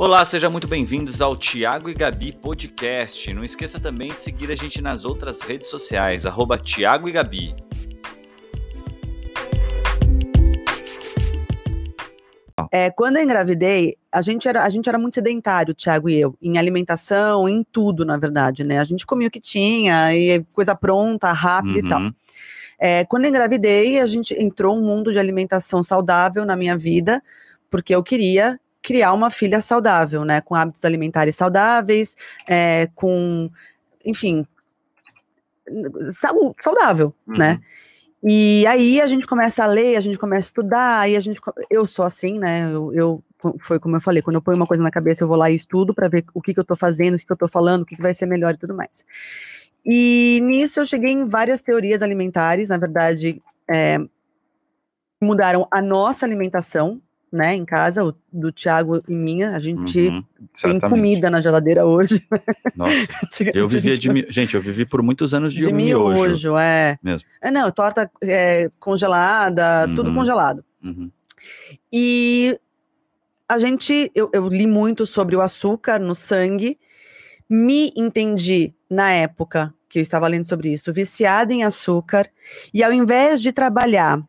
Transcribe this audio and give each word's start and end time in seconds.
Olá, 0.00 0.24
sejam 0.24 0.48
muito 0.48 0.68
bem-vindos 0.68 1.20
ao 1.20 1.36
Tiago 1.36 1.90
e 1.90 1.92
Gabi 1.92 2.30
Podcast. 2.30 3.34
Não 3.34 3.42
esqueça 3.42 3.80
também 3.80 4.10
de 4.10 4.22
seguir 4.22 4.48
a 4.48 4.54
gente 4.54 4.80
nas 4.80 5.04
outras 5.04 5.40
redes 5.40 5.68
sociais, 5.68 6.24
arroba 6.24 6.56
Tiago 6.56 7.08
e 7.08 7.12
Gabi. 7.12 7.52
É, 12.70 12.90
quando 12.92 13.16
eu 13.16 13.24
engravidei, 13.24 13.96
a 14.12 14.22
gente, 14.22 14.46
era, 14.46 14.62
a 14.62 14.68
gente 14.68 14.88
era 14.88 15.00
muito 15.00 15.14
sedentário, 15.14 15.72
o 15.72 15.74
Thiago 15.74 16.08
e 16.08 16.20
eu, 16.20 16.32
em 16.40 16.58
alimentação, 16.58 17.48
em 17.48 17.64
tudo, 17.64 18.04
na 18.04 18.16
verdade, 18.16 18.62
né? 18.62 18.78
A 18.78 18.84
gente 18.84 19.04
comia 19.04 19.26
o 19.26 19.30
que 19.32 19.40
tinha, 19.40 20.14
e 20.14 20.44
coisa 20.52 20.76
pronta, 20.76 21.32
rápida 21.32 21.78
e 21.80 21.88
tal. 21.88 22.02
Uhum. 22.02 22.14
É, 22.78 23.04
quando 23.04 23.24
eu 23.24 23.30
engravidei, 23.30 23.98
a 23.98 24.06
gente 24.06 24.32
entrou 24.40 24.78
um 24.78 24.82
mundo 24.82 25.10
de 25.10 25.18
alimentação 25.18 25.82
saudável 25.82 26.44
na 26.44 26.56
minha 26.56 26.78
vida, 26.78 27.20
porque 27.68 27.92
eu 27.92 28.00
queria 28.00 28.60
criar 28.88 29.12
uma 29.12 29.28
filha 29.30 29.60
saudável, 29.60 30.24
né? 30.24 30.40
Com 30.40 30.54
hábitos 30.54 30.82
alimentares 30.82 31.36
saudáveis, 31.36 32.16
é, 32.46 32.88
com, 32.94 33.50
enfim, 34.02 34.46
saúde, 36.14 36.54
saudável, 36.62 37.14
Uhum. 37.26 37.36
né? 37.36 37.60
E 38.24 38.66
aí 38.66 38.98
a 39.00 39.06
gente 39.06 39.26
começa 39.26 39.62
a 39.62 39.66
ler, 39.66 39.96
a 39.96 40.00
gente 40.00 40.18
começa 40.18 40.46
a 40.46 40.48
estudar, 40.48 41.00
aí 41.00 41.16
a 41.16 41.20
gente, 41.20 41.38
eu 41.70 41.86
sou 41.86 42.02
assim, 42.04 42.38
né? 42.38 42.64
Eu, 42.72 42.92
eu- 42.94 43.24
foi 43.60 43.78
como 43.78 43.94
eu 43.94 44.00
falei, 44.00 44.22
quando 44.22 44.36
eu 44.36 44.42
ponho 44.42 44.56
uma 44.56 44.66
coisa 44.66 44.82
na 44.82 44.90
cabeça, 44.90 45.22
eu 45.22 45.28
vou 45.28 45.36
lá 45.36 45.50
e 45.50 45.54
estudo 45.54 45.94
para 45.94 46.08
ver 46.08 46.24
o 46.34 46.40
que, 46.40 46.54
que 46.54 46.58
eu 46.58 46.64
tô 46.64 46.74
fazendo, 46.74 47.14
o 47.14 47.18
que, 47.18 47.26
que 47.26 47.32
eu 47.32 47.36
tô 47.36 47.46
falando, 47.46 47.82
o 47.82 47.84
que, 47.86 47.94
que 47.94 48.02
vai 48.02 48.14
ser 48.14 48.24
melhor 48.26 48.54
e 48.54 48.58
tudo 48.58 48.74
mais. 48.74 49.04
E 49.84 50.40
nisso 50.42 50.80
eu 50.80 50.86
cheguei 50.86 51.12
em 51.12 51.26
várias 51.26 51.60
teorias 51.60 52.02
alimentares, 52.02 52.68
na 52.68 52.78
verdade, 52.78 53.40
é, 53.70 53.98
mudaram 55.22 55.68
a 55.70 55.80
nossa 55.82 56.24
alimentação, 56.26 57.00
né, 57.30 57.54
em 57.54 57.64
casa, 57.64 58.04
o, 58.04 58.14
do 58.32 58.50
Thiago 58.50 59.02
e 59.08 59.12
minha, 59.14 59.50
a 59.50 59.58
gente 59.60 60.08
Uhum, 60.08 60.24
tem 60.62 60.80
comida 60.80 61.28
na 61.30 61.40
geladeira 61.40 61.84
hoje. 61.86 62.26
Nossa, 62.74 62.94
eu 63.54 63.68
vivia 63.68 63.94
gente 63.94 64.00
de 64.02 64.10
mi- 64.10 64.26
gente, 64.30 64.54
eu 64.54 64.62
vivi 64.62 64.84
por 64.86 65.02
muitos 65.02 65.34
anos 65.34 65.52
de, 65.52 65.60
de 65.62 65.72
miojo. 65.72 66.22
miojo, 66.22 66.56
é. 66.58 66.98
Mesmo. 67.02 67.28
É, 67.42 67.50
não, 67.50 67.70
torta 67.70 68.10
é, 68.22 68.70
congelada, 68.78 69.86
tudo 69.94 70.08
Uhum. 70.08 70.14
congelado. 70.14 70.64
Uhum. 70.82 71.10
E 71.92 72.58
a 73.48 73.58
gente, 73.58 74.10
eu, 74.14 74.30
eu 74.32 74.48
li 74.48 74.66
muito 74.66 75.06
sobre 75.06 75.36
o 75.36 75.40
açúcar 75.40 75.98
no 75.98 76.14
sangue, 76.14 76.78
me 77.48 77.92
entendi 77.96 78.74
na 78.90 79.10
época 79.12 79.72
que 79.88 79.98
eu 79.98 80.02
estava 80.02 80.28
lendo 80.28 80.44
sobre 80.44 80.70
isso, 80.72 80.92
viciada 80.92 81.52
em 81.52 81.64
açúcar, 81.64 82.28
e 82.74 82.82
ao 82.82 82.92
invés 82.92 83.40
de 83.40 83.52
trabalhar 83.52 84.22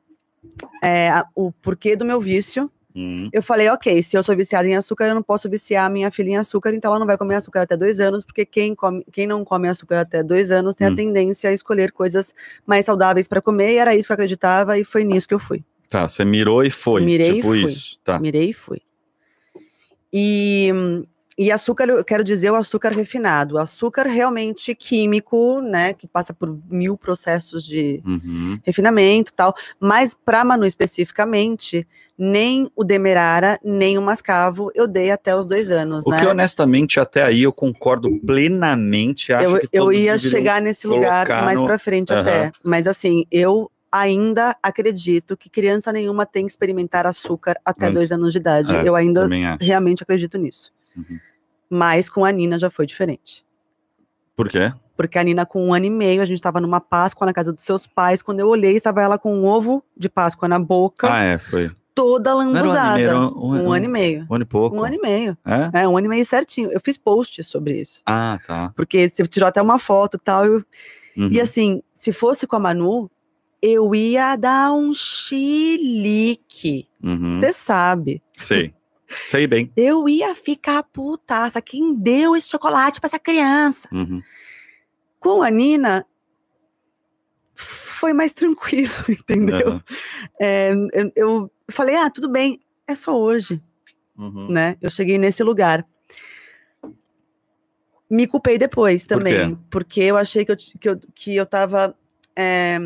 é, 0.82 1.12
o 1.36 1.52
porquê 1.52 1.95
do 1.98 2.06
meu 2.06 2.22
vício, 2.22 2.72
Uhum. 3.00 3.30
eu 3.31 3.42
falei, 3.42 3.69
ok, 3.69 4.03
se 4.03 4.17
eu 4.17 4.22
sou 4.23 4.36
viciada 4.36 4.67
em 4.67 4.75
açúcar, 4.75 5.05
eu 5.05 5.16
não 5.16 5.23
posso 5.23 5.50
viciar 5.50 5.86
a 5.86 5.89
minha 5.89 6.11
filha 6.11 6.31
em 6.31 6.38
açúcar, 6.38 6.73
então 6.73 6.92
ela 6.92 7.00
não 7.00 7.08
vai 7.08 7.17
comer 7.17 7.36
açúcar 7.36 7.61
até 7.61 7.78
dois 7.78 8.00
anos, 8.02 8.25
porque 8.25 8.45
quem, 8.45 8.75
come, 8.75 9.05
quem 9.11 9.25
não 9.25 9.45
come 9.45 9.69
açúcar 9.69 10.02
até 10.02 10.22
dois 10.22 10.52
anos 10.52 10.75
tem 10.75 10.88
Hum. 10.88 10.92
a 10.92 10.95
tendência 10.95 11.50
a 11.50 11.53
escolher 11.53 11.94
coisas 11.94 12.36
mais 12.66 12.83
saudáveis 12.86 13.27
para 13.27 13.42
comer, 13.42 13.73
e 13.73 13.77
era 13.77 13.95
isso 13.95 14.08
que 14.08 14.11
eu 14.11 14.16
acreditava, 14.16 14.77
e 14.77 14.83
foi 14.83 15.05
nisso 15.05 15.27
que 15.27 15.33
eu 15.33 15.39
fui. 15.39 15.64
Tá, 15.89 16.08
você 16.08 16.25
mirou 16.25 16.64
e 16.64 16.70
foi. 16.70 17.03
Mirei 17.03 17.31
e 17.31 17.36
tipo 17.36 17.47
fui. 17.47 17.64
isso. 17.66 17.97
Tá. 18.03 18.20
Mirei 18.20 18.50
e 18.50 18.53
fui. 18.53 18.81
E, 20.11 20.72
e 21.42 21.54
açúcar, 21.54 21.88
eu 21.88 22.04
quero 22.04 22.22
dizer 22.22 22.52
o 22.52 22.56
açúcar 22.56 22.90
refinado, 22.92 23.56
o 23.56 23.58
açúcar 23.58 24.04
realmente 24.08 24.76
químico, 24.76 25.62
né, 25.62 25.94
que 25.94 26.06
passa 26.06 26.34
por 26.34 26.59
mil 26.70 26.98
processos 26.98 27.64
de 27.66 28.02
Uhum. 28.06 28.59
refinamento 28.62 29.32
e 29.32 29.34
tal, 29.34 29.56
mas 29.80 30.14
para 30.14 30.44
Manu 30.44 30.66
especificamente, 30.66 31.88
nem 32.17 32.70
o 32.76 32.84
Demerara, 32.84 33.58
nem 33.64 33.98
o 33.98 34.02
Mascavo 34.02 34.70
eu 34.76 34.86
dei 34.86 35.12
até 35.12 35.34
os 35.34 35.45
dois 35.45 35.72
anos, 35.72 36.06
O 36.06 36.10
né? 36.10 36.20
que 36.20 36.26
honestamente 36.26 37.00
até 37.00 37.23
aí 37.23 37.44
eu 37.44 37.54
concordo 37.54 38.10
plenamente. 38.26 39.32
Acho 39.32 39.56
eu, 39.56 39.61
que 39.61 39.70
eu 39.71 39.94
ia 39.94 40.17
chegar 40.17 40.61
nesse 40.61 40.88
lugar 40.88 41.26
mais 41.45 41.58
no- 41.58 41.66
pra 41.67 41.80
frente 41.80 42.11
Aham. 42.11 42.20
até. 42.21 42.52
Mas 42.61 42.86
assim, 42.86 43.23
eu 43.32 43.71
ainda 43.89 44.58
acredito 44.61 45.38
que 45.38 45.50
criança 45.50 45.94
nenhuma 45.94 46.26
tem 46.26 46.45
que 46.45 46.52
experimentar 46.52 47.08
açúcar 47.08 47.56
até 47.64 47.86
Antes. 47.86 47.94
dois 47.94 48.11
anos 48.11 48.33
de 48.33 48.39
idade. 48.39 48.76
É, 48.76 48.86
eu 48.86 48.94
ainda 48.95 49.21
realmente 49.61 50.04
acredito 50.04 50.38
nisso. 50.38 50.73
Uhum. 50.98 51.17
Mas 51.70 52.10
com 52.10 52.26
a 52.26 52.32
Nina 52.32 52.58
já 52.58 52.70
foi 52.70 52.86
diferente. 52.86 53.46
Por 54.36 54.50
quê? 54.50 54.74
Porque 54.98 55.18
a 55.20 55.24
Nina, 55.24 55.46
com 55.46 55.68
um 55.68 55.74
ano 55.74 55.86
e 55.86 55.90
meio, 55.90 56.22
a 56.22 56.26
gente 56.26 56.38
estava 56.38 56.60
numa 56.60 56.82
Páscoa 56.82 57.26
na 57.26 57.34
casa 57.34 57.54
dos 57.54 57.64
seus 57.64 57.86
pais. 57.88 58.22
Quando 58.22 58.40
eu 58.40 58.48
olhei, 58.48 58.76
estava 58.76 59.02
ela 59.02 59.18
com 59.18 59.34
um 59.34 59.46
ovo 59.46 59.84
de 59.96 60.10
Páscoa 60.10 60.48
na 60.48 60.60
boca, 60.60 61.12
Ah, 61.12 61.24
é, 61.24 61.38
foi. 61.38 61.72
toda 61.96 62.32
Não 62.32 62.42
era 62.42 62.48
um 62.48 62.52
ano 62.52 62.58
e 62.58 62.62
lambuzada. 62.62 62.96
meio, 62.98 63.08
era 63.10 63.20
Um, 63.20 63.72
ano 63.72 63.86
e 63.86 63.88
meio. 63.88 64.28
Um 64.30 64.36
ano 64.36 64.44
e 64.44 64.48
pouco. 64.48 64.76
Um 64.76 64.84
ano 64.84 64.96
e 64.96 65.02
meio. 65.02 65.38
É? 65.46 65.82
É, 65.84 65.88
um 65.88 65.96
ano 65.98 66.08
e 66.08 66.10
meio 66.10 66.26
certinho. 66.26 66.70
Eu 66.72 66.80
fiz 66.84 66.98
post 66.98 67.44
sobre 67.44 67.80
isso. 67.80 68.02
Ah, 68.06 68.40
tá. 68.46 68.74
Porque 68.76 69.08
você 69.08 69.26
tirou 69.28 69.48
até 69.48 69.62
uma 69.62 69.78
foto 69.80 70.16
e 70.18 70.20
tal. 70.20 70.46
eu- 70.46 70.64
Uhum. 71.18 71.28
E 71.32 71.42
assim, 71.42 71.82
se 71.94 72.12
fosse 72.14 72.48
com 72.48 72.56
a 72.56 72.60
Manu, 72.60 73.10
eu 73.62 73.94
ia 73.94 74.36
dar 74.38 74.72
um 74.74 74.94
chilique. 74.94 76.88
Uhum. 77.04 77.34
Você 77.34 77.52
sabe. 77.52 78.22
Sei. 78.38 78.74
Sei 79.27 79.47
bem. 79.47 79.71
Eu 79.75 80.08
ia 80.08 80.33
ficar 80.36 80.83
putaça. 80.83 81.61
Quem 81.61 81.93
deu 81.95 82.36
esse 82.36 82.47
chocolate 82.49 82.99
pra 82.99 83.08
essa 83.08 83.20
criança? 83.20 83.87
Uhum. 83.92 84.21
Com 85.20 85.42
a 85.42 85.49
Nina, 85.49 86.05
foi 87.55 88.14
mais 88.14 88.33
tranquilo, 88.33 88.92
entendeu? 89.09 89.67
Aham. 89.70 89.83
É, 90.39 90.71
eu, 90.93 91.11
eu 91.15 91.52
falei, 91.70 91.95
ah, 91.95 92.09
tudo 92.09 92.30
bem, 92.30 92.59
é 92.87 92.95
só 92.95 93.17
hoje, 93.20 93.61
Uhum. 94.17 94.49
né? 94.52 94.77
Eu 94.81 94.89
cheguei 94.89 95.17
nesse 95.17 95.43
lugar. 95.43 95.86
Me 98.09 98.26
culpei 98.27 98.58
depois 98.58 99.05
Por 99.05 99.17
também, 99.17 99.55
quê? 99.55 99.61
porque 99.70 100.02
eu 100.02 100.17
achei 100.17 100.43
que 100.43 100.52
eu, 100.52 100.58
que 100.58 100.89
eu, 100.89 100.99
que 101.14 101.36
eu 101.36 101.45
tava 101.45 101.95
é, 102.36 102.80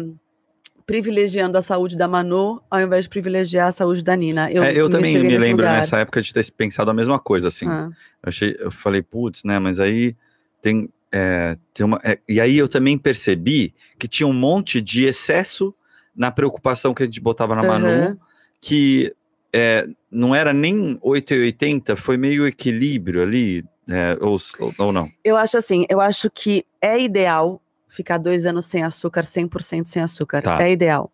privilegiando 0.85 1.57
a 1.57 1.61
saúde 1.61 1.95
da 1.95 2.07
Manu 2.07 2.61
ao 2.69 2.79
invés 2.81 3.05
de 3.05 3.09
privilegiar 3.09 3.67
a 3.67 3.71
saúde 3.71 4.03
da 4.03 4.15
Nina. 4.15 4.51
Eu, 4.51 4.63
É, 4.63 4.73
eu 4.75 4.89
também 4.89 5.13
cheguei 5.15 5.29
me 5.29 5.37
lembro 5.37 5.65
lugar. 5.65 5.77
nessa 5.77 5.97
época 5.99 6.21
de 6.21 6.33
ter 6.33 6.49
pensado 6.51 6.91
a 6.91 6.93
mesma 6.93 7.19
coisa, 7.19 7.47
assim. 7.47 7.67
Ah, 7.67 7.89
Eu, 8.23 8.29
achei, 8.29 8.55
eu 8.59 8.71
falei, 8.71 9.01
putz, 9.01 9.43
né? 9.43 9.59
Mas 9.59 9.79
aí 9.79 10.15
tem, 10.61 10.89
é, 11.11 11.57
tem 11.73 11.85
uma. 11.85 11.99
é, 12.03 12.19
e 12.27 12.39
aí 12.41 12.57
eu 12.57 12.67
também 12.67 12.97
percebi 12.97 13.73
que 13.97 14.07
tinha 14.07 14.27
um 14.27 14.33
monte 14.33 14.81
de 14.81 15.05
excesso 15.05 15.73
na 16.15 16.31
preocupação 16.31 16.93
que 16.93 17.03
a 17.03 17.05
gente 17.05 17.19
botava 17.21 17.55
na 17.55 17.63
Manu, 17.63 17.87
Aham. 17.87 18.17
que 18.61 19.13
é, 19.51 19.87
não 20.11 20.35
era 20.35 20.53
nem 20.53 20.97
8 21.01 21.33
e 21.33 21.39
80, 21.45 21.95
foi 21.95 22.17
meio 22.17 22.45
equilíbrio 22.47 23.21
ali, 23.21 23.63
é, 23.89 24.17
ou, 24.21 24.37
ou 24.77 24.91
não. 24.91 25.09
Eu 25.23 25.35
acho 25.37 25.57
assim, 25.57 25.85
eu 25.89 25.99
acho 25.99 26.29
que 26.29 26.63
é 26.81 26.99
ideal 27.01 27.61
ficar 27.93 28.17
dois 28.17 28.45
anos 28.45 28.65
sem 28.65 28.83
açúcar, 28.83 29.23
100% 29.23 29.85
sem 29.85 30.01
açúcar. 30.01 30.41
Tá. 30.41 30.61
É 30.61 30.71
ideal. 30.71 31.11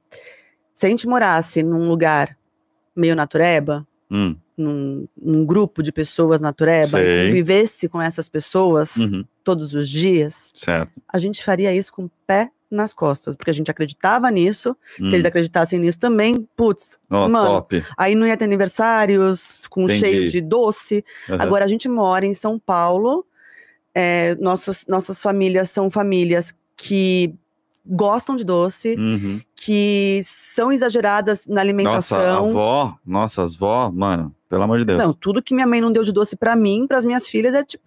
Se 0.74 0.86
a 0.86 0.90
gente 0.90 1.08
morasse 1.08 1.62
num 1.62 1.88
lugar 1.90 2.38
meio 2.96 3.16
natureba, 3.16 3.86
Hum, 4.12 4.36
num, 4.58 5.08
num 5.16 5.46
grupo 5.46 5.84
de 5.84 5.92
pessoas 5.92 6.42
natureba, 6.42 6.98
Sei. 6.98 7.04
e 7.04 7.28
convivesse 7.28 7.88
com 7.88 8.02
essas 8.02 8.28
pessoas 8.28 8.96
uhum, 8.98 9.24
todos 9.44 9.76
os 9.76 9.88
dias, 9.88 10.52
certo. 10.56 11.00
a 11.08 11.20
gente 11.20 11.44
faria 11.44 11.72
isso 11.76 11.94
com 11.94 12.06
o 12.06 12.12
pé 12.26 12.50
nas 12.72 12.92
costas, 12.92 13.36
porque 13.36 13.52
a 13.52 13.54
gente 13.54 13.70
acreditava 13.70 14.32
nisso. 14.32 14.76
Hum, 15.00 15.06
Se 15.06 15.14
eles 15.14 15.26
acreditassem 15.26 15.78
nisso 15.80 16.00
também, 16.00 16.48
putz, 16.56 16.98
ó, 17.10 17.30
mano, 17.30 17.50
top. 17.62 17.84
aí 17.96 18.16
não 18.16 18.26
ia 18.26 18.36
ter 18.36 18.46
aniversários 18.46 19.68
com 19.70 19.84
Entendi. 19.84 20.00
cheio 20.00 20.28
de 20.30 20.42
doce. 20.42 21.06
Aham. 21.30 21.38
Agora 21.44 21.66
a 21.66 21.68
gente 21.68 21.88
mora 21.88 22.26
em 22.26 22.34
São 22.34 22.58
Paulo, 22.58 23.26
é, 23.94 24.34
nossos, 24.36 24.88
nossas 24.88 25.22
famílias 25.22 25.70
são 25.70 25.90
famílias 25.92 26.56
que 26.82 27.34
gostam 27.86 28.36
de 28.36 28.44
doce, 28.44 28.96
Uhum. 28.98 29.42
que 29.56 30.22
são 30.24 30.72
exageradas 30.72 31.46
na 31.48 31.56
Nossa, 31.56 31.62
alimentação. 31.62 32.50
avó, 32.50 32.98
nossas 33.06 33.56
avó, 33.56 33.92
mano, 33.92 34.34
pelo 34.48 34.64
amor 34.64 34.78
de 34.80 34.86
Deus. 34.86 35.02
Não, 35.02 35.12
tudo 35.14 35.42
que 35.42 35.54
minha 35.54 35.66
mãe 35.68 35.82
não 35.82 35.92
deu 35.92 36.04
de 36.04 36.12
doce 36.12 36.36
pra 36.38 36.56
mim, 36.56 36.86
para 36.88 36.98
as 37.00 37.06
minhas 37.06 37.28
filhas, 37.28 37.54
é 37.54 37.64
tipo, 37.64 37.84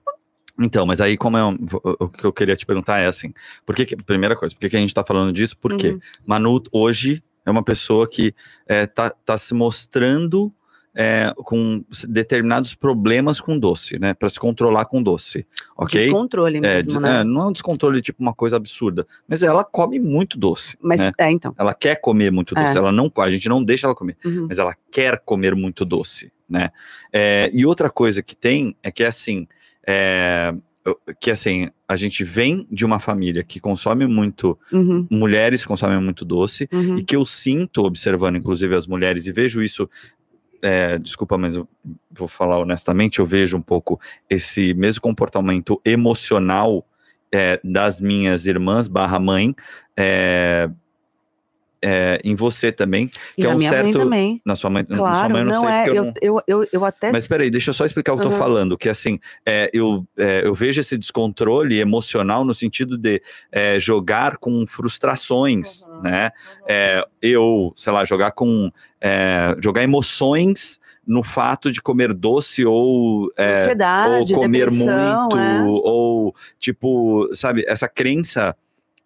Então, 0.61 0.85
mas 0.85 1.01
aí 1.01 1.17
como 1.17 1.37
é 1.39 1.45
um- 1.45 1.57
o 1.99 2.09
que 2.09 2.25
eu 2.27 2.33
queria 2.33 2.55
te 2.55 2.67
perguntar 2.67 2.99
é 2.99 3.07
assim, 3.07 3.33
por 3.65 3.75
que, 3.75 3.97
primeira 3.97 4.37
coisa, 4.37 4.55
por 4.55 4.61
que, 4.61 4.69
que 4.71 4.77
a 4.77 4.81
gente 4.81 4.93
tá 4.95 5.03
falando 5.03 5.33
disso? 5.33 5.57
Por 5.57 5.77
quê? 5.77 5.93
Uhum. 5.93 6.01
Manu 6.27 6.63
hoje 6.71 7.23
é 7.47 7.51
uma 7.51 7.63
pessoa 7.65 8.07
que 8.09 8.35
é, 8.67 8.87
tá, 8.87 9.09
tá 9.11 9.39
se 9.39 9.55
mostrando 9.55 10.53
é, 10.95 11.33
com 11.37 11.83
determinados 12.09 12.75
problemas 12.75 13.41
com 13.41 13.59
doce, 13.59 13.99
né? 13.99 14.13
Para 14.15 14.29
se 14.29 14.39
controlar 14.39 14.85
com 14.85 15.03
doce, 15.03 15.47
ok? 15.77 16.05
descontrole 16.05 16.59
É, 16.59 16.61
mesmo, 16.61 16.93
de- 16.93 16.99
né? 17.01 17.21
é, 17.21 17.25
não 17.25 17.43
é 17.43 17.47
um 17.47 17.53
descontrole 17.53 18.01
tipo 18.03 18.23
uma 18.23 18.35
coisa 18.35 18.57
absurda, 18.57 19.07
mas 19.27 19.43
ela 19.43 19.65
come 19.65 19.99
muito 19.99 20.39
doce, 20.39 20.77
Mas 20.83 21.01
né? 21.01 21.11
é, 21.19 21.31
então. 21.31 21.55
Ela 21.59 21.73
quer 21.75 21.97
comer 22.01 22.31
muito 22.31 22.55
doce, 22.55 22.77
É. 22.77 22.79
ela 22.79 22.93
não, 22.93 23.11
a 23.19 23.31
gente 23.31 23.49
não 23.49 23.65
deixa 23.65 23.87
ela 23.87 23.95
comer 23.95 24.17
Uhum. 24.25 24.47
mas 24.49 24.59
ela 24.59 24.75
quer 24.91 25.19
comer 25.25 25.55
muito 25.55 25.85
doce, 25.85 26.31
né? 26.49 26.71
É, 27.13 27.51
e 27.55 27.65
outra 27.65 27.89
coisa 27.89 28.23
que 28.23 28.37
tem 28.37 28.77
é 28.83 28.91
que 28.91 29.03
assim, 29.03 29.49
é, 29.87 30.55
que 31.21 31.31
assim, 31.31 31.71
a 31.89 31.95
gente 31.97 32.25
vem 32.25 32.67
de 32.71 32.85
uma 32.85 32.99
família 32.99 33.43
que 33.45 33.61
consome 33.61 34.07
muito, 34.07 34.59
Uhum. 34.73 35.07
mulheres 35.11 35.65
consomem 35.65 36.01
muito 36.03 36.25
doce, 36.25 36.69
Uhum. 36.73 36.99
e 36.99 37.05
que 37.05 37.15
eu 37.17 37.25
sinto 37.25 37.85
observando 37.85 38.37
inclusive 38.37 38.75
as 38.75 38.87
mulheres 38.87 39.27
e 39.27 39.33
vejo 39.33 39.63
isso 39.63 39.89
é, 40.63 40.97
desculpa, 40.99 41.37
mas 41.37 41.57
eu 41.57 41.69
vou 42.11 42.29
falar 42.29 42.59
honestamente, 42.59 43.19
eu 43.19 43.27
vejo 43.27 43.57
um 43.57 43.63
pouco 43.63 44.01
esse 44.31 44.73
mesmo 44.75 45.03
comportamento 45.03 45.81
emocional 45.85 46.87
é, 47.35 47.61
das 47.65 48.01
minhas 48.01 48.47
irmãs 48.47 48.87
barra 48.87 49.19
mãe 49.19 49.55
é, 49.97 50.71
é, 51.83 52.21
em 52.23 52.35
você 52.35 52.71
também, 52.71 53.09
que 53.09 53.21
E 53.39 53.45
é 53.45 53.49
na 53.49 53.57
um 53.57 53.61
certo... 53.61 53.99
também. 53.99 54.41
Na 54.45 54.55
sua 54.55 54.71
mãe, 54.71 54.87
na 54.89 54.97
sua 54.97 55.09
Claro, 55.09 55.33
mãe 55.33 55.45
não, 55.45 55.53
não 55.53 55.69
sei, 55.69 55.73
é. 55.73 55.89
eu 55.89 55.95
Eu, 55.95 56.05
não... 56.05 56.13
eu, 56.23 56.43
eu, 56.47 56.69
eu 56.73 56.85
até. 56.85 57.11
Mas 57.11 57.27
peraí, 57.27 57.51
deixa 57.51 57.71
eu 57.71 57.75
só 57.75 57.85
explicar 57.85 58.13
o 58.13 58.17
que 58.19 58.25
eu 58.25 58.31
tô 58.31 58.37
falando, 58.37 58.79
que 58.79 58.89
assim, 58.89 59.19
é, 59.45 59.69
eu, 59.73 60.07
é, 60.17 60.47
eu 60.47 60.55
vejo 60.55 60.81
esse 60.81 60.97
descontrole 60.97 61.81
emocional 61.81 62.45
no 62.45 62.55
sentido 62.55 62.97
de 62.97 63.21
é, 63.51 63.81
jogar 63.81 64.37
com 64.37 64.67
frustrações, 64.67 65.83
Uhum, 65.83 66.03
né? 66.03 66.31
É, 66.69 67.05
eu, 67.21 67.73
sei 67.77 67.93
lá, 67.93 68.05
jogar 68.05 68.33
com 68.33 68.71
é, 69.01 69.57
jogar 69.61 69.83
emoções 69.83 70.81
no 71.07 71.23
fato 71.25 71.73
de 71.73 71.81
comer 71.81 72.13
doce 72.15 72.65
ou 72.65 73.31
ou 74.21 74.25
comer 74.41 74.71
depressão, 74.71 75.29
muito, 75.31 75.83
ou 75.85 76.35
tipo, 76.59 77.29
sabe, 77.35 77.65
essa 77.67 77.89
crença, 77.89 78.55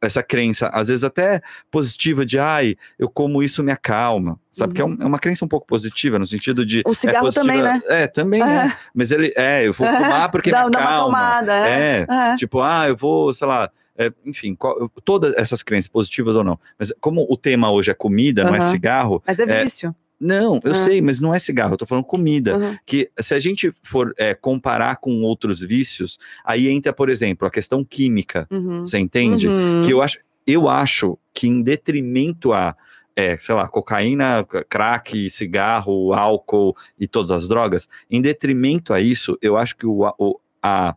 essa 0.07 0.23
crença, 0.23 0.69
às 0.73 0.89
vezes 0.89 1.05
até 1.05 1.43
positiva 1.71 2.25
de 2.25 2.39
ai, 2.39 2.77
eu 2.99 3.09
como 3.11 3.43
isso 3.43 3.63
me 3.63 3.71
acalma, 3.73 4.39
sabe? 4.51 4.73
Que 4.75 4.81
é, 4.81 4.85
um- 4.85 4.97
é 5.01 5.05
uma 5.05 5.19
crença 5.19 5.45
um 5.45 5.49
pouco 5.49 5.67
positiva, 5.67 6.19
no 6.19 6.27
sentido 6.27 6.65
de. 6.65 6.79
Uhum. 6.87 6.93
O 6.93 6.95
cigarro 6.95 7.29
é 7.29 7.33
positiva- 7.33 7.47
também, 7.47 7.63
né? 7.63 7.83
É, 7.89 8.07
também 8.07 8.43
é. 8.43 8.67
É. 8.67 8.77
Mas 8.95 9.11
ele, 9.13 9.33
é, 9.37 9.67
eu 9.67 9.73
vou 9.73 9.87
fumar 10.25 10.31
porque 10.31 10.51
dá, 10.51 10.65
me 10.65 10.71
dá 10.71 10.79
uma 10.79 10.87
acalma. 10.89 11.19
acalmada, 11.19 11.69
é. 11.69 12.07
É. 12.09 12.35
Tipo, 12.37 12.61
ah, 12.63 12.89
eu 12.89 12.97
vou, 12.97 13.33
sei 13.35 13.47
lá. 13.47 13.71
é, 13.99 14.13
enfim, 14.27 14.55
qual- 14.55 14.91
todas 15.05 15.33
essas 15.39 15.63
crenças, 15.63 15.89
positivas 15.89 16.37
ou 16.37 16.45
não. 16.45 16.59
Mas 16.79 16.93
como 17.01 17.27
o 17.31 17.37
tema 17.37 17.71
hoje 17.71 17.91
é 17.91 17.95
comida, 17.95 18.45
não 18.45 18.55
é 18.55 18.61
cigarro. 18.61 19.23
Mas 19.27 19.39
é 19.39 19.45
É, 19.45 19.63
vício. 19.65 19.95
Não, 20.19 20.61
eu 20.65 20.71
Ah. 20.73 20.75
sei, 20.75 21.01
mas 21.03 21.21
não 21.21 21.35
é 21.35 21.39
cigarro, 21.39 21.75
eu 21.75 21.77
tô 21.79 21.85
falando 21.87 22.05
comida 22.05 22.57
Uhum. 22.57 22.77
que 22.87 23.11
se 23.21 23.35
a 23.35 23.39
gente 23.39 23.73
for 23.83 24.15
é, 24.17 24.35
comparar 24.35 24.97
com 24.97 25.23
outros 25.23 25.61
vícios, 25.61 26.19
aí 26.45 26.69
entra, 26.69 26.93
por 26.93 27.11
exemplo, 27.11 27.47
a 27.47 27.51
questão 27.51 27.85
química, 27.85 28.47
Uhum. 28.51 28.81
você 28.81 28.99
entende? 28.99 29.47
Uhum. 29.49 29.83
Que 29.85 29.93
eu 29.93 30.01
acho, 30.01 30.19
eu 30.47 30.69
acho 30.69 31.19
que 31.35 31.47
em 31.49 31.63
detrimento 31.63 32.53
a, 32.55 32.75
é, 33.15 33.37
sei 33.39 33.55
lá, 33.55 33.69
cocaína, 33.69 34.43
crack, 34.69 35.29
cigarro, 35.29 36.13
álcool 36.15 36.75
e 36.99 37.07
todas 37.07 37.31
as 37.31 37.47
drogas, 37.47 37.87
em 38.11 38.23
detrimento 38.23 38.93
a 38.95 39.01
isso, 39.01 39.37
eu 39.43 39.57
acho 39.57 39.77
que 39.77 39.87
o, 39.87 40.05
a- 40.07 40.15
a, 40.63 40.95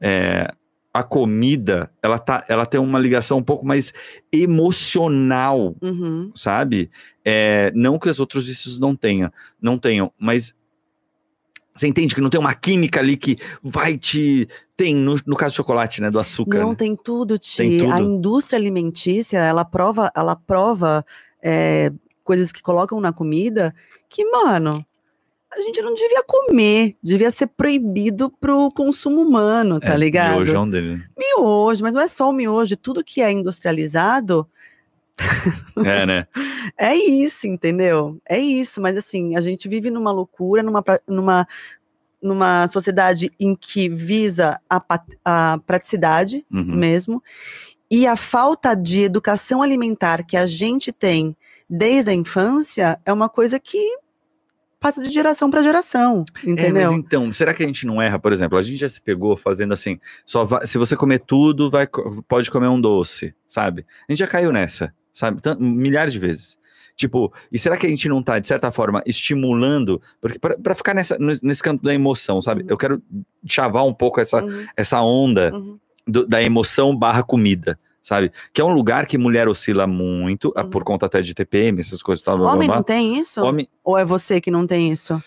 é, 0.00 0.52
a 0.94 1.02
comida, 1.02 1.90
ela, 2.00 2.20
tá, 2.20 2.44
ela 2.48 2.64
tem 2.64 2.80
uma 2.80 3.00
ligação 3.00 3.38
um 3.38 3.42
pouco 3.42 3.66
mais 3.66 3.92
emocional 4.30 5.74
Uhum. 5.82 6.30
sabe? 6.36 6.88
É, 7.24 7.72
não 7.74 7.98
que 7.98 8.08
os 8.08 8.20
outros 8.20 8.46
vícios 8.46 8.78
não 8.78 8.94
tenham, 8.94 9.32
não 9.60 9.76
tenham, 9.76 10.12
mas 10.16 10.54
você 11.74 11.88
entende 11.88 12.14
que 12.14 12.20
não 12.20 12.30
tem 12.30 12.38
uma 12.38 12.54
química 12.54 13.00
ali 13.00 13.16
que 13.16 13.34
vai 13.60 13.98
te 13.98 14.46
tem 14.76 14.94
no, 14.94 15.16
no 15.26 15.34
caso 15.34 15.54
do 15.54 15.56
chocolate, 15.56 16.00
né, 16.00 16.10
do 16.10 16.20
açúcar. 16.20 16.60
Não, 16.60 16.70
né? 16.70 16.76
tem 16.76 16.94
tudo, 16.94 17.36
Ti. 17.38 17.56
Tem 17.56 17.78
tudo. 17.78 17.92
A 17.92 18.00
indústria 18.00 18.56
alimentícia, 18.56 19.38
ela 19.38 19.64
prova, 19.64 20.12
ela 20.14 20.36
prova 20.36 21.04
é, 21.42 21.92
coisas 22.22 22.52
que 22.52 22.62
colocam 22.62 23.00
na 23.00 23.12
comida 23.12 23.74
que, 24.08 24.24
mano, 24.30 24.86
a 25.56 25.60
gente 25.62 25.80
não 25.82 25.94
devia 25.94 26.22
comer, 26.24 26.96
devia 27.02 27.30
ser 27.30 27.46
proibido 27.46 28.30
pro 28.40 28.70
consumo 28.72 29.20
humano, 29.22 29.78
tá 29.80 29.94
É, 29.94 29.96
ligado? 29.96 30.34
miojo 30.36 30.54
é 30.56 30.58
um 30.60 30.68
deles. 30.70 31.00
Miojo, 31.16 31.82
mas 31.82 31.94
não 31.94 32.00
é 32.00 32.08
só 32.08 32.28
o 32.28 32.32
miojo, 32.32 32.76
tudo 32.76 33.04
que 33.04 33.20
é 33.22 33.30
industrializado 33.30 34.48
É, 35.76 36.04
né? 36.06 36.26
é 36.76 36.94
isso, 36.96 37.46
entendeu? 37.46 38.18
É 38.28 38.38
isso, 38.38 38.80
mas 38.80 38.96
assim, 38.96 39.36
a 39.36 39.40
gente 39.40 39.68
vive 39.68 39.90
numa 39.90 40.10
loucura, 40.10 40.62
numa, 40.62 40.82
numa, 41.06 41.46
numa 42.20 42.66
sociedade 42.68 43.30
em 43.38 43.54
que 43.54 43.88
visa 43.88 44.60
a, 44.68 44.82
a 45.24 45.58
praticidade 45.66 46.44
Uhum. 46.52 46.64
mesmo, 46.76 47.22
e 47.90 48.06
a 48.06 48.16
falta 48.16 48.74
de 48.74 49.02
educação 49.02 49.62
alimentar 49.62 50.24
que 50.24 50.36
a 50.36 50.46
gente 50.46 50.90
tem 50.90 51.36
desde 51.70 52.10
a 52.10 52.14
infância 52.14 52.98
é 53.04 53.12
uma 53.12 53.28
coisa 53.28 53.60
que 53.60 53.78
passa 54.84 55.02
de 55.02 55.08
geração 55.10 55.50
para 55.50 55.62
geração, 55.62 56.24
É, 56.44 56.50
entendeu? 56.50 56.90
mas 56.90 56.98
então, 56.98 57.32
será 57.32 57.54
que 57.54 57.62
a 57.62 57.66
gente 57.66 57.86
não 57.86 58.02
erra? 58.02 58.18
Por 58.18 58.32
exemplo, 58.34 58.58
a 58.58 58.62
gente 58.62 58.76
já 58.76 58.88
se 58.88 59.00
pegou 59.00 59.34
fazendo 59.36 59.72
assim, 59.72 59.98
só 60.26 60.44
vai- 60.44 60.66
se 60.66 60.76
você 60.76 60.94
comer 60.94 61.20
tudo, 61.20 61.70
vai, 61.70 61.86
pode 62.28 62.50
comer 62.50 62.68
um 62.68 62.78
doce, 62.80 63.34
sabe? 63.48 63.86
A 64.06 64.12
gente 64.12 64.18
já 64.18 64.26
caiu 64.26 64.52
nessa, 64.52 64.92
sabe? 65.12 65.40
Tan- 65.40 65.56
milhares 65.58 66.12
de 66.12 66.18
vezes. 66.18 66.58
Tipo, 66.96 67.32
e 67.50 67.58
será 67.58 67.76
que 67.78 67.86
a 67.86 67.88
gente 67.88 68.08
não 68.10 68.22
tá, 68.22 68.38
de 68.38 68.46
certa 68.46 68.70
forma, 68.70 69.02
estimulando, 69.06 70.00
porque 70.20 70.38
pra 70.38 70.74
ficar 70.74 70.94
nessa, 70.94 71.16
nesse 71.18 71.62
campo 71.62 71.82
da 71.82 71.92
emoção, 71.94 72.40
sabe? 72.42 72.62
Uhum. 72.62 72.68
Eu 72.70 72.76
quero 72.76 73.02
chavar 73.48 73.84
um 73.86 73.94
pouco 73.94 74.20
essa, 74.20 74.44
Uhum, 74.44 74.66
essa 74.76 75.00
onda 75.00 75.50
uhum. 75.54 75.78
do- 76.06 76.26
da 76.26 76.42
emoção 76.42 76.94
barra 76.94 77.22
comida, 77.22 77.78
sabe? 78.04 78.30
Que 78.52 78.60
é 78.60 78.64
um 78.64 78.72
lugar 78.72 79.06
que 79.06 79.18
mulher 79.18 79.48
oscila 79.48 79.84
muito, 79.86 80.52
ah, 80.54 80.62
Uhum. 80.62 80.70
por 80.70 80.84
conta 80.84 81.06
até 81.06 81.20
de 81.20 81.34
TPM, 81.34 81.80
essas 81.80 82.00
coisas 82.04 82.22
tal. 82.22 82.36
blá, 82.36 82.44
blá, 82.46 82.54
Homem 82.54 82.68
blá. 82.68 82.76
não 82.76 82.82
tem 82.84 83.18
isso? 83.18 83.42
Homem, 83.42 83.66
Ou 83.82 83.98
é 83.98 84.04
você 84.04 84.40
que 84.40 84.50
não 84.50 84.64
tem 84.66 84.92
isso? 84.92 85.20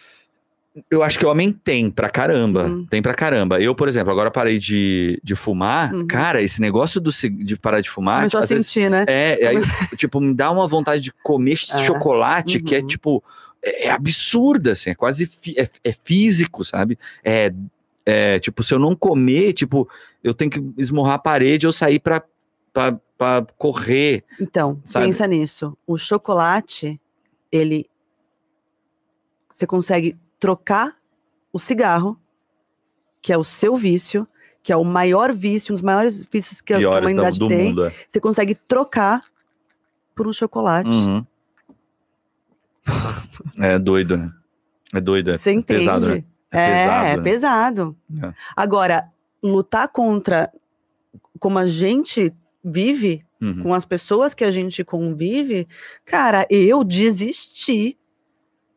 eu 0.92 1.02
acho 1.02 1.18
que 1.18 1.26
homem 1.26 1.52
tem 1.52 1.90
pra 1.90 2.08
caramba. 2.08 2.66
Uhum. 2.68 2.86
Tem 2.86 3.02
pra 3.02 3.16
caramba. 3.16 3.60
Eu, 3.60 3.74
por 3.74 3.88
exemplo, 3.88 4.12
agora 4.12 4.30
parei 4.30 4.60
de, 4.60 5.20
de 5.24 5.34
fumar. 5.36 5.92
Uhum. 5.92 6.06
Cara, 6.06 6.40
esse 6.40 6.62
negócio 6.62 7.02
do, 7.02 7.10
de 7.12 7.58
parar 7.58 7.82
de 7.82 7.90
fumar. 7.90 8.20
Começou 8.20 8.40
a 8.40 8.44
às 8.44 8.50
vezes- 8.50 8.68
sentir, 8.68 8.88
né? 8.88 9.04
é, 9.08 9.48
aí, 9.48 9.58
tipo, 9.98 10.22
me 10.22 10.36
dá 10.36 10.52
uma 10.52 10.68
vontade 10.68 11.02
de 11.02 11.12
comer 11.24 11.54
É. 11.54 11.56
chocolate 11.84 12.60
que 12.62 12.76
é 12.76 12.80
Uhum. 12.82 12.86
tipo. 12.88 13.24
É, 13.64 13.88
é 13.88 13.90
absurda, 13.90 14.74
assim, 14.74 14.92
é 14.92 14.96
quase 14.96 15.26
fi- 15.26 15.56
é, 15.58 15.68
é 15.84 15.92
físico, 15.92 16.64
sabe? 16.64 16.96
É, 17.26 17.52
é, 18.06 18.38
tipo, 18.40 18.62
se 18.62 18.72
eu 18.72 18.78
não 18.78 18.96
comer, 18.96 19.54
tipo, 19.54 19.90
eu 20.24 20.32
tenho 20.32 20.52
que 20.52 20.64
esmurrar 20.78 21.16
a 21.16 21.20
parede 21.20 21.66
ou 21.66 21.74
sair 21.74 21.98
pra, 21.98 22.22
pra 23.18 23.46
correr. 23.58 24.24
Então, 24.40 24.82
sabe? 24.86 25.08
pensa 25.08 25.28
nisso. 25.28 25.78
O 25.86 25.98
chocolate, 25.98 27.00
ele. 27.52 27.90
Você 29.50 29.66
consegue 29.66 30.18
trocar 30.40 30.96
o 31.52 31.60
cigarro, 31.60 32.20
que 33.22 33.34
é 33.34 33.38
o 33.38 33.44
seu 33.44 33.76
vício, 33.76 34.28
que 34.62 34.72
é 34.72 34.78
o 34.78 34.84
maior 34.84 35.34
vício, 35.34 35.74
um 35.74 35.76
dos 35.76 35.82
maiores 35.82 36.28
vícios 36.30 36.62
que 36.62 36.74
a, 36.74 36.78
piores 36.78 37.00
humanidade 37.10 37.40
do 37.40 37.48
tem. 37.48 37.70
mundo. 37.70 37.86
É. 37.86 37.94
Você 38.08 38.20
consegue 38.20 38.54
trocar 38.54 39.24
por 40.16 40.28
um 40.28 40.34
chocolate. 40.34 40.90
Uhum. 40.90 41.26
É 43.60 43.78
doido, 43.78 44.18
né? 44.18 44.32
É 44.94 45.02
doido, 45.02 45.32
é 45.32 45.38
Você 45.38 45.52
entende? 45.52 45.80
pesado, 45.80 46.08
né? 46.10 46.24
É, 46.52 46.60
É, 46.60 46.70
pesado. 46.70 47.06
é 47.06 47.18
né? 47.18 47.24
pesado. 47.24 47.98
É. 48.24 48.34
Agora, 48.56 49.12
lutar 49.44 49.88
contra 49.90 50.52
como 51.40 51.60
a 51.60 51.66
gente 51.66 52.34
vive, 52.64 53.24
Uhum. 53.42 53.64
com 53.64 53.74
as 53.74 53.86
pessoas 53.86 54.34
que 54.34 54.44
a 54.44 54.50
gente 54.52 54.84
convive, 54.84 55.68
cara, 56.06 56.46
eu 56.50 56.84
desisti. 56.84 57.98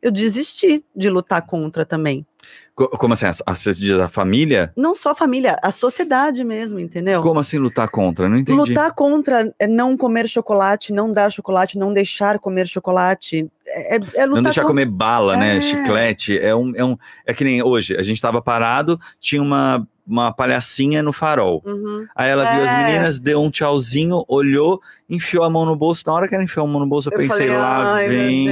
Eu 0.02 0.10
desisti 0.10 0.82
de 0.96 1.10
lutar 1.10 1.42
contra 1.46 1.84
também. 1.84 2.26
Co- 2.74 2.88
Como 2.88 3.12
assim? 3.12 3.26
Você 3.46 3.72
diz 3.74 3.98
a 4.00 4.08
família? 4.08 4.72
Não 4.74 4.94
só 4.94 5.10
a 5.10 5.14
família, 5.14 5.58
a 5.62 5.70
sociedade 5.70 6.42
mesmo, 6.42 6.78
entendeu? 6.80 7.20
Como 7.20 7.38
assim 7.38 7.58
lutar 7.58 7.90
contra? 7.90 8.26
Não 8.26 8.38
entendi. 8.38 8.58
Lutar 8.58 8.94
contra 8.94 9.52
é 9.58 9.66
não 9.66 9.96
comer 9.98 10.26
chocolate, 10.26 10.90
não 10.92 11.12
dar 11.12 11.30
chocolate, 11.30 11.78
não 11.78 11.92
deixar 11.92 12.38
comer 12.38 12.66
chocolate. 12.66 13.46
É, 13.66 13.96
é- 13.96 14.00
é 14.22 14.26
não 14.26 14.42
deixar 14.42 14.62
contra... 14.62 14.68
comer 14.68 14.86
bala, 14.86 15.36
né? 15.36 15.58
É. 15.58 15.60
Chiclete. 15.60 16.38
É 16.38 16.54
um, 16.56 16.72
é 16.74 16.82
um. 16.84 16.96
É 17.26 17.34
que 17.34 17.44
nem 17.44 17.62
hoje, 17.62 17.94
a 17.94 18.02
gente 18.02 18.20
tava 18.22 18.40
parado, 18.40 18.98
tinha 19.20 19.42
uma, 19.42 19.86
uma 20.10 20.32
palhacinha 20.32 21.02
no 21.02 21.12
farol. 21.12 21.62
Uhum. 21.64 22.06
Aí 22.14 22.28
ela 22.28 22.44
viu 22.52 22.64
as 22.64 22.70
É. 22.70 22.84
meninas, 22.84 23.20
deu 23.20 23.40
um 23.40 23.50
tchauzinho, 23.50 24.24
olhou, 24.26 24.80
enfiou 25.08 25.44
a 25.44 25.50
mão 25.50 25.64
no 25.64 25.76
bolso. 25.76 26.02
Na 26.06 26.12
hora 26.12 26.26
que 26.28 26.34
ela 26.34 26.42
enfiou 26.44 26.66
a 26.66 26.68
mão 26.68 26.80
no 26.80 26.86
bolso, 26.88 27.08
eu, 27.08 27.12
Eu 27.12 27.18
pensei 27.18 27.46
falei, 27.48 27.56
lá, 27.56 27.94
vem. 27.96 28.48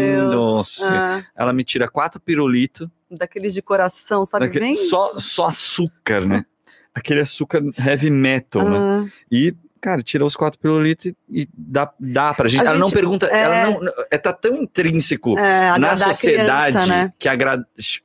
Ah, 0.83 1.23
Ela 1.37 1.53
me 1.53 1.65
tira 1.65 1.89
quatro 1.89 2.21
pirulitos, 2.21 2.89
daqueles 3.11 3.53
de 3.55 3.63
coração, 3.63 4.25
sabe? 4.25 4.47
daquele- 4.47 4.67
Bem 4.67 4.75
só, 4.75 5.07
só 5.19 5.47
açúcar, 5.47 6.25
né? 6.25 6.45
Aquele 6.95 7.21
açúcar 7.21 7.63
heavy 7.79 8.11
metal, 8.11 8.69
né? 8.69 8.79
Ah, 8.79 9.07
E, 9.31 9.55
cara, 9.81 10.03
tira 10.03 10.25
os 10.25 10.35
quatro 10.35 10.59
pirulitos 10.59 11.07
e, 11.07 11.43
e 11.43 11.49
dá, 11.57 11.93
dá 11.99 12.35
pra 12.35 12.49
gente. 12.49 12.63
A 12.67 12.71
ela 12.71 12.79
não 12.79 12.89
gente- 12.89 12.97
pergunta, 12.97 13.27
é. 13.27 13.41
ela 13.41 13.71
não. 13.81 13.93
É, 14.11 14.19
tá 14.19 14.33
tão 14.33 14.55
intrínseco 14.57 15.39
é, 15.39 15.79
na 15.79 15.97
sociedade 15.97 16.73
criança, 16.77 16.87
né? 16.93 17.13
que 17.19 17.29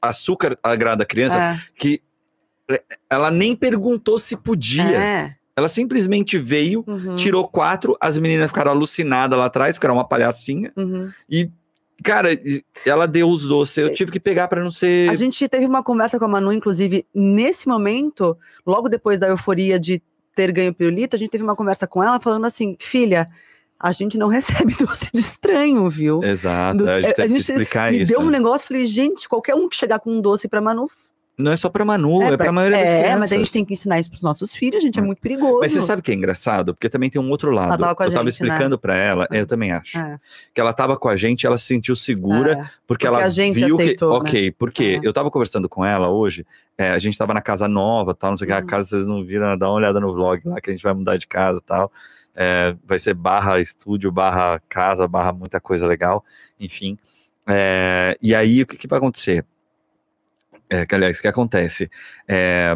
açúcar 0.01 0.57
agrada 0.61 1.03
a 1.03 1.05
criança, 1.05 1.39
É, 1.39 1.59
que 1.75 2.01
ela 3.09 3.29
nem 3.31 3.55
perguntou 3.55 4.17
se 4.19 4.35
podia. 4.37 4.83
é. 4.83 5.35
Ela 5.55 5.69
simplesmente 5.69 6.35
veio, 6.39 6.83
Uhum, 6.87 7.15
tirou 7.15 7.47
quatro, 7.47 7.95
as 8.01 8.17
meninas 8.17 8.47
ficaram 8.47 8.71
alucinadas 8.71 9.37
lá 9.37 9.45
atrás, 9.45 9.75
porque 9.75 9.85
era 9.85 9.93
uma 9.93 10.03
palhacinha. 10.07 10.73
uhum. 10.75 11.11
E, 11.29 11.47
cara, 12.03 12.29
ela 12.83 13.07
deu 13.07 13.29
os 13.29 13.47
doces. 13.47 13.77
Eu 13.77 13.93
tive 13.93 14.11
que 14.11 14.19
pegar 14.19 14.47
pra 14.47 14.63
não 14.63 14.71
ser. 14.71 15.11
A 15.11 15.15
gente 15.15 15.47
teve 15.47 15.67
uma 15.67 15.83
conversa 15.83 16.17
com 16.17 16.25
a 16.25 16.27
Manu, 16.27 16.51
inclusive, 16.51 17.05
nesse 17.13 17.67
momento, 17.67 18.35
logo 18.65 18.89
depois 18.89 19.19
da 19.19 19.27
euforia 19.27 19.79
de 19.79 20.01
ter 20.35 20.51
ganho 20.51 20.71
o 20.71 20.73
pirulito, 20.73 21.15
a 21.15 21.19
gente 21.19 21.29
teve 21.29 21.43
uma 21.43 21.55
conversa 21.55 21.85
com 21.85 22.01
ela 22.03 22.19
falando 22.19 22.45
assim, 22.45 22.75
filha, 22.79 23.27
a 23.79 23.91
gente 23.91 24.17
não 24.17 24.29
recebe 24.29 24.73
doce 24.73 25.11
de 25.13 25.19
estranho, 25.19 25.87
viu? 25.87 26.23
Exato, 26.23 26.77
Do- 26.79 26.89
a 26.89 26.95
gente 26.99 27.11
a 27.11 27.13
tem 27.13 27.27
que 27.27 27.37
gente 27.37 27.51
explicar 27.51 27.91
Me 27.91 28.01
isso. 28.01 28.11
deu 28.11 28.21
um 28.21 28.25
né? 28.25 28.31
negócio, 28.31 28.67
falei, 28.67 28.85
gente, 28.85 29.29
qualquer 29.29 29.53
um 29.53 29.69
que 29.69 29.75
chegar 29.75 29.99
com 29.99 30.09
um 30.11 30.19
doce 30.19 30.47
pra 30.47 30.59
Manu. 30.59 30.87
Não 31.35 31.51
é 31.51 31.57
só 31.57 31.67
pra 31.67 31.83
Manu, 31.83 32.21
é, 32.21 32.37
pra 32.37 32.51
maioria 32.51 32.77
das 32.77 32.87
é, 32.89 32.99
crianças. 32.99 33.19
mas 33.19 33.33
a 33.33 33.37
gente 33.37 33.51
tem 33.51 33.65
que 33.65 33.73
ensinar 33.73 33.99
isso 33.99 34.07
pros 34.09 34.21
nossos 34.21 34.53
filhos, 34.53 34.83
gente, 34.83 34.99
é 34.99 35.01
Hum. 35.01 35.07
muito 35.07 35.19
perigoso. 35.19 35.59
Mas 35.61 35.71
você 35.71 35.81
sabe 35.81 35.99
o 35.99 36.03
que 36.03 36.11
é 36.11 36.13
engraçado? 36.13 36.75
Porque 36.75 36.87
também 36.87 37.09
tem 37.09 37.19
um 37.19 37.27
outro 37.31 37.49
lado. 37.49 37.75
tava 37.79 37.95
com 37.95 38.03
a 38.03 38.05
eu 38.05 38.11
tava 38.13 38.29
gente, 38.29 38.41
né? 38.43 38.47
explicando 38.49 38.77
pra 38.77 38.95
ela, 38.95 39.27
eu 39.31 39.47
também 39.47 39.71
acho. 39.71 39.97
É, 39.97 40.19
Que 40.53 40.61
ela 40.61 40.71
tava 40.73 40.95
com 40.95 41.09
a 41.09 41.17
gente, 41.17 41.47
ela 41.47 41.57
se 41.57 41.65
sentiu 41.65 41.95
segura, 41.95 42.51
é. 42.51 42.55
porque, 42.55 42.69
Porque 42.87 43.07
ela 43.07 43.25
a 43.25 43.29
gente 43.29 43.55
viu 43.55 43.73
aceitou, 43.75 44.19
que. 44.19 44.23
né? 44.25 44.29
Ok, 44.29 44.51
porque 44.51 44.99
É. 45.03 45.07
eu 45.07 45.11
tava 45.11 45.31
conversando 45.31 45.67
com 45.67 45.83
ela 45.83 46.07
hoje, 46.09 46.45
é, 46.77 46.91
a 46.91 46.99
gente 46.99 47.17
tava 47.17 47.33
na 47.33 47.41
casa 47.41 47.67
nova, 47.67 48.13
tal, 48.13 48.29
não 48.31 48.37
sei 48.37 48.45
o 48.45 48.47
que, 48.49 48.53
a 48.53 48.59
Uhum. 48.59 48.65
casa 48.67 48.89
vocês 48.89 49.07
não 49.07 49.23
viram, 49.25 49.57
dá 49.57 49.67
uma 49.67 49.75
olhada 49.75 49.99
no 49.99 50.13
vlog 50.13 50.39
lá 50.47 50.61
que 50.61 50.69
a 50.69 50.73
gente 50.73 50.83
vai 50.83 50.93
mudar 50.93 51.17
de 51.17 51.25
casa 51.25 51.57
e 51.57 51.63
tal. 51.63 51.91
É, 52.35 52.75
vai 52.85 52.99
ser 52.99 53.13
barra 53.15 53.59
estúdio, 53.59 54.11
barra 54.11 54.61
casa, 54.69 55.07
barra 55.07 55.31
muita 55.33 55.59
coisa 55.59 55.87
legal, 55.87 56.23
enfim. 56.59 56.95
É, 57.47 58.17
e 58.21 58.33
aí, 58.33 58.61
o 58.61 58.67
que, 58.67 58.77
que 58.77 58.87
vai 58.87 58.97
acontecer? 58.97 59.43
É, 60.73 60.85
que, 60.87 60.95
aliás, 60.95 61.19
que 61.21 61.27
acontece? 61.27 61.89
É, 62.27 62.75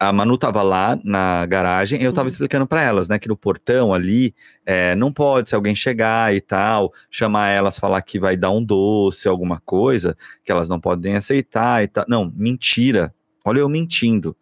a- 0.00 0.12
Manu 0.14 0.38
tava 0.38 0.62
lá 0.62 0.98
na 1.04 1.44
garagem 1.44 2.00
e 2.00 2.04
eu 2.04 2.12
tava 2.12 2.26
Uhum. 2.26 2.32
explicando 2.32 2.66
para 2.66 2.82
elas, 2.82 3.06
né, 3.06 3.18
que 3.18 3.28
no 3.28 3.36
portão 3.36 3.92
ali 3.92 4.34
é, 4.64 4.94
não 4.94 5.12
pode, 5.12 5.50
se 5.50 5.54
alguém 5.54 5.74
chegar 5.74 6.34
e 6.34 6.40
tal, 6.40 6.90
chamar 7.10 7.50
elas, 7.50 7.78
falar 7.78 8.00
que 8.00 8.18
vai 8.18 8.34
dar 8.34 8.50
um 8.50 8.64
doce, 8.64 9.28
alguma 9.28 9.60
coisa, 9.60 10.16
que 10.42 10.50
elas 10.50 10.70
não 10.70 10.80
podem 10.80 11.16
aceitar 11.16 11.82
e 11.82 11.88
tal. 11.88 12.06
Não, 12.08 12.32
mentira. 12.34 13.12
Olha 13.44 13.58
eu 13.58 13.68
mentindo. 13.68 14.34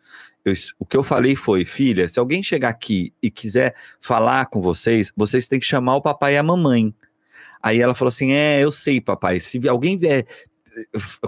Eu- 0.44 0.52
o 0.78 0.86
que 0.86 0.96
eu 0.96 1.02
falei 1.02 1.34
foi, 1.34 1.64
filha, 1.64 2.08
se 2.08 2.20
alguém 2.20 2.40
chegar 2.40 2.68
aqui 2.68 3.12
e 3.20 3.28
quiser 3.30 3.74
falar 4.00 4.46
com 4.46 4.60
vocês, 4.60 5.10
vocês 5.16 5.48
têm 5.48 5.58
que 5.58 5.66
chamar 5.66 5.96
o 5.96 6.02
papai 6.02 6.34
e 6.34 6.38
a 6.38 6.42
mamãe. 6.42 6.94
Aí 7.60 7.80
ela 7.80 7.94
falou 7.94 8.08
assim: 8.10 8.32
É, 8.32 8.60
eu 8.62 8.70
sei, 8.72 9.00
papai. 9.00 9.38
Se 9.40 9.68
alguém 9.68 9.96
vier 9.98 10.24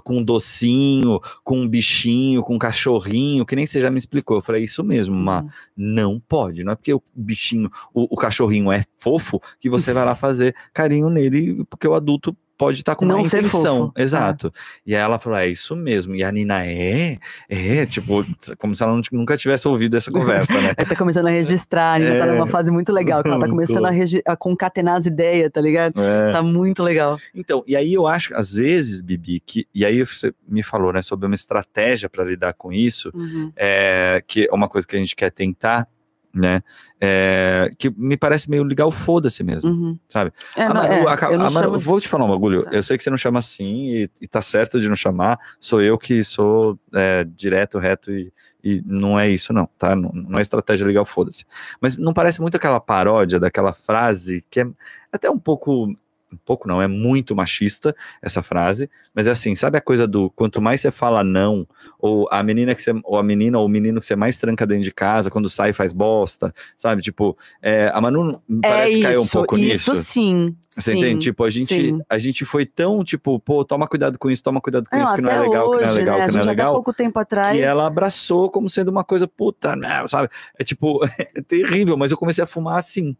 com 0.03 0.19
um 0.19 0.25
docinho, 0.25 1.21
com 1.43 1.61
um 1.61 1.69
bichinho, 1.69 2.43
com 2.43 2.55
um 2.55 2.59
cachorrinho, 2.59 3.45
que 3.45 3.57
nem 3.57 3.67
você 3.67 3.81
já 3.81 3.91
me 3.91 3.99
explicou. 3.99 4.37
Eu 4.37 4.43
falei: 4.43 4.65
Isso 4.65 4.83
mesmo, 4.83 5.15
Má. 5.15 5.43
Uhum. 5.43 5.49
Não 5.77 6.21
pode. 6.21 6.65
Não 6.65 6.73
é 6.73 6.75
porque 6.75 6.93
o 6.93 7.03
bichinho, 7.15 7.71
o, 7.93 8.15
o 8.15 8.17
cachorrinho 8.17 8.71
é 8.73 8.85
fofo 8.95 9.41
que 9.61 9.71
você 9.71 9.93
vai 9.93 10.05
lá 10.05 10.15
fazer 10.15 10.55
carinho 10.73 11.09
nele, 11.09 11.65
porque 11.65 11.87
o 11.87 11.95
adulto 11.95 12.37
pode 12.65 12.79
estar 12.79 12.95
com 12.95 13.05
uma 13.05 13.15
Não 13.15 13.25
ser 13.25 13.39
intenção. 13.41 13.87
fofo. 13.89 13.93
Exato. 13.97 14.53
E 14.87 14.95
aí 14.95 15.01
ela 15.03 15.19
falou: 15.19 15.39
É 15.39 15.47
isso 15.49 15.75
mesmo. 15.77 16.15
E 16.15 16.25
a 16.25 16.31
Nina 16.33 16.65
é, 16.67 17.19
é, 17.49 17.87
tipo, 17.87 18.25
como 18.59 18.75
se 18.75 18.83
ela 18.83 18.93
não 18.95 19.03
nunca 19.13 19.37
tivesse 19.37 19.67
ouvido 19.69 19.97
essa 19.97 20.11
conversa, 20.11 20.61
né? 20.61 20.73
Ela 20.79 20.89
tá 20.89 20.97
começando 20.97 21.27
a 21.27 21.31
registrar, 21.31 21.93
ainda 21.95 22.19
tá 22.19 22.27
É. 22.27 22.33
numa 22.33 22.47
fase 22.47 22.71
muito 22.71 22.93
legal, 22.93 23.23
que 23.23 23.29
ela 23.29 23.39
tá 23.41 23.49
começando 23.49 23.87
a, 23.87 23.91
a 24.33 24.37
concatenar 24.37 24.97
as 24.97 25.07
ideias, 25.07 25.51
tá 25.53 25.61
ligado? 25.61 26.01
É. 26.01 26.33
Tá 26.33 26.43
muito 26.43 26.83
legal. 26.83 27.19
Então, 27.35 27.63
e 27.67 27.77
aí 27.77 27.95
eu 27.95 28.07
acho, 28.07 28.35
às 28.35 28.53
vezes, 28.53 29.01
Bibi, 29.01 29.41
que, 29.41 29.67
e 29.75 29.85
aí 29.85 30.05
você 30.05 30.33
me 30.49 30.63
falou, 30.63 30.93
né, 30.93 31.03
sobre 31.03 31.27
uma 31.27 31.35
estratégia 31.35 32.09
para 32.09 32.25
lidar 32.25 32.55
com 32.55 32.73
isso, 32.73 33.11
Uhum. 33.15 33.53
é, 33.57 34.23
que 34.27 34.49
é 34.51 34.55
uma 34.55 34.69
coisa 34.69 34.87
que 34.87 34.97
a 34.97 34.99
gente 34.99 35.15
quer 35.15 35.31
tentar, 35.31 35.87
né, 36.35 36.63
é, 37.01 37.71
que 37.79 37.89
me 37.97 38.17
parece 38.17 38.51
meio 38.51 38.65
ligar 38.65 38.87
o 38.87 38.91
foda-se 38.91 39.45
mesmo. 39.45 39.71
Uhum. 39.71 39.99
Sabe? 40.09 40.33
É, 40.57 40.69
não, 40.69 40.83
é, 40.83 41.01
a- 41.07 41.79
Vou 41.79 42.01
te 42.01 42.09
falar 42.09 42.25
um 42.25 42.31
bagulho, 42.31 42.65
Tá. 42.65 42.71
eu 42.73 42.83
sei 42.83 42.97
que 42.97 43.05
você 43.05 43.11
não 43.11 43.17
chama 43.17 43.39
assim 43.39 43.89
e, 43.91 44.11
e 44.21 44.27
tá 44.29 44.43
certo 44.43 44.81
de 44.81 44.89
não 44.89 44.97
chamar, 44.97 45.39
sou 45.61 45.81
eu 45.81 45.97
que 45.97 46.25
sou 46.25 46.79
é, 46.93 47.25
direto, 47.25 47.79
reto 47.79 48.11
e, 48.11 48.33
e 48.63 48.83
não 48.85 49.19
é 49.19 49.29
isso 49.29 49.53
não, 49.53 49.69
tá? 49.79 49.95
Não, 49.95 50.11
não 50.13 50.39
é 50.39 50.43
estratégia 50.43 50.87
ligar 50.87 51.03
o 51.03 51.07
foda-se. 51.07 51.45
Mas 51.81 51.97
não 51.97 52.13
parece 52.15 52.41
muito 52.41 52.57
aquela 52.57 52.81
paródia 52.81 53.39
daquela 53.39 53.73
frase 53.73 54.45
que 54.51 54.61
é 54.61 54.67
até 55.13 55.31
um 55.31 55.39
pouco... 55.39 55.95
Um 56.35 56.45
pouco 56.45 56.69
não, 56.69 56.83
é 56.83 56.89
muito 56.89 57.35
machista 57.35 57.95
essa 58.21 58.43
frase, 58.43 58.91
mas 59.15 59.27
é 59.27 59.31
assim, 59.31 59.55
sabe 59.55 59.79
a 59.79 59.81
coisa 59.81 60.07
do 60.07 60.31
quanto 60.31 60.61
mais 60.61 60.81
você 60.81 60.91
fala 60.91 61.23
não, 61.23 61.67
ou 61.99 62.29
a 62.31 62.43
menina 62.43 62.75
que 62.75 62.83
você, 62.83 62.93
ou 63.05 63.17
a 63.19 63.23
menina 63.23 63.59
ou 63.59 63.67
o 63.67 63.69
menino 63.69 64.01
que 64.01 64.07
você 64.07 64.17
mais 64.17 64.39
tranca 64.39 64.67
dentro 64.67 64.85
de 64.85 64.93
casa, 64.93 65.31
quando 65.31 65.49
sai 65.49 65.73
faz 65.73 65.93
bosta, 65.93 66.55
sabe? 66.77 67.03
Tipo, 67.03 67.37
é, 67.63 67.91
a 67.95 68.01
Manu 68.01 68.43
me 68.49 68.61
parece 68.61 68.93
é 68.93 68.97
que 68.97 69.03
caiu 69.03 69.21
um 69.21 69.25
isso, 69.25 69.33
pouco 69.33 69.57
isso 69.57 69.93
nisso. 69.93 70.05
sim. 70.05 70.57
Você 70.71 70.93
sim, 70.93 70.99
entende? 70.99 71.27
Tipo, 71.27 71.45
a 71.45 71.51
gente, 71.51 71.75
sim. 71.75 72.01
a 72.09 72.19
gente 72.19 72.45
foi 72.45 72.67
tão, 72.67 73.05
tipo, 73.05 73.39
pô, 73.39 73.65
toma 73.65 73.87
cuidado 73.87 74.19
com 74.19 74.29
isso, 74.29 74.43
toma 74.43 74.61
cuidado 74.61 74.89
com 74.91 74.97
Não, 74.97 75.05
isso, 75.05 75.15
que 75.15 75.21
não 75.21 75.31
é 75.31 75.41
legal, 75.41 75.71
que 75.71 75.77
não 75.77 75.83
é 75.83 75.87
hoje, 75.87 75.99
legal, 75.99 76.19
né? 76.19 76.27
Que 76.27 76.33
não 76.33 76.39
é 76.39 76.43
até 76.43 76.51
legal. 76.51 76.75
pouco 76.75 76.93
tempo 76.93 77.19
atrás. 77.19 77.57
Que 77.57 77.63
ela 77.63 77.87
abraçou 77.87 78.51
como 78.51 78.69
sendo 78.69 78.89
uma 78.89 79.05
coisa, 79.05 79.29
puta, 79.29 79.77
né, 79.77 80.05
sabe? 80.09 80.29
É 80.59 80.65
tipo, 80.65 81.01
é 81.35 81.41
terrível, 81.43 81.97
mas 81.97 82.11
eu 82.11 82.17
comecei 82.17 82.43
a 82.43 82.47
fumar 82.47 82.79
assim. 82.79 83.17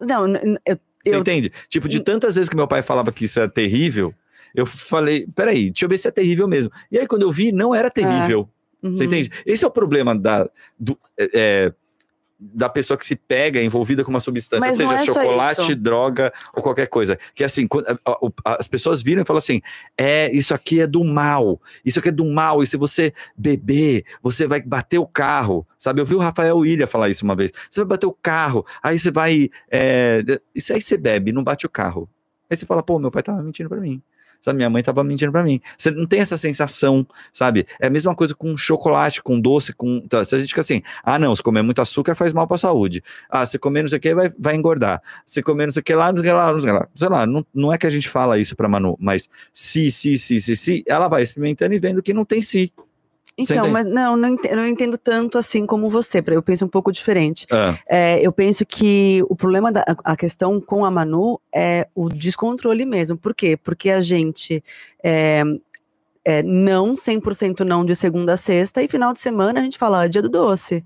Não, 0.00 0.26
eu, 0.64 0.78
Você 1.10 1.16
eu 1.16 1.20
entende? 1.20 1.52
Tipo, 1.68 1.88
de 1.88 2.00
tantas 2.00 2.36
vezes 2.36 2.48
que 2.48 2.56
meu 2.56 2.68
pai 2.68 2.82
falava 2.82 3.12
que 3.12 3.24
isso 3.24 3.38
era 3.38 3.48
terrível, 3.48 4.14
eu 4.54 4.66
falei, 4.66 5.26
peraí, 5.34 5.70
deixa 5.70 5.84
eu 5.84 5.88
ver 5.88 5.98
se 5.98 6.08
é 6.08 6.10
terrível 6.10 6.48
mesmo. 6.48 6.72
E 6.90 6.98
aí, 6.98 7.06
quando 7.06 7.22
eu 7.22 7.30
vi, 7.30 7.52
não 7.52 7.74
era 7.74 7.90
terrível. 7.90 8.48
Você 8.82 9.02
uhum. 9.02 9.06
entende? 9.08 9.30
Esse 9.44 9.64
é 9.64 9.68
o 9.68 9.70
problema 9.70 10.16
da, 10.16 10.48
do, 10.78 10.98
é, 11.18 11.30
é, 11.34 11.72
da 12.38 12.68
pessoa 12.68 12.98
que 12.98 13.06
se 13.06 13.16
pega 13.16 13.62
envolvida 13.62 14.04
com 14.04 14.10
uma 14.10 14.20
substância, 14.20 14.66
Mas 14.66 14.76
seja 14.76 14.94
é 14.94 15.06
chocolate, 15.06 15.74
droga 15.74 16.32
ou 16.54 16.62
qualquer 16.62 16.86
coisa. 16.86 17.18
Que 17.34 17.42
assim, 17.42 17.66
as 18.44 18.68
pessoas 18.68 19.02
viram 19.02 19.22
e 19.22 19.24
falam 19.24 19.38
assim: 19.38 19.62
é, 19.96 20.30
isso 20.32 20.54
aqui 20.54 20.80
é 20.80 20.86
do 20.86 21.02
mal, 21.02 21.60
isso 21.84 21.98
aqui 21.98 22.10
é 22.10 22.12
do 22.12 22.24
mal, 22.24 22.62
e 22.62 22.66
se 22.66 22.76
você 22.76 23.12
beber, 23.36 24.04
você 24.22 24.46
vai 24.46 24.60
bater 24.60 24.98
o 24.98 25.06
carro. 25.06 25.66
Sabe, 25.78 26.00
eu 26.00 26.04
vi 26.04 26.14
o 26.14 26.18
Rafael 26.18 26.64
Ilha 26.64 26.86
falar 26.86 27.08
isso 27.08 27.24
uma 27.24 27.36
vez. 27.36 27.52
Você 27.70 27.80
vai 27.80 27.88
bater 27.88 28.06
o 28.06 28.12
carro, 28.12 28.64
aí 28.82 28.98
você 28.98 29.10
vai. 29.10 29.48
É, 29.70 30.22
isso 30.54 30.72
aí 30.72 30.82
você 30.82 30.96
bebe, 30.96 31.32
não 31.32 31.42
bate 31.42 31.64
o 31.64 31.70
carro. 31.70 32.08
Aí 32.50 32.56
você 32.56 32.66
fala, 32.66 32.82
pô, 32.82 32.98
meu 32.98 33.10
pai 33.10 33.22
tava 33.22 33.42
mentindo 33.42 33.68
pra 33.68 33.80
mim. 33.80 34.00
Sabe, 34.42 34.56
minha 34.56 34.70
mãe 34.70 34.82
tava 34.82 35.02
mentindo 35.02 35.32
pra 35.32 35.42
mim. 35.42 35.60
Você 35.76 35.90
não 35.90 36.06
tem 36.06 36.20
essa 36.20 36.38
sensação, 36.38 37.06
sabe? 37.32 37.66
É 37.80 37.86
a 37.86 37.90
mesma 37.90 38.14
coisa 38.14 38.34
com 38.34 38.56
chocolate, 38.56 39.22
com 39.22 39.40
doce, 39.40 39.72
com. 39.72 40.00
Tá, 40.00 40.24
se 40.24 40.34
a 40.34 40.38
gente 40.38 40.48
fica 40.48 40.60
assim, 40.60 40.82
ah, 41.02 41.18
não, 41.18 41.34
se 41.34 41.42
comer 41.42 41.62
muito 41.62 41.80
açúcar 41.80 42.14
faz 42.14 42.32
mal 42.32 42.46
pra 42.46 42.56
saúde. 42.56 43.02
Ah, 43.28 43.44
se 43.44 43.58
comer 43.58 43.82
não 43.82 43.88
sei 43.88 43.98
o 43.98 44.00
que 44.00 44.14
vai, 44.14 44.32
vai 44.38 44.54
engordar. 44.54 45.02
Se 45.24 45.42
comer 45.42 45.66
não 45.66 45.72
sei 45.72 45.80
o 45.80 45.84
que 45.84 45.94
lá, 45.94 46.12
não 46.12 46.22
sei 46.22 46.32
lá, 46.32 46.52
não 46.52 46.60
sei 46.60 46.72
lá. 46.72 46.88
Sei 46.94 47.08
lá, 47.08 47.26
não, 47.26 47.44
não 47.54 47.72
é 47.72 47.78
que 47.78 47.86
a 47.86 47.90
gente 47.90 48.08
fala 48.08 48.38
isso 48.38 48.56
pra 48.56 48.68
Manu, 48.68 48.96
mas 49.00 49.28
se, 49.52 49.90
se, 49.90 50.16
se, 50.18 50.40
se, 50.40 50.56
se, 50.56 50.84
ela 50.86 51.08
vai 51.08 51.22
experimentando 51.22 51.74
e 51.74 51.78
vendo 51.78 52.02
que 52.02 52.12
não 52.12 52.24
tem 52.24 52.42
si. 52.42 52.72
Então, 53.38 53.68
mas 53.68 53.84
não, 53.84 54.16
não 54.16 54.28
entendo, 54.30 54.56
não 54.56 54.66
entendo 54.66 54.96
tanto 54.98 55.36
assim 55.36 55.66
como 55.66 55.90
você. 55.90 56.22
Eu 56.26 56.42
penso 56.42 56.64
um 56.64 56.68
pouco 56.68 56.90
diferente. 56.90 57.46
Ah, 57.50 57.78
É, 57.86 58.26
eu 58.26 58.32
penso 58.32 58.64
que 58.64 59.22
o 59.28 59.36
problema 59.36 59.70
da 59.70 59.84
a 60.04 60.16
questão 60.16 60.60
com 60.60 60.84
a 60.84 60.90
Manu 60.90 61.38
é 61.54 61.86
o 61.94 62.08
descontrole 62.08 62.86
mesmo. 62.86 63.16
Por 63.16 63.34
quê? 63.34 63.56
Porque 63.56 63.90
a 63.90 64.00
gente 64.00 64.64
é, 65.04 65.42
é 66.26 66.42
não 66.42 66.94
100% 66.94 67.60
não 67.60 67.84
de 67.84 67.94
segunda 67.94 68.32
a 68.32 68.36
sexta 68.36 68.82
e 68.82 68.88
final 68.88 69.12
de 69.12 69.20
semana 69.20 69.60
a 69.60 69.62
gente 69.62 69.78
fala 69.78 70.02
ah, 70.02 70.08
dia 70.08 70.20
do 70.20 70.28
doce. 70.28 70.84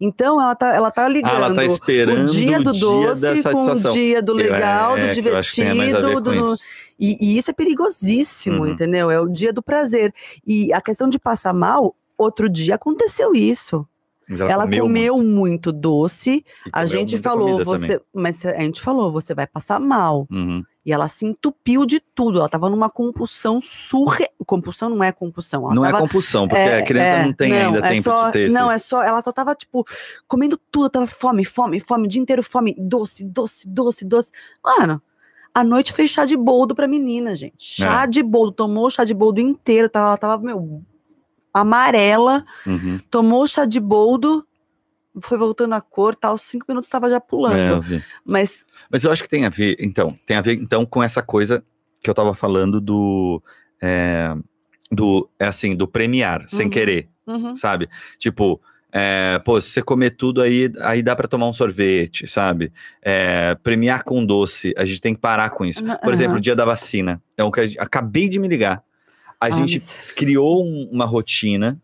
Então 0.00 0.40
ela 0.42 0.54
tá, 0.56 0.74
ela 0.74 0.90
tá 0.90 1.08
ligando 1.08 1.32
ah, 1.32 1.46
ela 1.46 1.54
tá 1.54 1.64
esperando 1.64 2.28
o 2.28 2.32
dia 2.32 2.58
do 2.58 2.72
da 2.72 2.72
doce 2.72 3.42
com 3.44 3.88
o 3.88 3.92
dia 3.92 4.20
do 4.20 4.32
legal, 4.32 4.96
é, 4.96 5.06
do 5.06 5.14
divertido, 5.14 6.20
do, 6.20 6.54
e, 6.98 7.16
e 7.20 7.38
isso 7.38 7.50
é 7.50 7.54
perigosíssimo, 7.54 8.64
Uhum. 8.64 8.66
entendeu? 8.66 9.10
É 9.10 9.20
o 9.20 9.28
dia 9.28 9.52
do 9.52 9.62
prazer. 9.62 10.12
E 10.44 10.72
a 10.72 10.80
questão 10.80 11.08
de 11.08 11.18
passar 11.18 11.54
mal, 11.54 11.94
outro 12.18 12.48
dia 12.48 12.74
aconteceu 12.74 13.32
isso. 13.32 13.86
Mas 14.28 14.40
Ela, 14.40 14.64
comeu, 14.64 15.18
muito, 15.18 15.72
doce, 15.72 16.30
muito, 16.30 16.44
e 16.66 16.70
a 16.72 16.82
comeu 16.82 16.86
gente 16.88 17.18
falou, 17.18 17.64
você, 17.64 17.98
também. 17.98 18.06
mas 18.14 18.44
a 18.44 18.60
gente 18.60 18.80
falou, 18.80 19.10
você 19.10 19.34
vai 19.34 19.46
passar 19.46 19.80
mal. 19.80 20.28
Uhum. 20.30 20.62
E 20.84 20.92
ela 20.92 21.08
se 21.08 21.26
entupiu 21.26 21.84
de 21.84 22.00
tudo. 22.00 22.38
Ela 22.38 22.48
tava 22.48 22.70
numa 22.70 22.88
compulsão 22.88 23.60
surre... 23.60 24.28
Compulsão 24.46 24.88
não 24.88 25.04
é 25.04 25.12
compulsão. 25.12 25.68
Não 25.68 25.84
é 25.84 25.90
tava, 25.90 26.02
compulsão, 26.02 26.48
porque 26.48 26.60
é, 26.62 26.78
a 26.78 26.84
criança 26.84 27.10
é, 27.10 27.24
não 27.24 27.32
tem 27.32 27.52
ainda 27.52 27.78
é 27.78 27.82
tempo 27.82 28.02
só, 28.02 28.26
de 28.26 28.32
ter 28.32 28.38
esse. 28.46 28.54
Não, 28.54 28.70
é 28.70 28.78
só. 28.78 29.02
Ela 29.02 29.22
só 29.22 29.30
tava, 29.30 29.54
tipo, 29.54 29.84
comendo 30.26 30.58
tudo. 30.70 30.88
Tava 30.88 31.06
fome, 31.06 31.44
fome, 31.44 31.78
fome. 31.80 32.06
O 32.06 32.08
dia 32.08 32.20
inteiro 32.22 32.42
fome. 32.42 32.74
Doce, 32.78 33.24
doce, 33.24 33.68
doce, 33.68 34.04
doce. 34.04 34.32
Mano, 34.64 35.00
a 35.54 35.62
noite 35.62 35.92
foi 35.92 36.08
chá 36.08 36.24
de 36.24 36.36
boldo 36.36 36.74
pra 36.74 36.88
menina, 36.88 37.36
gente. 37.36 37.56
Chá 37.58 38.04
É. 38.04 38.06
de 38.06 38.22
boldo. 38.22 38.52
Tomou 38.52 38.86
o 38.86 38.90
chá 38.90 39.04
de 39.04 39.12
boldo 39.12 39.40
inteiro. 39.40 39.90
Ela 39.92 40.16
tava, 40.16 40.42
meu, 40.42 40.82
amarela. 41.52 42.44
Uhum. 42.66 42.98
Tomou 43.10 43.42
o 43.42 43.46
chá 43.46 43.64
de 43.66 43.78
boldo. 43.78 44.46
Foi 45.22 45.36
voltando 45.36 45.74
a 45.74 45.80
cor, 45.80 46.14
tal. 46.14 46.38
Cinco 46.38 46.66
minutos 46.68 46.88
tava 46.88 47.10
já 47.10 47.20
pulando. 47.20 47.84
É. 47.94 48.02
Mas 48.24 48.64
Mas 48.90 49.02
eu 49.04 49.10
acho 49.10 49.22
que 49.22 49.28
tem 49.28 49.44
a 49.44 49.48
ver, 49.48 49.76
então, 49.80 50.14
tem 50.26 50.36
a 50.36 50.40
ver 50.40 50.54
então 50.54 50.86
com 50.86 51.02
essa 51.02 51.22
coisa 51.22 51.64
que 52.02 52.08
eu 52.08 52.14
tava 52.14 52.34
falando 52.34 52.80
do. 52.80 53.42
É, 53.82 54.34
do, 54.90 55.28
é 55.38 55.46
assim, 55.46 55.74
do 55.76 55.86
premiar, 55.86 56.44
sem 56.48 56.66
Uhum. 56.66 56.70
querer, 56.70 57.08
uhum, 57.26 57.54
sabe? 57.56 57.88
Tipo, 58.18 58.60
é, 58.92 59.38
pô, 59.44 59.60
se 59.60 59.70
você 59.70 59.80
comer 59.82 60.10
tudo 60.16 60.42
aí, 60.42 60.68
aí 60.80 61.00
dá 61.02 61.14
pra 61.14 61.28
tomar 61.28 61.46
um 61.48 61.52
sorvete, 61.52 62.26
sabe? 62.26 62.72
É, 63.00 63.54
premiar 63.62 64.02
com 64.04 64.24
doce, 64.26 64.74
a 64.76 64.84
gente 64.84 65.00
tem 65.00 65.14
que 65.14 65.20
parar 65.20 65.50
com 65.50 65.64
isso. 65.64 65.82
Por 66.02 66.12
exemplo, 66.12 66.36
o 66.38 66.40
dia 66.40 66.56
da 66.56 66.64
vacina. 66.64 67.22
É 67.36 67.44
o 67.44 67.52
que 67.52 67.66
gente- 67.68 67.78
acabei 67.78 68.28
de 68.28 68.38
me 68.40 68.48
ligar. 68.48 68.82
A 69.40 69.46
Ah, 69.46 69.50
gente 69.50 69.78
mas- 69.78 70.12
criou 70.16 70.64
um- 70.64 70.88
uma 70.92 71.04
rotina, 71.06 71.80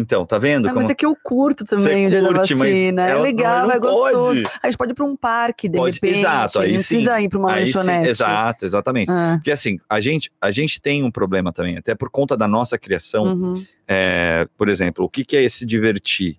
Então, 0.00 0.24
tá 0.24 0.38
vendo? 0.38 0.66
Ah, 0.66 0.68
como... 0.68 0.82
mas 0.82 0.90
é 0.90 0.94
que 0.94 1.04
eu 1.04 1.12
curto 1.20 1.64
também 1.64 2.06
o 2.06 2.10
dia 2.10 2.22
da 2.22 2.28
curte, 2.32 2.54
mas 2.54 2.68
vacina. 2.70 3.02
É 3.08 3.14
legal, 3.16 3.66
não 3.66 3.74
é 3.74 3.78
gostoso. 3.80 4.16
pode. 4.42 4.42
A 4.62 4.66
gente 4.68 4.78
pode 4.78 4.92
ir 4.92 4.94
pra 4.94 5.04
um 5.04 5.16
parque, 5.16 5.68
de 5.68 5.76
Pode- 5.76 5.96
repente. 5.96 6.18
exato, 6.20 6.60
aí 6.60 6.72
não 6.74 6.78
sim. 6.78 6.86
precisa 6.96 7.20
ir 7.20 7.28
pra 7.28 7.38
uma 7.40 7.52
Aí 7.52 7.66
sim, 7.66 7.76
lanchonete. 7.76 8.08
exato, 8.08 8.64
exatamente. 8.64 9.10
Ah, 9.10 9.32
Porque 9.38 9.50
assim, 9.50 9.76
a 9.90 10.00
gente, 10.00 10.30
a 10.40 10.52
gente 10.52 10.80
tem 10.80 11.02
um 11.02 11.10
problema 11.10 11.52
também, 11.52 11.76
até 11.76 11.96
por 11.96 12.08
conta 12.10 12.36
da 12.36 12.46
nossa 12.46 12.78
criação. 12.78 13.24
uhum. 13.24 13.52
É, 13.88 14.46
por 14.56 14.68
exemplo, 14.68 15.04
o 15.04 15.08
que, 15.08 15.24
que 15.24 15.36
é 15.36 15.48
se 15.48 15.66
divertir 15.66 16.38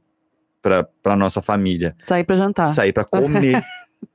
para 0.62 1.16
nossa 1.18 1.42
família? 1.42 1.96
Sair 2.04 2.24
pra 2.24 2.36
jantar. 2.38 2.68
Sair 2.68 2.94
para 2.94 3.04
comer. 3.04 3.62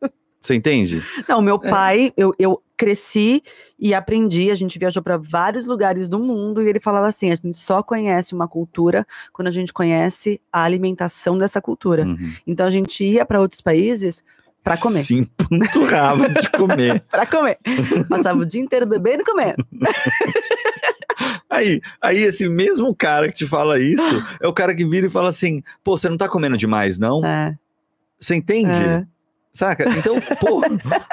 Você 0.40 0.54
entende? 0.54 1.02
Não, 1.28 1.40
meu 1.40 1.58
É. 1.62 1.70
pai, 1.70 2.12
eu, 2.16 2.34
eu 2.38 2.62
cresci 2.76 3.42
e 3.78 3.94
aprendi, 3.94 4.50
a 4.50 4.54
gente 4.54 4.78
viajou 4.78 5.02
para 5.02 5.16
vários 5.16 5.66
lugares 5.66 6.08
do 6.08 6.18
mundo 6.18 6.62
e 6.62 6.68
ele 6.68 6.80
falava 6.80 7.06
assim: 7.06 7.30
a 7.30 7.34
gente 7.36 7.56
só 7.56 7.82
conhece 7.82 8.34
uma 8.34 8.48
cultura 8.48 9.06
quando 9.32 9.48
a 9.48 9.50
gente 9.50 9.72
conhece 9.72 10.40
a 10.52 10.62
alimentação 10.62 11.38
dessa 11.38 11.60
cultura. 11.60 12.04
Uhum. 12.04 12.34
Então 12.46 12.66
a 12.66 12.70
gente 12.70 13.04
ia 13.04 13.24
para 13.24 13.40
outros 13.40 13.60
países 13.60 14.24
para 14.62 14.76
comer. 14.76 15.04
Sim, 15.04 15.28
empanturrava 15.50 16.28
de 16.28 16.50
comer. 16.50 17.04
Para 17.10 17.26
comer. 17.26 17.58
Passava 18.08 18.40
o 18.40 18.46
dia 18.46 18.62
inteiro 18.62 18.86
bebendo 18.86 19.22
e 19.22 19.24
comendo. 19.24 19.66
Aí, 21.50 21.80
aí 22.00 22.18
esse 22.22 22.48
mesmo 22.48 22.94
cara 22.94 23.28
que 23.28 23.34
te 23.34 23.46
fala 23.46 23.78
isso 23.78 24.02
é 24.40 24.48
o 24.48 24.52
cara 24.52 24.74
que 24.74 24.84
vira 24.84 25.06
e 25.06 25.10
fala 25.10 25.28
assim: 25.28 25.62
pô, 25.84 25.96
você 25.96 26.08
não 26.08 26.16
tá 26.16 26.28
comendo 26.28 26.56
demais, 26.56 26.98
não? 26.98 27.24
É, 27.24 27.54
Você 28.18 28.34
entende? 28.34 28.76
é. 28.76 29.06
Saca? 29.54 29.84
Então, 29.96 30.20
pô, 30.40 30.62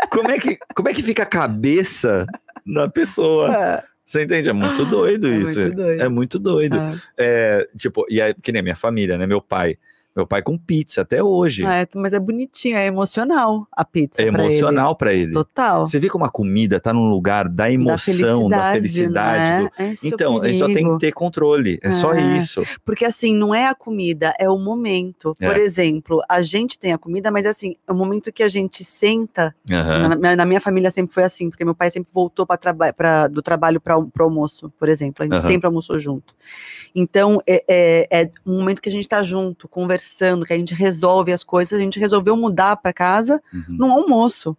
como 0.10 0.32
é, 0.32 0.40
que, 0.40 0.58
como 0.76 0.90
é 0.90 0.94
que 0.94 1.04
fica 1.04 1.24
a 1.24 1.28
cabeça 1.28 2.26
da 2.66 2.90
pessoa? 2.90 3.56
É, 3.56 3.84
Você 4.06 4.24
entende? 4.24 4.50
É 4.50 4.54
muito 4.54 4.84
doido 4.84 5.28
É 5.28 5.38
isso. 5.38 5.60
muito 5.62 5.76
doido. 5.76 6.02
É 6.02 6.10
muito 6.10 6.40
doido. 6.40 6.76
é. 6.78 6.98
É, 7.18 7.68
tipo, 7.78 8.04
e 8.10 8.20
aí, 8.22 8.34
que 8.34 8.52
nem 8.52 8.62
a 8.62 8.64
minha 8.64 8.76
família, 8.76 9.18
né? 9.18 9.28
Meu 9.28 9.42
pai. 9.42 9.78
Meu 10.16 10.28
pai 10.28 10.42
com 10.42 10.58
pizza 10.58 11.02
até 11.02 11.24
hoje. 11.24 11.66
É, 11.66 11.88
mas 11.96 12.12
é 12.12 12.20
bonitinho, 12.20 12.76
é 12.76 12.86
emocional 12.86 13.66
a 13.72 13.86
pizza. 13.86 14.22
É 14.22 14.26
ele. 14.28 14.38
emocional 14.38 14.94
pra 14.96 15.14
ele. 15.14 15.32
Total. 15.32 15.86
Você 15.88 16.00
vê 16.00 16.10
como 16.10 16.26
a 16.26 16.30
comida 16.30 16.80
tá 16.82 16.92
num 16.92 17.10
lugar 17.10 17.48
da 17.48 17.72
emoção, 17.72 18.50
da 18.50 18.74
felicidade. 18.74 19.64
né? 19.80 19.92
Esse 19.92 20.08
é 20.08 20.10
Então, 20.10 20.42
a 20.42 20.48
gente 20.48 20.60
só 20.60 20.66
tem 20.68 20.92
que 20.94 21.00
ter 21.00 21.12
controle. 21.14 21.80
É, 21.82 21.92
só 21.92 22.14
É. 22.14 22.22
isso. 22.38 22.62
Porque 22.84 23.06
assim, 23.06 23.34
não 23.36 23.56
é 23.56 23.68
a 23.68 23.74
comida, 23.76 24.34
é 24.38 24.50
o 24.50 24.58
momento. 24.58 25.34
Por 25.40 25.56
É. 25.56 25.60
exemplo, 25.60 26.22
a 26.28 26.42
gente 26.42 26.78
tem 26.78 26.92
a 26.92 26.98
comida, 26.98 27.32
mas 27.32 27.46
assim, 27.46 27.76
é 27.88 27.92
o 27.92 27.96
momento 27.96 28.34
que 28.34 28.44
a 28.44 28.50
gente 28.50 28.84
senta. 28.84 29.56
Aham. 29.72 30.10
Na, 30.10 30.16
minha- 30.18 30.36
na 30.36 30.46
minha 30.46 30.60
família 30.62 30.92
sempre 30.92 31.14
foi 31.14 31.24
assim, 31.24 31.50
porque 31.50 31.64
meu 31.64 31.74
pai 31.76 31.90
sempre 31.90 32.12
voltou 32.14 32.46
pra 32.46 32.58
traba 32.58 32.92
pra, 32.92 33.28
do 33.30 33.42
trabalho 33.42 33.80
para 33.80 33.98
o 33.98 34.12
almoço, 34.20 34.70
por 34.78 34.90
exemplo. 34.90 35.24
A 35.24 35.24
gente 35.24 35.36
Aham. 35.40 35.48
sempre 35.48 35.68
almoçou 35.68 35.98
junto. 35.98 36.36
Então, 36.94 37.42
é, 37.48 37.64
é, 37.68 38.22
é 38.24 38.30
um 38.46 38.58
momento 38.60 38.82
que 38.82 38.90
a 38.90 38.92
gente 38.92 39.08
tá 39.08 39.24
junto, 39.24 39.68
conversando, 39.70 40.01
que 40.46 40.54
a 40.54 40.58
gente 40.58 40.74
resolve 40.74 41.32
as 41.32 41.44
coisas. 41.44 41.78
A 41.80 41.82
gente 41.82 42.00
resolveu 42.00 42.36
mudar 42.36 42.76
para 42.78 42.92
casa 42.94 43.42
Uhum. 43.54 43.64
num 43.70 43.92
almoço 43.92 44.56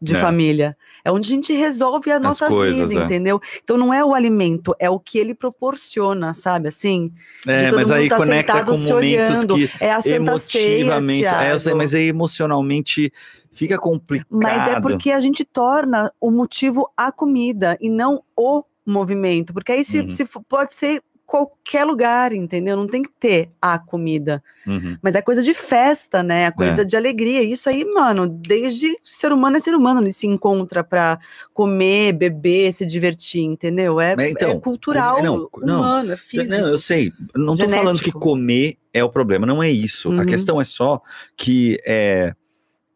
de 0.00 0.14
É. 0.14 0.20
família. 0.20 0.76
É 1.04 1.10
onde 1.10 1.32
a 1.32 1.34
gente 1.34 1.52
resolve 1.52 2.10
a 2.12 2.20
nossa 2.20 2.46
coisas, 2.48 2.88
vida, 2.88 3.00
é. 3.02 3.04
entendeu? 3.04 3.40
Então 3.64 3.76
não 3.78 3.92
é 3.94 4.04
o 4.04 4.14
alimento, 4.14 4.74
é 4.78 4.88
o 4.90 5.00
que 5.00 5.18
ele 5.18 5.34
proporciona, 5.34 6.34
sabe? 6.34 6.68
Assim, 6.68 7.12
É, 7.46 7.70
mas 7.72 7.90
aí 7.90 8.08
tá 8.08 8.16
conecta 8.16 8.52
sentado 8.52 8.72
com 8.72 8.78
se 8.78 8.92
momentos 8.92 9.42
olhando. 9.44 9.54
que 9.56 9.70
é 9.80 9.90
a 9.92 10.02
Santa 10.02 10.38
Ceia, 10.38 10.80
emotivamente. 10.84 11.24
É, 11.26 11.58
sei, 11.58 11.74
mas 11.74 11.94
aí 11.94 12.08
emocionalmente 12.08 13.12
fica 13.52 13.76
complicado. 13.78 14.28
Mas 14.30 14.68
é 14.68 14.80
porque 14.80 15.10
a 15.10 15.18
gente 15.20 15.44
torna 15.44 16.12
o 16.20 16.30
motivo 16.30 16.88
a 16.96 17.10
comida 17.10 17.76
e 17.80 17.88
não 17.88 18.22
o 18.36 18.62
movimento. 18.86 19.52
Porque 19.52 19.72
aí 19.72 19.84
se, 19.84 20.00
Uhum. 20.00 20.10
se 20.10 20.24
pode 20.48 20.74
ser 20.74 21.02
qualquer 21.28 21.84
lugar, 21.84 22.32
entendeu? 22.32 22.74
Não 22.74 22.86
tem 22.86 23.02
que 23.02 23.10
ter 23.20 23.50
a 23.60 23.78
comida. 23.78 24.42
Uhum. 24.66 24.96
Mas 25.02 25.14
é 25.14 25.20
coisa 25.20 25.42
de 25.42 25.52
festa, 25.52 26.22
né? 26.22 26.44
É 26.44 26.50
coisa 26.50 26.86
de 26.86 26.96
alegria. 26.96 27.42
Isso 27.42 27.68
aí, 27.68 27.84
mano, 27.84 28.26
desde 28.26 28.96
ser 29.04 29.30
humano 29.30 29.58
é 29.58 29.60
ser 29.60 29.74
humano, 29.74 30.00
ele 30.00 30.10
se 30.10 30.26
encontra 30.26 30.82
pra 30.82 31.18
comer, 31.52 32.14
beber, 32.14 32.72
se 32.72 32.86
divertir, 32.86 33.42
entendeu? 33.42 34.00
É, 34.00 34.14
então, 34.30 34.52
é 34.52 34.60
cultural, 34.60 35.22
não, 35.22 35.46
não. 35.62 35.80
humano, 35.80 36.12
é 36.12 36.16
físico. 36.16 36.50
Não, 36.50 36.66
eu 36.66 36.78
sei. 36.78 37.12
Não 37.36 37.54
tô 37.54 37.68
falando 37.68 37.98
que 37.98 38.04
Genético. 38.06 38.20
comer 38.20 38.78
é 38.94 39.04
o 39.04 39.10
problema, 39.10 39.44
não 39.46 39.62
é 39.62 39.70
isso. 39.70 40.08
A 40.10 40.12
Uhum. 40.14 40.24
questão 40.24 40.58
é 40.58 40.64
só 40.64 41.02
que 41.36 41.78
é, 41.86 42.32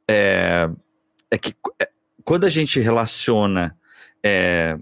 é, 0.09 0.71
é 1.31 1.37
que 1.37 1.55
é, 1.79 1.87
quando 2.25 2.45
a 2.45 2.51
gente 2.51 2.81
relaciona 2.81 3.77
é, 4.25 4.79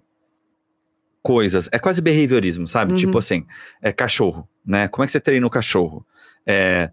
coisas, 1.22 1.68
é 1.72 1.78
quase 1.78 2.00
behaviorismo, 2.00 2.66
sabe? 2.66 2.92
Uhum. 2.92 2.96
Tipo 2.98 3.18
assim, 3.18 3.44
é 3.82 3.92
cachorro, 3.92 4.48
né? 4.64 4.88
Como 4.88 5.04
é 5.04 5.06
que 5.06 5.12
você 5.12 5.20
treina 5.20 5.46
o 5.46 5.50
cachorro? 5.50 6.04
É, 6.46 6.90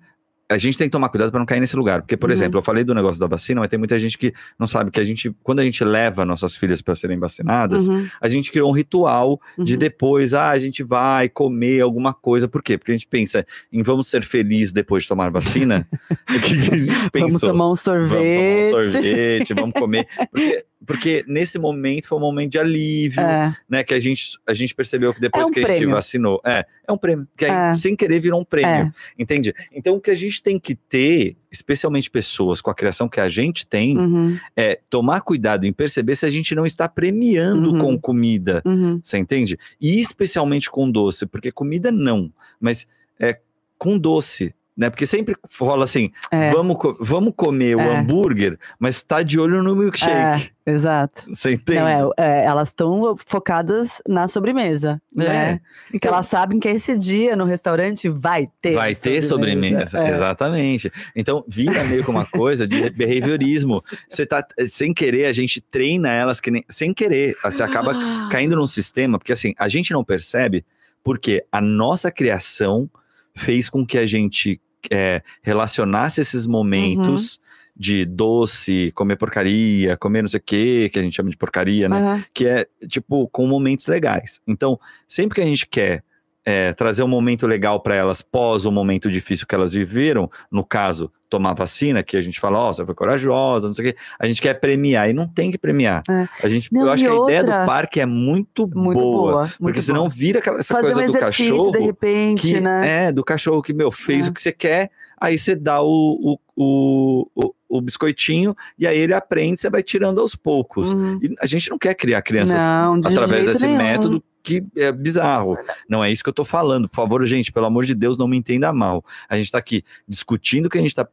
a 0.50 0.58
gente 0.58 0.78
tem 0.78 0.88
que 0.88 0.92
tomar 0.94 1.10
cuidado 1.10 1.30
para 1.30 1.40
não 1.40 1.46
cair 1.46 1.60
nesse 1.60 1.76
lugar, 1.76 2.02
porque, 2.02 2.16
por 2.16 2.30
Uhum. 2.30 2.34
exemplo, 2.34 2.58
eu 2.58 2.63
falei 2.63 2.82
do 2.84 2.96
negócio 2.96 3.20
da 3.20 3.28
vacina, 3.28 3.60
mas 3.60 3.70
tem 3.70 3.78
muita 3.78 4.00
gente 4.00 4.18
que 4.18 4.34
não 4.58 4.66
sabe 4.66 4.92
que 4.92 5.00
a 5.00 5.04
gente, 5.04 5.30
quando 5.44 5.60
a 5.60 5.63
gente 5.63 5.84
leva 5.84 6.24
nossas 6.26 6.56
filhas 6.56 6.82
para 6.82 6.96
serem 6.96 7.20
vacinadas, 7.20 7.88
Uhum, 7.88 8.08
a 8.22 8.30
gente 8.30 8.50
criou 8.50 8.70
um 8.70 8.74
ritual 8.74 9.42
de 9.58 9.74
uhum. 9.74 9.80
depois, 9.80 10.34
ah, 10.34 10.50
a 10.50 10.60
gente 10.60 10.84
vai 10.84 11.28
comer 11.28 11.82
alguma 11.82 12.13
coisa. 12.13 12.48
Por 12.48 12.63
quê? 12.63 12.78
Porque 12.78 12.92
a 12.92 12.96
gente 12.96 13.08
pensa 13.08 13.46
em 13.74 13.84
vamos 13.84 14.08
ser 14.08 14.24
felizes 14.24 14.72
depois 14.72 15.04
de 15.04 15.10
tomar 15.10 15.30
vacina. 15.32 15.86
o 16.30 16.40
que 16.40 16.70
que 16.70 16.74
a 16.74 16.78
gente 16.78 17.10
pensou? 17.12 17.30
Vamos 17.30 17.42
tomar 17.42 17.70
um 17.72 17.76
sorvete. 17.76 18.72
Vamos 18.72 18.72
tomar 18.72 18.82
um 18.82 18.92
sorvete, 18.92 19.54
vamos 19.54 19.74
comer. 19.74 20.08
Porque, 20.32 20.66
porque 20.86 21.24
nesse 21.28 21.58
momento 21.58 22.08
foi 22.08 22.18
um 22.18 22.22
momento 22.22 22.52
de 22.52 22.60
alívio, 22.60 23.22
É, 23.22 23.56
né? 23.70 23.84
Que 23.84 23.94
a 23.94 24.00
gente, 24.00 24.38
a 24.46 24.54
gente 24.54 24.74
percebeu 24.76 25.13
que 25.13 25.20
depois 25.20 25.44
É 25.46 25.48
um 25.48 25.52
que 25.52 25.60
a 25.66 25.74
gente 25.74 25.86
vacinou. 25.88 26.40
É, 26.46 26.66
é 26.88 26.92
um 26.92 26.98
prêmio. 26.98 27.28
Que 27.36 27.46
aí, 27.46 27.72
É. 27.72 27.74
sem 27.76 27.96
querer, 27.96 28.20
virou 28.20 28.40
um 28.40 28.46
prêmio. 28.46 28.70
É. 28.70 28.92
Entende? 29.18 29.54
Então, 29.72 29.96
o 29.96 30.02
que 30.02 30.12
a 30.12 30.16
gente 30.16 30.42
tem 30.42 30.60
que 30.60 30.76
ter, 30.76 31.36
especialmente 31.52 32.10
pessoas 32.12 32.62
com 32.62 32.70
a 32.70 32.76
criação 32.76 33.10
que 33.10 33.20
a 33.20 33.28
gente 33.28 33.66
tem, 33.66 33.98
uhum, 33.98 34.38
é 34.56 34.80
tomar 34.90 35.22
cuidado 35.22 35.66
em 35.66 35.74
perceber 35.74 36.16
se 36.16 36.26
a 36.26 36.30
gente 36.30 36.54
não 36.54 36.66
está 36.66 36.88
premiando 36.88 37.72
Uhum. 37.74 37.80
com 37.80 38.00
comida. 38.00 38.62
uhum. 38.66 39.02
Você 39.04 39.18
entende? 39.18 39.58
E 39.82 40.00
especialmente 40.00 40.70
com 40.70 40.90
doce, 40.92 41.26
porque 41.26 41.52
comida 41.52 41.92
não, 41.92 42.32
mas 42.60 42.86
é 43.20 43.40
com 43.78 43.98
doce. 43.98 44.54
Né? 44.78 44.92
Porque 44.92 45.08
sempre 45.08 45.36
rola 45.60 45.86
assim: 45.86 46.12
É. 46.30 46.52
vamos, 46.52 46.78
vamos 47.00 47.34
comer 47.36 47.76
o 47.76 47.80
É. 47.82 47.98
hambúrguer, 47.98 48.60
mas 48.80 49.02
tá 49.02 49.24
de 49.24 49.40
olho 49.40 49.63
no 49.63 49.76
milkshake. 49.76 50.52
É, 50.66 50.72
exato. 50.72 51.24
Você 51.34 51.54
entende? 51.54 51.80
Não, 51.80 52.12
é, 52.16 52.44
é, 52.44 52.46
elas 52.46 52.68
estão 52.68 53.16
focadas 53.26 54.02
na 54.08 54.28
sobremesa, 54.28 55.02
né? 55.12 55.62
Porque 55.86 55.98
Então, 55.98 56.13
elas 56.13 56.28
sabem 56.28 56.60
que 56.60 56.68
esse 56.68 56.96
dia 56.96 57.36
no 57.36 57.44
restaurante 57.46 58.08
vai 58.08 58.48
ter 58.62 58.74
Vai 58.76 58.94
ter 58.94 59.22
sobremesa, 59.24 59.98
É. 60.00 60.12
exatamente. 60.12 60.92
Então 61.16 61.44
vira 61.48 61.84
meio 61.84 62.04
que 62.04 62.12
uma 62.12 62.26
coisa 62.28 62.68
de 62.68 62.88
behaviorismo. 62.92 63.82
Você 64.08 64.28
tá 64.28 64.46
sem 64.68 64.94
querer, 64.94 65.26
a 65.26 65.34
gente 65.34 65.60
treina 65.60 66.12
elas 66.13 66.40
que 66.40 66.52
nem 66.52 66.63
sem 66.70 66.94
querer. 66.94 67.36
Você 67.44 67.63
acaba 67.63 67.94
caindo 68.30 68.56
num 68.56 68.68
sistema, 68.68 69.18
porque 69.18 69.34
assim, 69.34 69.56
a 69.58 69.68
gente 69.68 69.92
não 69.92 70.04
percebe 70.04 70.63
porque 71.04 71.44
a 71.52 71.60
nossa 71.62 72.12
criação 72.12 72.88
fez 73.36 73.70
com 73.70 73.84
que 73.86 73.98
a 73.98 74.06
gente 74.06 74.62
é, 74.91 75.21
relacionasse 75.41 76.21
esses 76.21 76.45
momentos 76.45 77.36
Uhum. 77.36 77.41
de 77.76 78.06
doce, 78.06 78.91
comer 78.95 79.17
porcaria, 79.17 79.95
comer 79.97 80.23
não 80.23 80.30
sei 80.30 80.39
o 80.39 80.43
que, 80.43 80.89
que 80.89 80.97
a 81.00 81.02
gente 81.04 81.15
chama 81.15 81.30
de 81.30 81.38
porcaria, 81.38 81.88
né? 81.88 81.97
Aham. 81.97 82.23
Que 82.34 82.47
é, 82.47 82.67
tipo, 82.88 83.28
com 83.30 83.45
momentos 83.47 83.86
legais. 83.88 84.41
Então, 84.47 84.80
sempre 85.08 85.36
que 85.36 85.41
a 85.41 85.45
gente 85.45 85.67
quer 85.67 86.04
é, 86.43 86.73
trazer 86.73 87.04
um 87.04 87.08
momento 87.08 87.45
legal 87.45 87.80
para 87.82 87.93
elas 87.93 88.21
pós 88.21 88.65
o 88.65 88.71
momento 88.71 89.12
difícil 89.12 89.45
que 89.45 89.54
elas 89.54 89.73
viveram, 89.73 90.30
no 90.52 90.63
caso, 90.63 91.12
tomar 91.30 91.54
vacina, 91.54 92.02
que 92.04 92.16
a 92.16 92.22
gente 92.22 92.40
fala, 92.40 92.58
ó, 92.58 92.74
você 92.74 92.86
foi 92.86 92.96
corajosa, 92.96 93.68
não 93.68 93.74
sei 93.74 93.90
o 93.90 93.94
quê, 93.94 94.00
a 94.20 94.28
gente 94.28 94.42
quer 94.42 94.54
premiar, 94.56 95.10
e 95.10 95.13
não 95.13 95.28
tem 95.28 95.52
que 95.52 95.58
premiar. 95.58 96.02
É. 96.10 96.28
A 96.44 96.48
gente, 96.48 96.72
Não, 96.72 96.82
eu 96.82 96.92
acho 96.92 97.04
que 97.04 97.10
a 97.10 97.13
ideia 97.13 97.42
outra- 97.42 97.62
do 97.62 97.66
parque 97.66 98.00
é 98.00 98.06
muito, 98.06 98.68
Muito 98.68 99.00
boa. 99.00 99.32
boa, 99.32 99.42
muito 99.44 99.58
porque 99.60 99.82
senão 99.82 100.02
boa. 100.02 100.10
vira 100.10 100.40
aquela, 100.40 100.60
essa 100.60 100.74
Fazer 100.74 100.94
coisa 100.94 101.10
um 101.10 101.13
do 101.13 101.20
cachorro, 101.20 101.72
de 101.72 101.80
repente, 101.80 102.42
que, 102.42 102.62
né? 102.62 103.08
é, 103.08 103.12
do 103.12 103.24
cachorro 103.24 103.62
que, 103.62 103.74
meu, 103.74 103.92
fez 103.92 104.28
É. 104.28 104.30
o 104.30 104.34
que 104.34 104.42
você 104.42 104.52
quer, 104.52 104.90
aí 105.20 105.38
você 105.38 105.56
dá 105.56 105.82
o, 105.82 105.88
o, 105.88 106.40
o, 106.56 107.28
o, 107.36 107.54
o 107.78 107.82
biscoitinho, 107.82 108.56
e 108.80 108.88
aí 108.88 108.98
ele 108.98 109.13
aprende, 109.13 109.60
você 109.60 109.70
vai 109.70 109.84
tirando 109.84 110.22
aos 110.22 110.36
poucos. 110.36 110.94
Uhum. 110.94 111.20
A 111.42 111.46
gente 111.46 111.70
não 111.70 111.78
quer 111.78 111.94
criar 111.94 112.22
crianças 112.22 112.63
Não, 112.63 112.96
através 113.04 113.46
desse 113.46 113.66
nenhum. 113.68 113.78
método 113.80 114.24
que 114.47 114.63
é 114.77 114.91
bizarro. 114.91 115.57
Não 115.89 116.03
é 116.03 116.12
isso 116.12 116.23
que 116.23 116.29
eu 116.29 116.33
tô 116.33 116.45
falando. 116.45 116.88
Por 116.88 116.95
favor, 116.95 117.25
gente, 117.25 117.51
pelo 117.51 117.65
amor 117.65 117.83
de 117.86 117.93
Deus, 117.93 118.17
não 118.17 118.27
me 118.27 118.38
entenda 118.38 118.71
mal. 118.71 119.03
A 119.27 119.38
gente 119.38 119.51
tá 119.51 119.57
aqui 119.57 119.83
discutindo 120.07 120.69
que 120.69 120.77
a 120.77 120.81
gente 120.81 120.95
tá. 120.95 121.07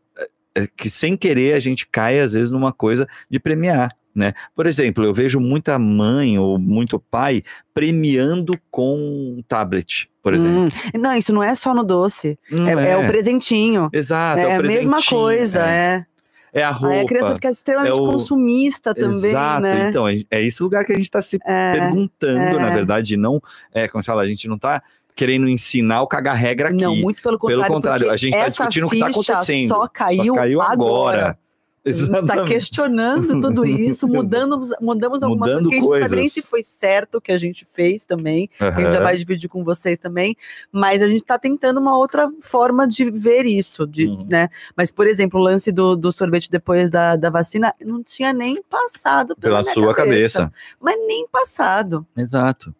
é, 0.54 0.68
que 0.76 0.88
sem 0.88 1.16
querer 1.16 1.54
a 1.54 1.60
gente 1.60 1.86
cai, 1.86 2.20
às 2.20 2.32
vezes, 2.32 2.50
numa 2.50 2.72
coisa 2.72 3.08
de 3.28 3.40
premiar. 3.40 3.90
Né? 4.14 4.32
Por 4.54 4.66
exemplo, 4.66 5.04
eu 5.04 5.12
vejo 5.12 5.40
muita 5.40 5.76
mãe 5.76 6.38
ou 6.38 6.56
muito 6.56 7.00
pai 7.00 7.42
premiando 7.74 8.52
com 8.70 9.42
tablet, 9.48 10.08
por 10.22 10.32
exemplo. 10.32 10.66
Hum. 10.66 10.68
Não, 10.96 11.16
isso 11.16 11.32
não 11.32 11.42
é 11.42 11.52
só 11.56 11.74
no 11.74 11.82
doce. 11.82 12.38
Não 12.48 12.68
É, 12.68 12.92
é 12.92 12.96
o 12.96 13.08
presentinho. 13.08 13.90
Exato, 13.92 14.38
é 14.38 14.42
é, 14.42 14.46
o 14.46 14.60
a 14.60 14.62
mesma 14.62 14.92
presentinho, 14.92 15.20
coisa, 15.20 15.66
É, 15.66 16.06
é. 16.54 16.60
É 16.60 16.62
a 16.62 16.70
roupa. 16.70 16.94
Aí 16.94 17.00
a 17.00 17.06
criança 17.06 17.34
fica 17.34 17.50
extremamente 17.50 17.90
é 17.98 18.00
o- 18.00 18.06
consumista 18.10 18.94
também, 18.94 19.30
Exato, 19.30 19.60
né? 19.62 19.88
então, 19.90 20.08
é, 20.08 20.20
é 20.30 20.42
esse 20.42 20.62
lugar 20.62 20.84
que 20.84 20.92
a 20.92 20.96
gente 20.96 21.04
está 21.06 21.20
se 21.20 21.38
É, 21.44 21.72
perguntando, 21.72 22.40
é. 22.40 22.58
na 22.58 22.70
verdade, 22.70 23.16
não, 23.16 23.40
é, 23.72 23.88
como 23.88 24.02
se 24.02 24.06
fala, 24.06 24.22
a 24.22 24.26
gente 24.26 24.46
não 24.48 24.56
está 24.56 24.82
querendo 25.16 25.48
ensinar 25.48 26.02
o 26.02 26.06
caga-regra 26.06 26.70
aqui. 26.70 26.82
Não, 26.82 26.96
muito 26.96 27.22
pelo 27.22 27.38
contrário. 27.38 27.62
Pelo 27.64 27.74
contrário, 27.74 28.10
a 28.10 28.16
gente 28.16 28.32
tá 28.32 28.38
essa 28.38 28.48
discutindo 28.50 28.86
o 28.86 28.90
que 28.90 28.98
tá 28.98 29.06
ficha 29.08 29.32
acontecendo. 29.32 29.68
Só 29.68 29.88
caiu, 29.88 30.24
Só 30.26 30.34
caiu 30.34 30.60
agora. 30.62 31.22
A 31.24 31.26
gente 31.28 31.38
está 31.84 32.44
questionando 32.44 33.40
tudo 33.42 33.66
isso, 33.66 34.08
mudamos, 34.08 34.70
mudamos 34.80 35.22
alguma 35.22 35.46
coisa 35.46 35.62
Mudando 35.62 35.68
que 35.70 35.74
a 35.74 35.78
gente 35.78 35.88
não 35.88 35.96
sabe 35.96 36.10
nem 36.16 36.24
coisas. 36.24 36.32
se 36.32 36.42
foi 36.42 36.62
certo 36.62 37.16
o 37.16 37.20
que 37.20 37.30
a 37.32 37.38
gente 37.38 37.64
fez 37.64 38.04
também. 38.06 38.48
que 38.56 38.64
a 38.64 38.70
gente 38.72 38.92
já 38.92 39.02
vai 39.02 39.16
dividir 39.16 39.48
com 39.48 39.62
vocês 39.62 39.98
também, 39.98 40.34
mas 40.72 41.02
a 41.02 41.06
gente 41.06 41.22
está 41.22 41.38
tentando 41.38 41.78
uma 41.80 41.96
outra 41.96 42.30
forma 42.40 42.86
de 42.88 43.10
ver 43.10 43.44
isso, 43.46 43.86
de, 43.86 44.06
Uhum. 44.06 44.26
né? 44.30 44.48
Mas, 44.76 44.90
por 44.90 45.06
exemplo, 45.06 45.38
o 45.40 45.42
lance 45.42 45.70
do, 45.70 45.96
do 45.96 46.10
sorvete 46.12 46.50
depois 46.50 46.90
da, 46.90 47.16
da 47.16 47.30
vacina 47.30 47.74
não 47.84 48.02
tinha 48.02 48.32
nem 48.32 48.62
passado 48.62 49.36
pela, 49.36 49.62
Pela 49.62 49.72
sua 49.74 49.94
cabeça. 49.94 50.52
Mas 50.80 50.96
nem 51.06 51.26
passado. 51.28 52.06
Exato. 52.16 52.74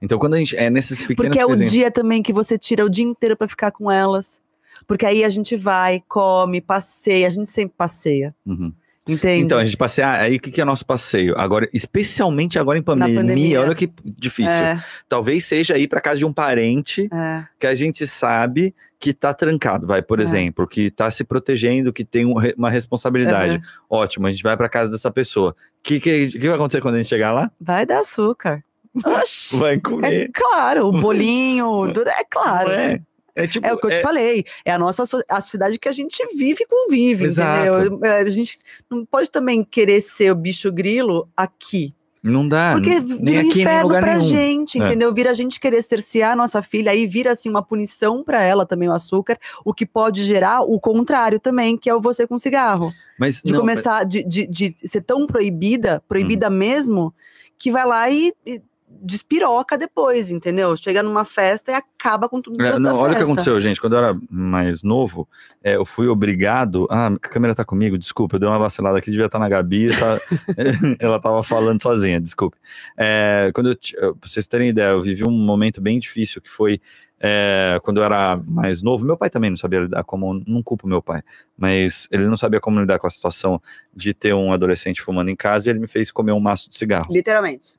Então, 0.00 0.18
quando 0.18 0.34
a 0.34 0.38
gente. 0.38 0.56
É 0.56 0.68
nesses 0.70 1.00
pequenos 1.00 1.16
Porque 1.16 1.38
é 1.38 1.46
o 1.46 1.56
dia 1.56 1.90
também 1.90 2.22
que 2.22 2.32
você 2.32 2.58
tira 2.58 2.84
o 2.84 2.88
dia 2.90 3.04
inteiro 3.04 3.36
para 3.36 3.48
ficar 3.48 3.70
com 3.70 3.90
elas. 3.90 4.40
Porque 4.86 5.06
aí 5.06 5.24
a 5.24 5.28
gente 5.28 5.56
vai, 5.56 6.02
come, 6.08 6.60
passeia, 6.60 7.26
a 7.26 7.30
gente 7.30 7.50
sempre 7.50 7.74
passeia. 7.76 8.34
Uhum. 8.46 8.72
Entende? 9.08 9.42
Então, 9.44 9.58
a 9.58 9.64
gente 9.64 9.76
passeia. 9.76 10.12
Aí, 10.12 10.36
o 10.36 10.40
que 10.40 10.48
que 10.52 10.60
é 10.60 10.64
nosso 10.64 10.86
passeio? 10.86 11.36
Agora, 11.36 11.68
especialmente 11.72 12.56
agora 12.56 12.78
em 12.78 12.82
pandemia, 12.82 13.18
pandemia. 13.20 13.60
olha 13.60 13.74
que 13.74 13.90
difícil. 14.04 14.52
é, 14.52 14.80
Talvez 15.08 15.44
seja 15.44 15.76
ir 15.76 15.88
para 15.88 16.00
casa 16.00 16.18
de 16.18 16.24
um 16.24 16.32
parente 16.32 17.08
é. 17.12 17.44
que 17.58 17.66
a 17.66 17.74
gente 17.74 18.06
sabe 18.06 18.72
que 19.00 19.12
tá 19.12 19.34
trancado, 19.34 19.88
vai, 19.88 20.00
por 20.02 20.20
É. 20.20 20.22
exemplo, 20.22 20.68
que 20.68 20.88
tá 20.88 21.10
se 21.10 21.24
protegendo, 21.24 21.92
que 21.92 22.04
tem 22.04 22.24
um 22.24 22.34
uma 22.56 22.70
responsabilidade. 22.70 23.56
Uhum. 23.56 23.62
Ótimo, 23.98 24.28
a 24.28 24.30
gente 24.30 24.42
vai 24.44 24.56
para 24.56 24.68
casa 24.68 24.88
dessa 24.88 25.10
pessoa. 25.10 25.50
O 25.50 25.82
que, 25.82 25.98
que, 25.98 26.28
que 26.28 26.46
vai 26.46 26.54
acontecer 26.54 26.80
quando 26.80 26.94
a 26.94 26.98
gente 26.98 27.08
chegar 27.08 27.32
lá? 27.32 27.50
Vai 27.60 27.84
dar 27.84 27.98
açúcar. 28.02 28.62
Oxi. 29.04 29.56
Vai 29.58 29.74
É 29.74 29.80
comer. 29.80 30.30
claro, 30.32 30.86
o 30.86 30.92
bolinho, 30.92 31.90
tudo 31.92 32.08
é 32.08 32.22
claro. 32.30 32.68
Não 32.68 32.76
é? 32.76 33.00
É 33.34 33.46
tipo. 33.46 33.66
É 33.66 33.72
o 33.72 33.78
que 33.78 33.86
eu 33.86 33.90
te 33.90 33.96
é- 33.96 34.02
falei. 34.02 34.44
É 34.64 34.72
a 34.72 34.78
nossa 34.78 35.04
a 35.28 35.40
sociedade 35.40 35.78
que 35.78 35.88
a 35.88 35.92
gente 35.92 36.22
vive 36.36 36.64
e 36.64 36.66
convive, 36.66 37.24
Exato. 37.24 37.66
entendeu? 37.84 38.00
É, 38.04 38.20
A 38.20 38.30
gente 38.30 38.58
não 38.90 39.04
pode 39.06 39.30
também 39.30 39.64
querer 39.64 40.00
ser 40.00 40.30
o 40.30 40.34
bicho 40.34 40.70
grilo 40.70 41.28
aqui. 41.36 41.94
Não 42.22 42.46
dá. 42.48 42.74
Porque 42.74 43.00
vira 43.00 43.40
aqui, 43.40 43.62
inferno 43.62 43.88
pra 43.88 44.16
nenhum. 44.18 44.24
gente, 44.28 44.80
É. 44.80 44.84
entendeu? 44.84 45.12
Vira 45.12 45.30
a 45.32 45.34
gente 45.34 45.58
querer 45.58 45.82
cercear 45.82 46.32
a 46.34 46.36
nossa 46.36 46.62
filha, 46.62 46.92
aí 46.92 47.04
vira 47.04 47.32
assim 47.32 47.50
uma 47.50 47.62
punição 47.64 48.22
pra 48.22 48.40
ela 48.40 48.64
também 48.64 48.88
o 48.88 48.92
açúcar, 48.92 49.36
o 49.64 49.74
que 49.74 49.84
pode 49.84 50.22
gerar 50.22 50.60
o 50.60 50.78
contrário 50.78 51.40
também, 51.40 51.76
que 51.76 51.90
é 51.90 51.94
o 51.94 52.00
você 52.00 52.24
com 52.24 52.38
cigarro. 52.38 52.92
Mas 53.18 53.42
De 53.44 53.52
não, 53.52 53.58
começar, 53.60 54.04
de, 54.04 54.22
de, 54.22 54.46
de 54.46 54.76
ser 54.84 55.00
tão 55.00 55.26
proibida, 55.26 56.00
proibida 56.06 56.48
mesmo, 56.48 57.12
que 57.58 57.72
vai 57.72 57.84
lá 57.84 58.08
e, 58.08 58.32
e 58.46 58.62
despiroca 59.00 59.76
depois, 59.78 60.30
entendeu? 60.30 60.76
Chega 60.76 61.02
numa 61.02 61.24
festa 61.24 61.70
e 61.70 61.74
acaba 61.74 62.28
com 62.28 62.40
tudo 62.42 62.62
É, 62.62 62.78
não, 62.78 62.96
olha 62.96 63.12
o 63.12 63.16
que 63.16 63.22
aconteceu, 63.22 63.58
gente. 63.60 63.80
Quando 63.80 63.94
eu 63.94 63.98
era 63.98 64.18
mais 64.30 64.82
novo, 64.82 65.28
é, 65.62 65.76
eu 65.76 65.84
fui 65.84 66.08
obrigado. 66.08 66.86
Ah, 66.90 67.06
a 67.08 67.18
câmera 67.18 67.54
tá 67.54 67.64
comigo, 67.64 67.96
desculpa, 67.98 68.36
eu 68.36 68.40
dei 68.40 68.48
uma 68.48 68.58
vacilada 68.58 68.98
aqui, 68.98 69.10
devia 69.10 69.26
estar 69.26 69.38
na 69.38 69.48
Gabi. 69.48 69.86
tá- 69.88 70.20
ela 71.00 71.20
tava 71.20 71.42
falando 71.42 71.82
sozinha, 71.82 72.20
desculpe. 72.20 72.56
É, 72.96 73.50
quando 73.54 73.70
eu- 73.70 74.14
pra 74.16 74.28
vocês 74.28 74.46
terem 74.46 74.68
ideia, 74.68 74.90
eu 74.90 75.02
vivi 75.02 75.24
um 75.26 75.30
momento 75.30 75.80
bem 75.80 75.98
difícil 75.98 76.40
que 76.42 76.50
foi. 76.50 76.80
é, 77.24 77.78
quando 77.84 77.98
eu 77.98 78.04
era 78.04 78.36
mais 78.48 78.82
novo, 78.82 79.04
meu 79.04 79.16
pai 79.16 79.30
também 79.30 79.48
não 79.48 79.56
sabia 79.56 79.78
lidar 79.78 80.02
como, 80.02 80.42
não 80.44 80.60
culpo 80.60 80.88
meu 80.88 81.00
pai, 81.00 81.22
mas 81.56 82.08
ele 82.10 82.26
não 82.26 82.36
sabia 82.36 82.58
como 82.60 82.80
lidar 82.80 82.98
com 82.98 83.06
a 83.06 83.10
situação 83.10 83.62
de 83.94 84.12
ter 84.12 84.34
um 84.34 84.52
adolescente 84.52 85.00
fumando 85.00 85.28
em 85.28 85.36
casa 85.36 85.68
e 85.68 85.70
ele 85.70 85.78
me 85.78 85.86
fez 85.86 86.10
comer 86.10 86.32
um 86.32 86.40
maço 86.40 86.68
de 86.68 86.76
cigarro. 86.76 87.06
Literalmente. 87.12 87.76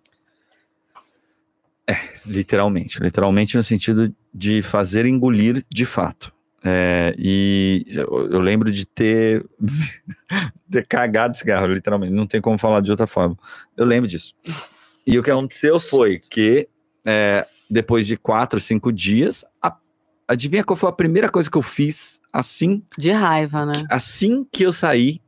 Literalmente, 2.26 3.02
literalmente 3.02 3.58
no 3.58 3.64
sentido 3.64 4.14
de 4.34 4.62
fazer 4.62 5.06
engolir 5.06 5.64
de 5.70 5.86
fato. 5.86 6.32
É, 6.64 7.14
e 7.18 7.86
eu, 7.90 8.32
eu 8.32 8.40
lembro 8.40 8.72
de 8.72 8.86
ter, 8.86 9.46
ter 10.72 10.88
cagado 10.88 11.38
cigarro, 11.38 11.68
literalmente, 11.68 12.14
não 12.14 12.26
tem 12.26 12.40
como 12.40 12.58
falar 12.58 12.82
de 12.82 12.90
outra 12.92 13.06
forma. 13.06 13.38
Eu 13.76 13.86
lembro 13.86 14.10
disso. 14.10 14.34
E 15.06 15.20
o 15.20 15.24
que 15.24 15.30
aconteceu 15.30 15.78
foi 15.80 16.20
que 16.20 16.70
é, 17.06 17.46
depois 17.70 18.08
de 18.08 18.16
quatro, 18.16 18.60
cinco 18.62 18.92
dias, 18.94 19.44
a- 19.62 19.76
adivinha 20.26 20.64
qual 20.64 20.78
foi 20.78 20.88
a 20.90 20.94
primeira 20.94 21.28
coisa 21.30 21.52
que 21.52 21.58
eu 21.58 21.62
fiz 21.62 22.22
assim, 22.32 22.82
De 22.98 23.12
raiva, 23.12 23.66
né? 23.66 23.84
assim 23.90 24.48
que 24.50 24.64
eu 24.64 24.72
saí, 24.72 25.20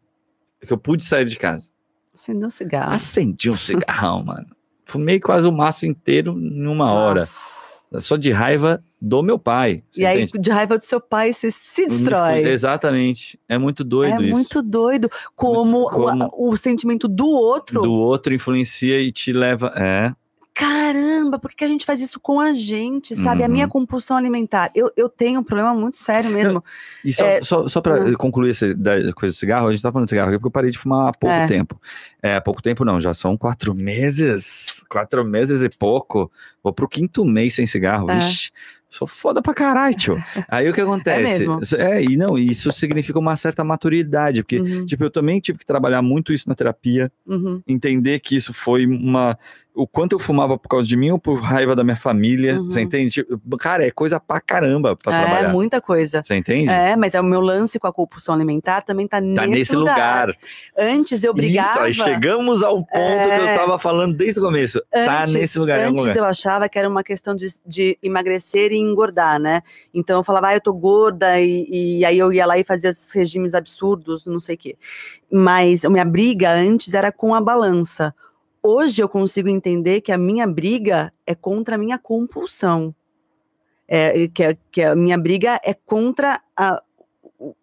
que 0.66 0.72
eu 0.72 0.78
pude 0.78 1.04
sair 1.04 1.26
de 1.26 1.36
casa? 1.36 1.70
Acendeu 2.14 2.48
um 2.48 2.50
cigarro. 2.50 2.94
Acendi 2.94 3.50
um 3.50 3.58
cigarrão, 3.58 4.24
mano. 4.26 4.48
Fumei 4.86 5.20
quase 5.20 5.48
o 5.48 5.52
maço 5.52 5.86
inteiro 5.86 6.38
em 6.40 6.68
uma 6.68 6.92
hora. 6.94 7.22
Nossa. 7.22 7.56
Só 8.00 8.18
de 8.18 8.32
raiva 8.32 8.84
do 9.02 9.22
meu 9.24 9.40
pai. 9.40 9.84
E 9.96 10.06
aí, 10.06 10.24
entende? 10.24 10.40
de 10.44 10.50
raiva 10.52 10.78
do 10.78 10.84
seu 10.84 11.00
pai, 11.00 11.32
você 11.32 11.50
se 11.52 11.86
destrói. 11.86 12.40
Exatamente. 12.48 13.40
É 13.48 13.58
muito 13.58 13.84
doido 13.84 14.22
é 14.22 14.26
isso. 14.26 14.32
muito 14.36 14.62
doido. 14.62 15.10
Como, 15.36 15.84
o- 15.84 15.90
como- 15.90 16.30
O, 16.38 16.58
sentimento 16.58 17.08
do 17.08 17.28
outro. 17.28 17.82
Do 17.82 17.94
outro 17.94 18.34
influencia 18.34 19.00
e 19.00 19.12
te 19.12 19.32
leva. 19.32 19.72
É. 19.76 20.12
Caramba, 20.56 21.38
por 21.38 21.52
que 21.54 21.66
a 21.66 21.68
gente 21.68 21.86
faz 21.86 22.00
isso 22.00 22.18
com 22.18 22.40
a 22.40 22.54
gente, 22.54 23.14
sabe? 23.14 23.44
A 23.44 23.46
Uhum. 23.46 23.52
minha 23.52 23.68
compulsão 23.68 24.16
alimentar. 24.16 24.72
Eu, 24.74 24.90
eu 24.96 25.10
tenho 25.10 25.42
um 25.42 25.44
problema 25.44 25.76
muito 25.76 25.98
sério 25.98 26.32
mesmo. 26.32 26.64
E 27.04 27.12
só, 27.12 27.26
É, 27.26 27.42
só, 27.42 27.68
só 27.68 27.82
para 27.82 28.16
concluir 28.16 28.52
essa 28.52 28.68
coisa 29.14 29.34
do 29.36 29.38
cigarro, 29.38 29.68
a 29.68 29.72
gente 29.74 29.82
tá 29.82 29.92
falando 29.92 30.06
de 30.08 30.12
cigarro 30.12 30.30
aqui 30.30 30.38
porque 30.38 30.48
eu 30.48 30.52
parei 30.52 30.72
de 30.72 30.78
fumar 30.80 31.10
há 31.10 31.12
pouco 31.12 31.36
É. 31.36 31.46
tempo. 31.46 31.80
É, 32.24 32.36
há 32.36 32.42
pouco 32.42 32.62
tempo 32.62 32.86
não, 32.86 33.02
já 33.02 33.14
são 33.14 33.38
quatro 33.38 33.76
meses. 33.76 34.82
Quatro 34.90 35.26
meses 35.26 35.62
e 35.62 35.68
pouco. 35.70 36.32
Vou 36.64 36.72
pro 36.72 36.88
quinto 36.88 37.26
mês 37.26 37.54
sem 37.54 37.68
cigarro. 37.68 38.10
É. 38.10 38.20
Sou 38.90 39.10
foda 39.10 39.42
pra 39.42 39.54
caralho, 39.54 39.94
tio. 39.94 40.24
Aí 40.48 40.70
o 40.70 40.74
que 40.74 40.80
acontece? 40.80 41.40
mesmo. 41.40 41.60
É, 41.78 42.02
e 42.02 42.16
não, 42.16 42.38
isso 42.38 42.72
significa 42.72 43.20
uma 43.20 43.36
certa 43.36 43.62
maturidade, 43.62 44.42
porque, 44.42 44.62
Uhum, 44.62 44.86
tipo, 44.86 45.04
eu 45.04 45.10
também 45.12 45.42
tive 45.42 45.60
que 45.60 45.66
trabalhar 45.66 46.02
muito 46.02 46.32
isso 46.32 46.48
na 46.48 46.56
terapia. 46.56 47.12
uhum. 47.28 47.62
entender 47.68 48.22
que 48.22 48.38
isso 48.38 48.54
foi 48.54 48.86
uma. 48.86 49.38
O 49.76 49.86
quanto 49.86 50.14
eu 50.14 50.20
fumava 50.20 50.58
por 50.58 50.70
causa 50.70 50.88
de 50.88 50.96
mim 50.96 51.12
ou 51.12 51.20
por 51.20 51.40
raiva 51.42 51.76
da 51.76 51.84
minha 51.84 51.98
família. 51.98 52.58
Uhum. 52.60 52.70
Você 52.70 52.80
entende? 52.82 53.26
Cara, 53.60 53.86
é 53.86 53.92
coisa 53.92 54.20
pra 54.22 54.40
caramba 54.40 54.96
pra 54.96 55.14
É, 55.14 55.22
trabalhar. 55.26 55.50
muita 55.50 55.82
coisa. 55.82 56.24
Você 56.24 56.36
entende? 56.36 56.70
É, 56.70 56.96
mas 56.96 57.14
é 57.14 57.20
o 57.20 57.24
meu 57.24 57.42
lance 57.42 57.78
com 57.78 57.86
a 57.86 57.92
compulsão 57.92 58.34
alimentar 58.34 58.82
também 58.84 59.06
tá, 59.08 59.18
Tá 59.18 59.46
nesse 59.46 59.76
lugar. 59.76 60.34
Antes 60.78 61.24
eu 61.26 61.34
brigava. 61.34 61.70
Isso, 61.72 61.80
aí 61.82 61.94
chegamos 61.94 62.64
ao 62.64 62.78
ponto 62.78 62.88
que 62.90 63.30
eu 63.30 63.48
É. 63.48 63.58
tava 63.58 63.78
falando 63.78 64.16
desde 64.16 64.40
o 64.40 64.44
começo. 64.44 64.82
tá 64.92 65.22
Antes- 65.22 65.34
nesse 65.34 65.60
lugar, 65.60 65.80
Antes 65.80 66.04
lugar. 66.06 66.16
eu 66.16 66.24
achava 66.26 66.70
que 66.70 66.80
era 66.80 66.88
uma 66.88 67.04
questão 67.04 67.36
de, 67.36 67.48
de 67.66 67.98
emagrecer 68.02 68.72
e 68.72 68.78
engordar, 68.78 69.40
né? 69.40 69.62
Então 69.94 70.18
eu 70.20 70.24
falava, 70.24 70.48
ah, 70.48 70.54
eu 70.56 70.62
tô 70.62 70.74
gorda, 70.74 71.40
e, 71.42 71.98
e 72.00 72.06
aí 72.06 72.18
eu 72.18 72.32
ia 72.32 72.46
lá 72.46 72.58
e 72.58 72.64
fazia 72.64 72.92
esses 72.92 73.12
regimes 73.12 73.54
absurdos, 73.54 74.26
não 74.26 74.40
sei 74.40 74.56
o 74.56 74.58
quê. 74.58 74.78
Mas 75.32 75.84
a 75.84 75.90
minha 75.90 76.06
briga 76.06 76.52
antes 76.52 76.94
era 76.94 77.12
com 77.12 77.36
a 77.36 77.42
balança. 77.42 78.14
Hoje 78.66 79.00
eu 79.04 79.08
consigo 79.08 79.48
entender 79.48 80.02
que 80.02 80.12
a 80.12 80.18
minha 80.18 80.48
briga 80.48 81.12
é 81.26 81.36
contra 81.36 81.76
a 81.76 81.78
minha 81.78 82.00
compulsão. 82.00 82.96
É, 83.88 84.28
que, 84.28 84.44
é- 84.44 84.58
que 84.72 84.82
a 84.82 84.96
minha 84.96 85.16
briga 85.20 85.60
é 85.64 85.72
contra 85.76 86.42
a- 86.58 86.82
o, 87.38 87.54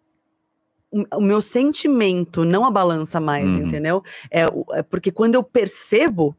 o 1.15 1.21
meu 1.21 1.41
sentimento, 1.41 2.45
não 2.45 2.63
a 2.63 2.71
balança 2.71 3.19
mais, 3.19 3.49
Uhum. 3.49 3.67
entendeu? 3.67 4.01
É, 4.31 4.43
é 4.71 4.83
porque 4.83 5.11
quando 5.11 5.35
eu 5.35 5.43
percebo 5.43 6.33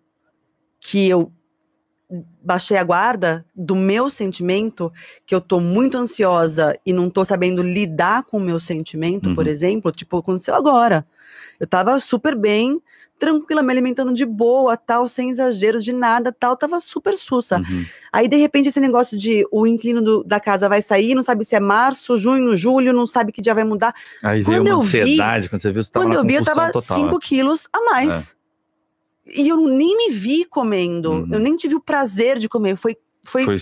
que 0.80 1.06
eu 1.08 1.30
baixei 2.42 2.78
a 2.78 2.84
guarda 2.84 3.44
do 3.54 3.74
meu 3.76 4.08
sentimento, 4.08 4.90
que 5.26 5.34
eu 5.34 5.40
tô 5.42 5.60
muito 5.60 5.98
ansiosa 5.98 6.78
e 6.86 6.92
não 6.92 7.10
tô 7.10 7.22
sabendo 7.24 7.62
lidar 7.62 8.22
com 8.24 8.38
o 8.38 8.40
meu 8.40 8.58
sentimento, 8.58 9.34
por 9.34 9.44
Uhum. 9.44 9.50
exemplo, 9.52 9.92
tipo, 9.92 10.16
aconteceu 10.16 10.54
agora. 10.54 11.06
Eu 11.60 11.66
tava 11.66 11.98
super 12.00 12.34
bem, 12.34 12.80
tranquila, 13.24 13.62
me 13.62 13.72
alimentando 13.72 14.12
de 14.12 14.26
boa, 14.26 14.76
tal, 14.76 15.08
sem 15.08 15.30
exageros 15.30 15.82
de 15.82 15.92
nada, 15.92 16.30
tal, 16.32 16.56
tava 16.56 16.78
super 16.80 17.16
sussa. 17.16 17.58
Uhum. 17.58 17.84
Aí, 18.12 18.28
de 18.28 18.36
repente, 18.36 18.68
esse 18.68 18.80
negócio 18.80 19.16
de 19.18 19.46
o 19.50 19.66
inquilino 19.66 20.02
do- 20.02 20.22
da 20.24 20.38
casa 20.38 20.68
vai 20.68 20.82
sair, 20.82 21.14
não 21.14 21.22
sabe 21.22 21.44
se 21.44 21.54
é 21.56 21.60
março, 21.60 22.16
junho, 22.18 22.56
julho, 22.56 22.92
não 22.92 23.06
sabe 23.06 23.32
que 23.32 23.40
dia 23.42 23.54
vai 23.54 23.64
mudar. 23.64 23.94
Aí 24.22 24.42
veio 24.42 24.58
Quando 24.58 24.68
uma 24.68 24.74
eu 24.74 24.80
vi- 24.80 25.00
ansiedade, 25.00 25.48
quando 25.48 25.62
você 25.62 25.72
viu, 25.72 25.82
você 25.82 25.90
tava 25.90 26.06
Quando 26.06 26.14
eu 26.14 26.24
vi, 26.24 26.34
eu 26.34 26.44
tava 26.44 26.70
total. 26.70 26.96
5 26.96 27.18
quilos 27.18 27.66
a 27.72 27.80
mais. 27.90 28.36
E 29.26 29.48
eu 29.48 29.56
nem 29.56 29.96
me 29.96 30.10
vi 30.10 30.44
comendo. 30.44 31.10
Uhum. 31.10 31.28
Eu 31.32 31.38
nem 31.40 31.56
tive 31.56 31.74
o 31.74 31.80
prazer 31.80 32.38
de 32.38 32.48
comer. 32.48 32.76
Foi. 32.76 32.94
Foi, 33.26 33.44
Foi. 33.44 33.58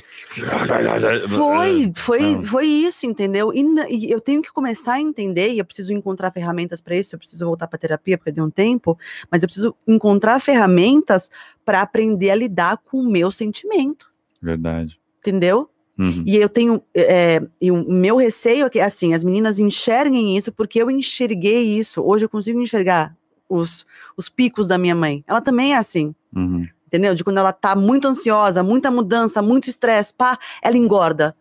foi, 1.29 1.93
foi, 1.95 2.43
foi 2.43 2.67
isso, 2.67 3.07
entendeu? 3.07 3.53
E, 3.55 3.63
e 3.89 4.11
eu 4.11 4.21
tenho 4.21 4.43
que 4.43 4.53
começar 4.53 4.95
a 4.95 5.01
entender, 5.01 5.53
e 5.53 5.59
eu 5.59 5.65
preciso 5.65 5.93
encontrar 5.93 6.31
ferramentas 6.33 6.81
para 6.81 6.97
isso, 6.97 7.15
eu 7.15 7.19
preciso 7.19 7.45
voltar 7.45 7.67
para 7.67 7.79
terapia, 7.79 8.19
porque 8.19 8.33
deu 8.33 8.45
um 8.45 8.51
tempo, 8.51 8.99
mas 9.31 9.43
eu 9.43 9.49
preciso 9.49 9.75
encontrar 9.87 10.41
ferramentas 10.41 11.31
para 11.65 11.83
aprender 11.83 12.31
a 12.31 12.35
lidar 12.35 12.79
com 12.79 12.99
o 12.99 13.11
meu 13.11 13.31
sentimento, 13.31 14.11
Verdade. 14.41 14.99
entendeu? 15.21 15.69
Uhum. 15.99 16.25
E 16.27 16.37
eu 16.37 16.49
tenho. 16.49 16.83
é, 16.97 17.41
e 17.61 17.71
o 17.71 17.89
meu 17.89 18.17
receio 18.17 18.67
é 18.67 18.71
que, 18.71 18.81
assim, 18.81 19.15
as 19.15 19.23
meninas 19.23 19.59
enxerguem 19.59 20.37
isso, 20.37 20.51
porque 20.51 20.81
eu 20.81 20.91
enxerguei 20.91 21.79
isso. 21.79 22.03
Hoje 22.03 22.25
eu 22.25 22.29
consigo 22.29 22.61
enxergar 22.61 23.15
os, 23.49 23.87
os 24.17 24.29
picos 24.29 24.67
da 24.67 24.79
minha 24.79 24.95
mãe. 24.95 25.23
Ela 25.27 25.41
também 25.41 25.75
é 25.75 25.77
assim. 25.77 26.15
Uhum. 26.35 26.67
Entendeu? 26.93 27.15
De 27.15 27.25
quando 27.25 27.39
ela 27.39 27.55
tá 27.55 27.75
muito 27.75 28.07
ansiosa, 28.07 28.63
muita 28.63 28.91
mudança, 28.91 29.41
muito 29.41 29.71
estresse, 29.71 30.13
pá, 30.13 30.39
ela 30.63 30.77
engorda. 30.77 31.35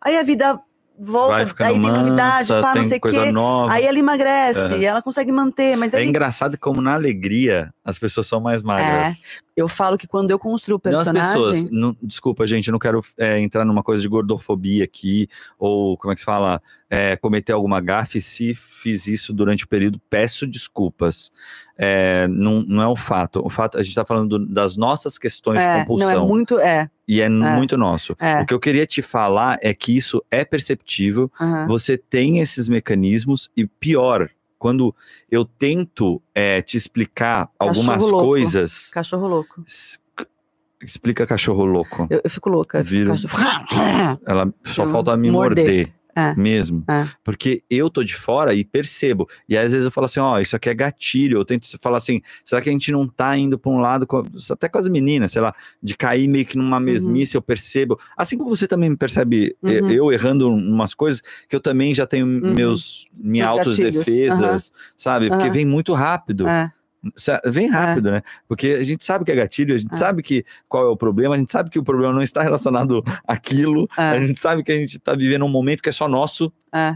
Aí 0.00 0.16
a 0.16 0.22
vida 0.22 0.60
volta, 0.96 1.34
aí 1.34 1.52
tem 1.72 1.80
novidade, 1.80 2.48
mansa, 2.48 2.60
pá, 2.60 2.68
não 2.68 2.74
tem 2.74 2.84
sei 2.84 2.98
o 2.98 3.00
quê. 3.00 3.32
nova. 3.32 3.72
Aí 3.72 3.84
ela 3.84 3.98
emagrece, 3.98 4.60
Aham. 4.60 4.82
ela 4.84 5.02
consegue 5.02 5.32
manter, 5.32 5.76
mas 5.76 5.92
É 5.92 5.98
aí 5.98 6.06
engraçado 6.06 6.56
como 6.56 6.80
na 6.80 6.94
alegria 6.94 7.74
as 7.84 7.98
pessoas 7.98 8.28
são 8.28 8.38
mais 8.40 8.62
magras. 8.62 9.22
eu 9.56 9.66
falo 9.66 9.98
que 9.98 10.06
quando 10.06 10.30
eu 10.30 10.38
construo 10.38 10.76
o 10.78 10.88
Não 10.88 11.00
as 11.00 11.06
personagem, 11.08 11.32
pessoas. 11.32 11.70
não- 11.72 11.96
desculpa, 12.00 12.46
gente, 12.46 12.68
eu 12.68 12.72
não 12.72 12.78
quero 12.78 13.02
é, 13.18 13.40
entrar 13.40 13.64
numa 13.64 13.82
coisa 13.82 14.00
de 14.00 14.08
gordofobia 14.08 14.84
aqui, 14.84 15.28
ou 15.58 15.96
como 15.96 16.12
é 16.12 16.14
que 16.14 16.20
se 16.20 16.24
fala? 16.24 16.62
É, 16.94 17.16
cometer 17.16 17.52
alguma 17.52 17.80
gafe. 17.80 18.20
Se 18.20 18.54
fiz 18.54 19.06
isso 19.06 19.32
durante 19.32 19.64
o 19.64 19.68
período, 19.68 20.00
peço 20.10 20.46
desculpas. 20.46 21.30
É, 21.76 22.26
não, 22.28 22.62
não 22.62 22.82
é 22.82 22.86
o 22.86 22.94
fato. 22.96 23.40
O 23.44 23.50
fato, 23.50 23.76
a 23.76 23.82
gente 23.82 23.90
está 23.90 24.04
falando 24.04 24.38
do- 24.38 24.46
das 24.46 24.76
nossas 24.76 25.18
questões 25.18 25.58
de 25.58 25.64
é, 25.66 25.78
compulsão. 25.80 26.10
não 26.14 26.24
é 26.24 26.28
muito, 26.28 26.58
é, 26.60 26.88
E 27.08 27.20
é, 27.20 27.28
muito 27.28 27.76
nosso. 27.76 28.14
é, 28.20 28.42
O 28.42 28.46
que 28.46 28.54
eu 28.54 28.60
queria 28.60 28.86
te 28.86 29.02
falar 29.02 29.58
é 29.60 29.74
que 29.74 29.96
isso 29.96 30.22
é 30.30 30.44
perceptível, 30.44 31.30
aham. 31.40 31.66
você 31.66 31.96
tem 31.98 32.38
esses 32.40 32.68
mecanismos, 32.68 33.50
e 33.56 33.66
pior, 33.66 34.30
quando 34.58 34.94
eu 35.30 35.44
tento 35.44 36.22
é, 36.34 36.62
te 36.62 36.76
explicar 36.76 37.50
algumas 37.58 38.02
louco. 38.02 38.24
coisas. 38.26 38.88
cachorro 38.90 39.26
louco. 39.26 39.64
Explica 40.82 41.26
cachorro 41.26 41.64
louco. 41.64 42.06
Eu, 42.10 42.20
eu 42.24 42.30
fico 42.30 42.50
louca. 42.50 42.78
eu 42.78 42.84
Vira. 42.84 43.10
cachorro- 43.10 44.20
Ela 44.26 44.52
só 44.64 44.84
Eu 44.84 44.90
falta 44.90 45.16
me 45.16 45.30
morder. 45.30 45.64
morder. 45.64 45.92
É. 46.16 46.34
Mesmo. 46.34 46.84
É. 46.88 47.06
Porque 47.22 47.62
eu 47.70 47.90
tô 47.90 48.02
de 48.04 48.14
fora 48.14 48.54
e 48.54 48.64
percebo. 48.64 49.28
E 49.48 49.56
às 49.56 49.72
vezes 49.72 49.84
eu 49.84 49.90
falo 49.90 50.04
assim: 50.04 50.20
ó, 50.20 50.38
isso 50.40 50.54
aqui 50.56 50.68
é 50.68 50.74
gatilho. 50.74 51.38
Eu 51.38 51.44
tento 51.44 51.66
falar 51.80 51.96
assim: 51.96 52.20
será 52.44 52.60
que 52.62 52.68
a 52.68 52.72
gente 52.72 52.92
não 52.92 53.06
tá 53.06 53.36
indo 53.36 53.58
pra 53.58 53.70
um 53.70 53.78
lado, 53.78 54.06
com- 54.06 54.24
até 54.50 54.68
com 54.68 54.78
as 54.78 54.86
meninas, 54.88 55.32
sei 55.32 55.42
lá, 55.42 55.54
de 55.82 55.96
cair 55.96 56.28
meio 56.28 56.46
que 56.46 56.56
numa 56.56 56.78
mesmice, 56.80 57.36
eu 57.36 57.42
percebo. 57.42 57.98
Assim 58.16 58.36
como 58.38 58.48
você 58.54 58.66
também 58.68 58.90
me 58.90 58.96
percebe, 58.96 59.56
Uhum. 59.62 59.90
eu 59.90 60.12
errando 60.12 60.48
umas 60.48 60.94
coisas, 60.94 61.22
que 61.48 61.54
eu 61.56 61.60
também 61.60 61.94
já 61.94 62.06
tenho 62.06 62.26
meus 62.26 63.06
minhas 63.16 63.48
autodefesas, 63.48 64.72
sabe? 64.96 65.28
Porque 65.28 65.50
vem 65.50 65.64
muito 65.64 65.92
rápido. 65.92 66.46
É, 66.48 66.70
Vem 67.46 67.68
rápido, 67.68 68.10
né? 68.10 68.22
Porque 68.48 68.68
a 68.80 68.82
gente 68.84 69.04
sabe 69.04 69.24
que 69.24 69.32
é 69.32 69.34
gatilho, 69.34 69.74
a 69.74 69.78
gente 69.78 69.94
É. 69.94 69.96
sabe 69.96 70.22
que 70.22 70.44
qual 70.68 70.84
é 70.84 70.88
o 70.88 70.96
problema, 70.96 71.34
a 71.34 71.38
gente 71.38 71.52
sabe 71.52 71.70
que 71.70 71.78
o 71.78 71.84
problema 71.84 72.12
não 72.12 72.22
está 72.22 72.42
relacionado 72.42 73.02
àquilo, 73.26 73.88
a 73.96 74.16
é, 74.16 74.26
gente 74.26 74.40
sabe 74.40 74.62
que 74.62 74.72
a 74.72 74.76
gente 74.76 74.96
está 74.96 75.14
vivendo 75.14 75.44
um 75.44 75.48
momento 75.48 75.82
que 75.82 75.88
é 75.88 75.92
só 75.92 76.08
nosso 76.08 76.52
é. 76.72 76.94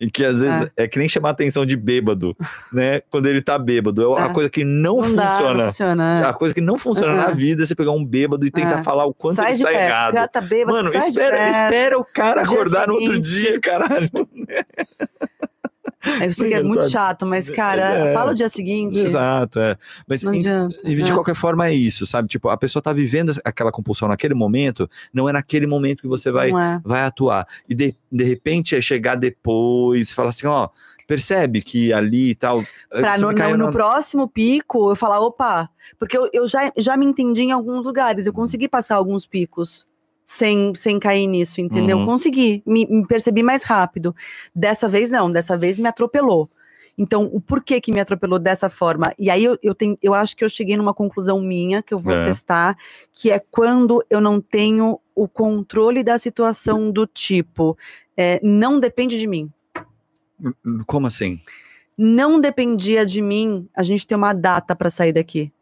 e 0.00 0.10
que 0.10 0.24
às 0.24 0.40
vezes 0.40 0.66
é, 0.76 0.88
que 0.88 0.98
nem 0.98 1.08
chamar 1.08 1.28
a 1.28 1.32
atenção 1.32 1.66
de 1.66 1.76
bêbado, 1.76 2.34
né? 2.72 3.00
Quando 3.10 3.26
ele 3.26 3.42
tá 3.42 3.58
bêbado, 3.58 4.14
é 4.16 4.22
a 4.22 4.26
É. 4.26 4.28
coisa 4.32 4.48
que 4.48 4.64
não, 4.64 5.00
Não 5.00 5.14
dá, 5.14 5.24
não 5.24 5.30
funciona. 5.32 5.64
funciona. 5.66 6.28
A 6.28 6.34
coisa 6.34 6.54
que 6.54 6.60
não 6.60 6.78
funciona 6.78 7.14
na 7.14 7.30
vida 7.30 7.62
é 7.62 7.66
você 7.66 7.74
pegar 7.74 7.92
um 7.92 8.04
bêbado 8.04 8.46
e 8.46 8.50
tentar 8.50 8.78
É. 8.80 8.82
falar 8.82 9.04
o 9.06 9.12
quanto 9.14 9.36
sai 9.36 9.52
ele 9.52 9.54
está 9.54 9.72
errado. 9.72 10.14
já 10.14 10.28
tá 10.28 10.40
bêbado, 10.40 10.76
Mano, 10.76 10.94
espera, 10.94 11.48
espera 11.50 11.98
o 11.98 12.04
cara 12.04 12.42
acordar 12.42 12.88
no 12.88 12.94
outro 12.94 13.20
dia, 13.20 13.60
caralho. 13.60 14.10
Eu 16.22 16.32
sei 16.32 16.48
que 16.48 16.54
é 16.54 16.58
muito 16.62 16.78
Engraçado. 16.78 16.90
chato, 16.90 17.26
mas, 17.26 17.50
cara, 17.50 17.82
É. 17.82 18.14
fala 18.14 18.32
o 18.32 18.34
dia 18.34 18.48
seguinte. 18.48 18.98
Exato, 18.98 19.60
é. 19.60 19.76
Mas 20.08 20.22
Não 20.22 20.32
em- 20.32 20.38
adianta. 20.40 20.76
E 20.84 20.94
de 20.94 21.10
É. 21.10 21.14
qualquer 21.14 21.34
forma 21.34 21.66
é 21.66 21.74
isso, 21.74 22.06
sabe? 22.06 22.26
Tipo, 22.28 22.48
a 22.48 22.56
pessoa 22.56 22.82
tá 22.82 22.92
vivendo 22.92 23.32
aquela 23.44 23.70
compulsão 23.70 24.08
naquele 24.08 24.32
momento, 24.34 24.88
não 25.12 25.28
é 25.28 25.32
naquele 25.32 25.66
momento 25.66 26.00
que 26.02 26.08
você 26.08 26.30
vai, 26.30 26.50
é. 26.50 26.80
vai 26.84 27.02
atuar. 27.02 27.46
E 27.68 27.74
de, 27.74 27.94
de 28.10 28.24
repente 28.24 28.74
é 28.74 28.80
chegar 28.80 29.14
depois, 29.16 30.12
falar 30.12 30.30
assim, 30.30 30.46
ó, 30.46 30.68
percebe 31.06 31.60
que 31.60 31.92
ali 31.92 32.30
e 32.30 32.34
tal. 32.34 32.62
Pra 32.88 33.18
no, 33.18 33.32
no- 33.56 33.70
próximo 33.70 34.28
pico 34.28 34.90
eu 34.90 34.96
falar, 34.96 35.18
opa, 35.20 35.68
porque 35.98 36.16
eu, 36.16 36.28
eu 36.32 36.46
já, 36.46 36.72
já 36.76 36.96
me 36.96 37.04
entendi 37.04 37.42
em 37.42 37.52
alguns 37.52 37.84
lugares, 37.84 38.26
eu 38.26 38.32
consegui 38.32 38.68
passar 38.68 38.94
alguns 38.96 39.26
picos 39.26 39.86
sem, 40.30 40.72
sem 40.76 40.96
cair 41.00 41.26
nisso, 41.26 41.60
entendeu? 41.60 41.98
Uhum. 41.98 42.06
Consegui, 42.06 42.62
me, 42.64 42.86
me 42.86 43.04
percebi 43.04 43.42
mais 43.42 43.64
rápido. 43.64 44.14
Dessa 44.54 44.88
vez 44.88 45.10
não, 45.10 45.28
dessa 45.28 45.58
vez 45.58 45.76
me 45.76 45.88
atropelou. 45.88 46.48
Então, 46.96 47.28
o 47.32 47.40
porquê 47.40 47.80
que 47.80 47.90
me 47.90 47.98
atropelou 47.98 48.38
dessa 48.38 48.70
forma? 48.70 49.12
E 49.18 49.28
aí 49.28 49.42
eu, 49.42 49.58
eu, 49.60 49.74
tenho, 49.74 49.98
eu 50.00 50.14
acho 50.14 50.36
que 50.36 50.44
eu 50.44 50.48
cheguei 50.48 50.76
numa 50.76 50.94
conclusão 50.94 51.40
minha, 51.40 51.82
que 51.82 51.92
eu 51.92 51.98
vou 51.98 52.14
É. 52.14 52.24
testar, 52.26 52.76
que 53.12 53.28
é 53.28 53.40
quando 53.40 54.04
eu 54.08 54.20
não 54.20 54.40
tenho 54.40 55.00
o 55.16 55.26
controle 55.26 56.04
da 56.04 56.16
situação 56.16 56.92
do 56.92 57.08
tipo, 57.08 57.76
é, 58.16 58.38
não 58.40 58.78
depende 58.78 59.18
de 59.18 59.26
mim. 59.26 59.50
Como 60.86 61.08
assim? 61.08 61.40
não 61.98 62.40
dependia 62.40 63.04
de 63.04 63.20
mim 63.20 63.68
a 63.76 63.82
gente 63.82 64.06
ter 64.06 64.14
uma 64.14 64.32
data 64.32 64.74
pra 64.74 64.90
sair 64.90 65.12
daqui. 65.12 65.52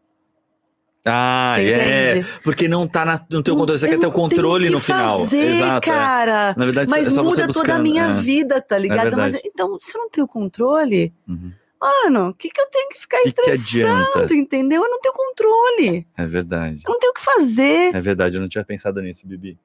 Ah, 1.11 1.55
Você 1.57 1.71
é. 1.71 2.11
entende? 2.13 2.29
Porque 2.43 2.69
não 2.69 2.87
tá 2.87 3.05
na- 3.05 3.21
no 3.31 3.43
teu 3.43 3.55
Não- 3.55 3.61
controle, 3.61 3.79
você 3.79 3.89
quer 3.89 3.99
ter 3.99 4.07
o 4.07 4.13
controle 4.13 4.71
no 4.71 4.79
final. 4.81 5.21
Fazer, 5.21 5.57
Exato. 5.57 5.89
é. 5.89 5.93
cara. 5.93 6.55
Na 6.57 6.65
verdade, 6.65 6.91
Mas 6.91 7.07
é 7.07 7.11
só 7.11 7.23
muda 7.23 7.49
toda 7.49 7.75
a 7.75 7.79
minha 7.79 8.05
é. 8.05 8.13
vida, 8.15 8.61
tá 8.61 8.77
ligado? 8.79 9.17
Mas 9.17 9.41
então, 9.45 9.79
se 9.81 9.97
eu 9.97 10.03
não 10.03 10.11
tenho 10.11 10.27
controle, 10.29 11.13
Uhum. 11.29 11.53
mano, 11.81 12.29
o 12.31 12.35
que, 12.35 12.49
que 12.49 12.61
eu 12.61 12.67
tenho 12.71 12.89
que 12.91 13.01
ficar 13.01 13.19
Que 13.23 13.51
adianta? 13.51 14.35
entendeu? 14.35 14.83
Eu 14.83 14.91
não 14.91 15.01
tenho 15.01 15.15
controle. 15.15 16.07
É 16.17 16.27
verdade. 16.27 16.83
Eu 16.87 16.93
não 16.93 16.99
tenho 16.99 17.11
o 17.13 17.15
que 17.15 17.21
fazer. 17.25 17.95
É 17.95 18.01
verdade, 18.01 18.37
eu 18.37 18.41
não 18.41 18.49
tinha 18.49 18.65
pensado 18.65 19.01
nisso, 19.01 19.27
Bibi. 19.27 19.59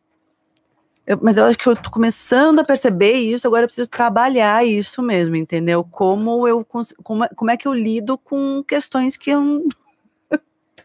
Eu- 1.05 1.19
mas 1.21 1.35
eu 1.35 1.43
acho 1.43 1.57
que 1.57 1.67
eu 1.67 1.75
tô 1.75 1.89
começando 1.91 2.59
a 2.59 2.63
perceber 2.63 3.11
isso, 3.11 3.45
agora 3.45 3.63
eu 3.63 3.67
preciso 3.67 3.89
trabalhar 3.89 4.65
isso 4.65 5.01
mesmo, 5.01 5.35
entendeu? 5.35 5.83
Como 5.83 6.47
eu 6.47 6.65
como, 7.03 7.25
é- 7.25 7.29
como 7.35 7.51
é 7.51 7.57
que 7.57 7.67
eu 7.67 7.73
lido 7.73 8.17
com 8.17 8.63
questões 8.65 9.17
que 9.17 9.29
eu 9.31 9.41
não. 9.41 9.67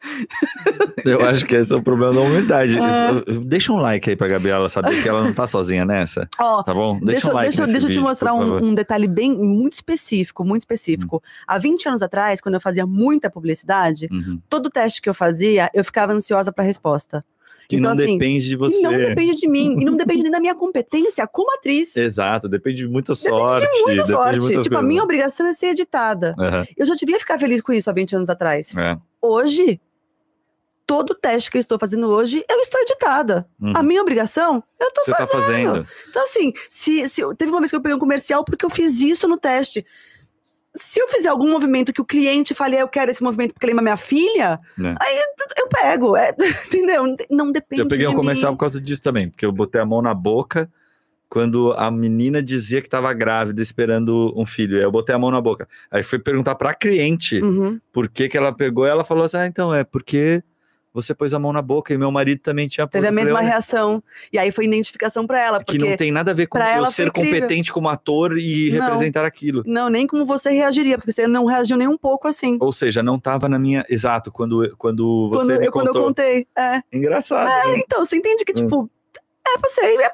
Eu 1.05 1.21
acho 1.27 1.47
que 1.47 1.55
esse 1.57 1.73
é 1.73 1.77
o 1.77 1.83
problema 1.83 2.13
da 2.13 2.21
humildade. 2.21 2.77
É. 2.79 3.33
Deixa 3.45 3.73
um 3.73 3.77
like 3.77 4.09
aí 4.11 4.17
pra 4.17 4.29
Gabriela 4.29 4.69
saber 4.69 5.03
que 5.03 5.09
ela 5.09 5.23
não 5.23 5.33
tá 5.33 5.47
sozinha 5.47 5.85
nessa, 5.85 6.29
Ó, 6.39 6.63
tá 6.63 6.75
bom? 6.75 6.95
Deixa, 7.01 7.07
Deixa, 7.13 7.31
um 7.31 7.35
like 7.35 7.49
deixa, 7.51 7.65
deixa 7.67 7.77
eu 7.79 7.81
te 7.83 7.87
vídeo, 7.89 8.03
mostrar 8.03 8.35
um, 8.35 8.65
um 8.67 8.75
detalhe 8.75 9.07
bem 9.07 9.33
muito 9.35 9.75
específico, 9.75 10.45
muito 10.45 10.63
específico. 10.63 11.23
Há 11.47 11.59
20 11.59 11.89
anos 11.89 12.03
atrás, 12.03 12.41
quando 12.41 12.55
eu 12.57 12.61
fazia 12.61 12.87
muita 12.87 13.31
publicidade, 13.31 14.09
Uhum. 14.11 14.41
todo 14.49 14.71
teste 14.71 15.01
que 15.03 15.09
eu 15.09 15.15
fazia, 15.15 15.71
eu 15.75 15.85
ficava 15.85 16.13
ansiosa 16.13 16.53
para 16.53 16.65
a 16.65 16.67
resposta. 16.67 17.25
Que 17.69 17.77
Então, 17.77 17.95
não 17.95 18.03
assim, 18.03 18.17
depende 18.19 18.47
de 18.49 18.57
você. 18.57 18.79
E 18.79 18.83
não 18.83 18.93
depende 18.97 19.37
de 19.37 19.47
mim, 19.49 19.77
e 19.79 19.85
não 19.85 19.95
depende 19.95 20.23
nem 20.23 20.33
da 20.33 20.41
minha 20.41 20.55
competência 20.55 21.27
como 21.27 21.53
atriz. 21.55 21.95
Exato, 21.97 22.49
depende 22.49 22.79
de 22.79 22.89
muita 22.89 23.15
sorte. 23.15 23.67
Muita 23.67 23.79
depende 23.79 24.03
de 24.03 24.09
sorte. 24.09 24.41
muitas 24.41 24.63
Tipo, 24.65 24.75
a 24.77 24.79
coisas. 24.79 24.89
minha 24.89 25.03
obrigação 25.03 25.47
é 25.47 25.53
ser 25.53 25.67
editada. 25.69 26.35
Aham, 26.39 26.67
Eu 26.77 26.87
já 26.87 26.95
devia 26.95 27.19
ficar 27.19 27.39
feliz 27.39 27.61
com 27.61 27.73
isso 27.73 27.91
há 27.91 27.93
20 27.93 28.17
anos 28.17 28.31
atrás. 28.31 28.75
é. 28.77 28.97
Hoje, 29.21 29.81
todo 30.89 31.15
teste 31.15 31.51
que 31.51 31.59
eu 31.59 31.61
estou 31.61 31.79
fazendo 31.79 32.09
hoje, 32.09 32.43
eu 32.49 32.59
estou 32.61 32.81
editada. 32.81 33.47
Uhum. 33.61 33.75
A 33.77 33.83
minha 33.83 34.01
obrigação, 34.01 34.65
eu 34.81 34.89
estou 34.89 35.05
Você 35.05 35.13
tá 35.13 35.27
fazendo. 35.27 35.87
Então, 36.09 36.23
assim, 36.23 36.55
se, 36.71 37.07
se 37.11 37.23
teve 37.37 37.51
uma 37.53 37.61
vez 37.61 37.71
que 37.71 37.77
eu 37.77 37.83
peguei 37.83 37.95
um 37.95 37.99
comercial 38.01 38.43
porque 38.43 38.65
eu 38.65 38.71
fiz 38.71 39.03
isso 39.03 39.29
no 39.29 39.37
teste. 39.37 39.85
Se 40.75 40.99
eu 40.99 41.07
fizer 41.09 41.29
algum 41.29 41.51
movimento 41.51 41.93
que 41.93 42.01
o 42.01 42.05
cliente 42.07 42.55
fale, 42.55 42.77
"Ah, 42.79 42.81
eu 42.81 42.89
quero 42.89 43.11
esse 43.11 43.23
movimento 43.23 43.53
porque 43.53 43.67
ele 43.67 43.79
é 43.79 43.83
minha 43.83 43.97
filha, 43.99 44.59
né? 44.79 44.95
aí 45.01 45.19
eu, 45.59 45.69
pego. 45.69 46.17
é, 46.17 46.35
entendeu? 46.67 47.05
Não 47.31 47.53
depende 47.53 47.83
Eu 47.83 47.89
peguei 47.89 48.07
um 48.07 48.15
comercial 48.15 48.53
por 48.55 48.61
causa 48.61 48.81
disso 48.81 49.03
também, 49.03 49.29
porque 49.29 49.45
eu 49.45 49.53
botei 49.53 49.81
a 49.81 49.85
mão 49.87 50.01
na 50.01 50.15
boca 50.15 50.71
quando 51.29 51.73
a 51.75 51.91
menina 51.91 52.43
dizia 52.43 52.81
que 52.81 52.87
estava 52.87 53.13
grávida 53.13 53.61
esperando 53.61 54.33
um 54.35 54.47
filho. 54.47 54.79
Aí 54.79 54.85
eu 54.85 54.91
botei 54.91 55.15
a 55.15 55.19
mão 55.19 55.31
na 55.31 55.41
boca. 55.41 55.69
Aí 55.91 56.03
fui 56.03 56.19
perguntar 56.19 56.55
pra 56.55 56.73
cliente 56.75 57.43
Uhum. 57.43 57.79
por 57.93 58.09
que, 58.09 58.29
que 58.29 58.39
ela 58.39 58.53
pegou. 58.55 58.87
Ela 58.87 59.05
falou 59.05 59.25
assim: 59.25 59.37
ah, 59.37 59.47
então 59.47 59.75
é 59.75 59.85
porque 59.85 60.43
você 61.01 61.15
pôs 61.15 61.33
a 61.35 61.39
mão 61.39 61.53
na 61.53 61.63
boca 61.63 61.93
e 61.93 61.99
meu 61.99 62.11
marido 62.11 62.41
também 62.41 62.67
tinha 62.69 62.87
Teve 62.87 63.07
a 63.07 63.11
posto." 63.11 63.19
Eu 63.19 63.25
mesma 63.25 63.37
falei, 63.37 63.47
"Olha, 63.49 63.53
reação. 63.55 64.03
E 64.33 64.39
aí 64.39 64.51
foi 64.51 64.65
identificação 64.65 65.27
pra 65.27 65.43
ela. 65.43 65.63
Que 65.63 65.79
não 65.79 65.97
tem 65.97 66.11
nada 66.11 66.31
a 66.31 66.35
ver 66.35 66.47
com 66.47 66.59
eu 66.59 66.87
ser 66.87 67.11
competente 67.11 67.73
como 67.73 67.89
ator 67.89 68.39
e 68.39 68.71
Não. 68.73 68.81
representar 68.81 69.25
aquilo. 69.25 69.63
não, 69.67 69.89
nem 69.89 70.07
como 70.07 70.25
você 70.25 70.51
reagiria, 70.51 70.97
porque 70.99 71.13
você 71.13 71.27
não 71.27 71.45
reagiu 71.47 71.77
nem 71.77 71.89
um 71.89 71.97
pouco 71.99 72.27
assim. 72.29 72.57
Ou 72.61 72.73
seja, 72.73 73.03
não 73.03 73.19
tava 73.19 73.49
na 73.49 73.59
minha. 73.59 73.85
Exato, 73.89 74.31
quando, 74.33 74.75
quando 74.77 75.29
você 75.31 75.53
Quando, 75.53 75.61
me 75.61 75.67
eu, 75.67 75.73
quando 75.73 75.87
eu 75.89 75.93
contou. 75.93 76.09
contei. 76.09 76.47
É. 76.57 76.81
Engraçado. 76.93 77.47
né? 77.47 77.79
Então, 77.79 78.05
você 78.05 78.17
entende 78.17 78.45
que, 78.45 78.53
tipo, 78.53 78.91
é 79.55 79.59
pra 79.59 79.71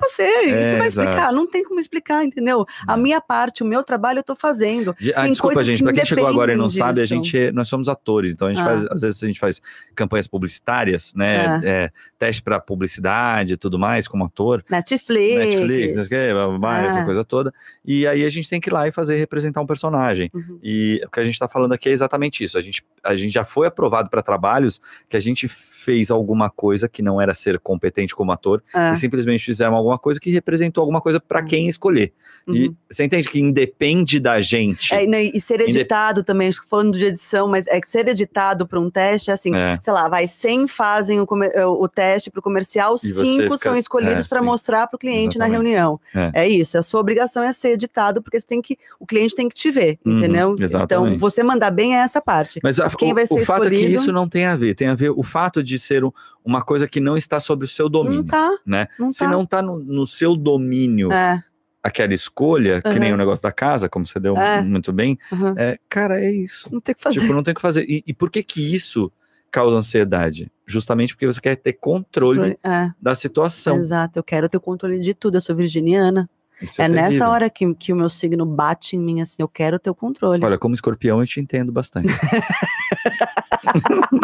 ser, 0.08 0.22
é. 0.22 0.46
E 0.46 0.50
É, 0.50 0.70
você 0.70 0.78
vai 0.78 0.86
exato. 0.86 1.08
explicar? 1.08 1.32
Não 1.32 1.46
tem 1.46 1.64
como 1.64 1.80
explicar, 1.80 2.24
entendeu? 2.24 2.64
A 2.86 2.94
É. 2.94 2.96
minha 2.96 3.20
parte, 3.20 3.62
o 3.62 3.66
meu 3.66 3.82
trabalho 3.82 4.18
eu 4.20 4.22
tô 4.22 4.34
fazendo. 4.34 4.94
Ah, 5.14 5.22
Tem 5.22 5.32
desculpa, 5.32 5.62
gente. 5.64 5.82
Pra 5.82 5.92
quem 5.92 6.04
chegou 6.04 6.26
agora 6.26 6.52
e 6.52 6.56
não 6.56 6.66
independem 6.66 6.86
sabe, 6.86 7.00
a 7.00 7.02
disso. 7.04 7.14
gente, 7.14 7.38
é- 7.38 7.52
nós 7.52 7.68
somos 7.68 7.88
atores. 7.88 8.32
Então 8.32 8.48
a 8.48 8.50
gente 8.52 8.60
Ah. 8.62 8.64
faz, 8.64 8.86
às 8.90 9.00
vezes 9.02 9.22
a 9.22 9.26
gente 9.26 9.40
faz 9.40 9.60
campanhas 9.94 10.26
publicitárias, 10.26 11.12
né? 11.14 11.60
é, 11.64 11.90
teste 12.18 12.42
para 12.42 12.58
publicidade 12.60 13.54
e 13.54 13.56
tudo 13.56 13.78
mais, 13.78 14.06
como 14.08 14.24
ator. 14.24 14.64
Netflix. 14.68 15.36
Netflix, 15.38 15.94
não 15.94 16.02
sei 16.02 16.18
o 16.18 16.22
quê, 16.26 16.32
blá, 16.32 16.48
blá, 16.48 16.58
blá, 16.58 16.82
essa 16.84 17.00
Ah. 17.00 17.04
coisa 17.04 17.24
toda. 17.24 17.52
E 17.84 18.06
aí 18.06 18.24
a 18.24 18.28
gente 18.28 18.48
tem 18.48 18.60
que 18.60 18.68
ir 18.68 18.72
lá 18.72 18.86
e 18.88 18.92
fazer 18.92 19.16
representar 19.16 19.60
um 19.60 19.66
personagem. 19.66 20.30
Uhum. 20.34 20.58
E 20.62 21.00
o 21.06 21.10
que 21.10 21.20
a 21.20 21.24
gente 21.24 21.34
está 21.34 21.48
falando 21.48 21.72
aqui 21.72 21.88
é 21.88 21.92
exatamente 21.92 22.42
isso. 22.44 22.56
A 22.58 22.60
gente, 22.60 22.84
a 23.02 23.16
gente 23.16 23.32
já 23.32 23.44
foi 23.44 23.66
aprovado 23.66 24.10
para 24.10 24.22
trabalhos 24.22 24.80
que 25.08 25.16
a 25.16 25.20
gente 25.20 25.48
fez 25.48 26.10
alguma 26.10 26.48
coisa 26.50 26.88
que 26.88 27.02
não 27.02 27.20
era 27.20 27.34
ser 27.34 27.58
competente 27.58 28.14
como 28.14 28.32
ator 28.32 28.62
É. 28.74 28.92
e 28.92 28.96
simplesmente 28.96 29.23
simplesmente 29.24 29.44
fizeram 29.44 29.74
alguma 29.74 29.98
coisa 29.98 30.20
que 30.20 30.30
representou 30.30 30.82
alguma 30.82 31.00
coisa 31.00 31.18
para 31.18 31.40
Uhum. 31.40 31.46
quem 31.46 31.68
escolher. 31.68 32.12
E 32.46 32.66
Uhum. 32.68 32.74
você 32.90 33.04
entende 33.04 33.28
que 33.28 33.40
independe 33.40 34.20
da 34.20 34.40
gente. 34.40 34.92
É, 34.94 35.04
e 35.04 35.06
não, 35.06 35.18
e 35.18 35.40
ser 35.40 35.54
Indep- 35.60 35.70
editado 35.70 36.22
também, 36.22 36.48
acho 36.48 36.62
que 36.62 36.68
falando 36.68 36.96
de 36.98 37.06
edição, 37.06 37.48
mas 37.48 37.66
é 37.66 37.80
que 37.80 37.90
ser 37.90 38.06
editado 38.06 38.66
para 38.66 38.78
um 38.78 38.90
teste, 38.90 39.30
é 39.30 39.34
assim, 39.34 39.54
É. 39.54 39.78
sei 39.80 39.92
lá, 39.92 40.08
vai 40.08 40.28
100 40.28 40.68
fazem 40.68 41.20
o, 41.20 41.26
comer- 41.26 41.52
eh, 41.54 41.64
o 41.66 41.88
teste 41.88 42.30
para 42.30 42.40
o 42.40 42.42
comercial, 42.42 42.94
E 42.96 42.98
você 42.98 43.12
cinco 43.24 43.42
fica- 43.44 43.56
são 43.56 43.76
escolhidos 43.76 44.26
é, 44.26 44.28
para 44.28 44.42
mostrar 44.42 44.86
para 44.86 44.96
o 44.96 44.98
cliente 44.98 45.38
na 45.38 45.46
Exatamente. 45.46 45.72
reunião. 45.72 46.00
É. 46.14 46.44
É. 46.44 46.48
isso, 46.48 46.76
a 46.76 46.82
sua 46.82 47.00
obrigação 47.00 47.42
é 47.42 47.52
ser 47.52 47.70
editado, 47.70 48.22
porque 48.22 48.38
você 48.38 48.46
tem 48.46 48.60
que, 48.60 48.76
o 49.00 49.06
cliente 49.06 49.34
tem 49.34 49.48
que 49.48 49.54
te 49.54 49.70
ver, 49.70 49.98
Uhum, 50.04 50.18
entendeu? 50.18 50.52
Então, 50.52 50.64
exatamente. 50.64 51.18
você 51.20 51.42
mandar 51.42 51.70
bem 51.70 51.96
é 51.96 52.00
essa 52.00 52.20
parte. 52.20 52.60
Mas 52.62 52.78
a- 52.78 52.88
Quem 52.90 53.12
o, 53.12 53.14
vai 53.14 53.26
ser 53.26 53.34
o 53.34 53.44
fato 53.44 53.64
é 53.64 53.70
que 53.70 53.76
escolhido- 53.76 54.02
isso 54.02 54.12
não 54.12 54.28
tem 54.28 54.44
a 54.44 54.54
ver. 54.56 54.74
Tem 54.74 54.88
a 54.88 54.94
ver 54.94 55.10
o 55.10 55.22
fato 55.22 55.62
de 55.62 55.78
ser 55.78 56.04
um- 56.04 56.12
uma 56.44 56.62
coisa 56.62 56.86
que 56.86 57.00
não 57.00 57.16
está 57.16 57.40
sob 57.40 57.64
o 57.64 57.68
seu 57.68 57.88
domínio. 57.88 58.18
Não 58.18 58.24
tá, 58.26 58.50
né? 58.66 58.88
não 58.98 59.12
Se 59.12 59.20
tá. 59.20 59.30
não 59.30 59.42
está 59.42 59.62
no, 59.62 59.78
no 59.78 60.06
seu 60.06 60.36
domínio 60.36 61.10
É, 61.12 61.42
aquela 61.82 62.12
escolha, 62.14 62.80
que 62.82 62.98
nem 62.98 63.10
Uhum. 63.10 63.14
o 63.14 63.18
negócio 63.18 63.42
da 63.42 63.52
casa, 63.52 63.88
como 63.88 64.06
você 64.06 64.18
deu 64.20 64.36
É. 64.36 64.62
muito 64.62 64.92
bem, 64.92 65.18
uhum. 65.32 65.54
é, 65.56 65.78
cara, 65.88 66.20
é 66.22 66.30
isso. 66.30 66.68
não 66.72 66.80
tem 66.80 66.92
o 66.92 66.96
que 66.96 67.02
fazer. 67.02 67.20
Tipo, 67.20 67.32
não 67.32 67.42
tem 67.42 67.54
que 67.54 67.60
fazer. 67.60 67.84
E, 67.88 68.02
e 68.06 68.12
por 68.14 68.30
que 68.30 68.42
que 68.42 68.74
isso 68.74 69.10
causa 69.50 69.76
ansiedade? 69.78 70.50
Justamente 70.66 71.14
porque 71.14 71.26
você 71.26 71.40
quer 71.40 71.56
ter 71.56 71.74
controle 71.74 72.58
É, 72.64 72.90
da 73.00 73.14
situação. 73.14 73.76
exato, 73.76 74.18
eu 74.18 74.22
quero 74.22 74.48
ter 74.48 74.56
o 74.56 74.60
controle 74.60 74.98
de 75.00 75.14
tudo, 75.14 75.36
eu 75.36 75.40
sou 75.40 75.54
virginiana. 75.54 76.28
Isso 76.62 76.80
É, 76.80 76.88
nessa 76.88 77.08
terrível. 77.08 77.28
hora 77.28 77.50
que, 77.50 77.74
que 77.74 77.92
o 77.92 77.96
meu 77.96 78.08
signo 78.08 78.46
bate 78.46 78.96
em 78.96 78.98
mim, 78.98 79.20
assim, 79.20 79.36
eu 79.40 79.48
quero 79.48 79.78
ter 79.78 79.90
o 79.90 79.94
controle. 79.94 80.42
Olha, 80.44 80.56
como 80.56 80.74
escorpião 80.74 81.20
eu 81.20 81.26
te 81.26 81.40
entendo 81.40 81.70
bastante. 81.72 82.08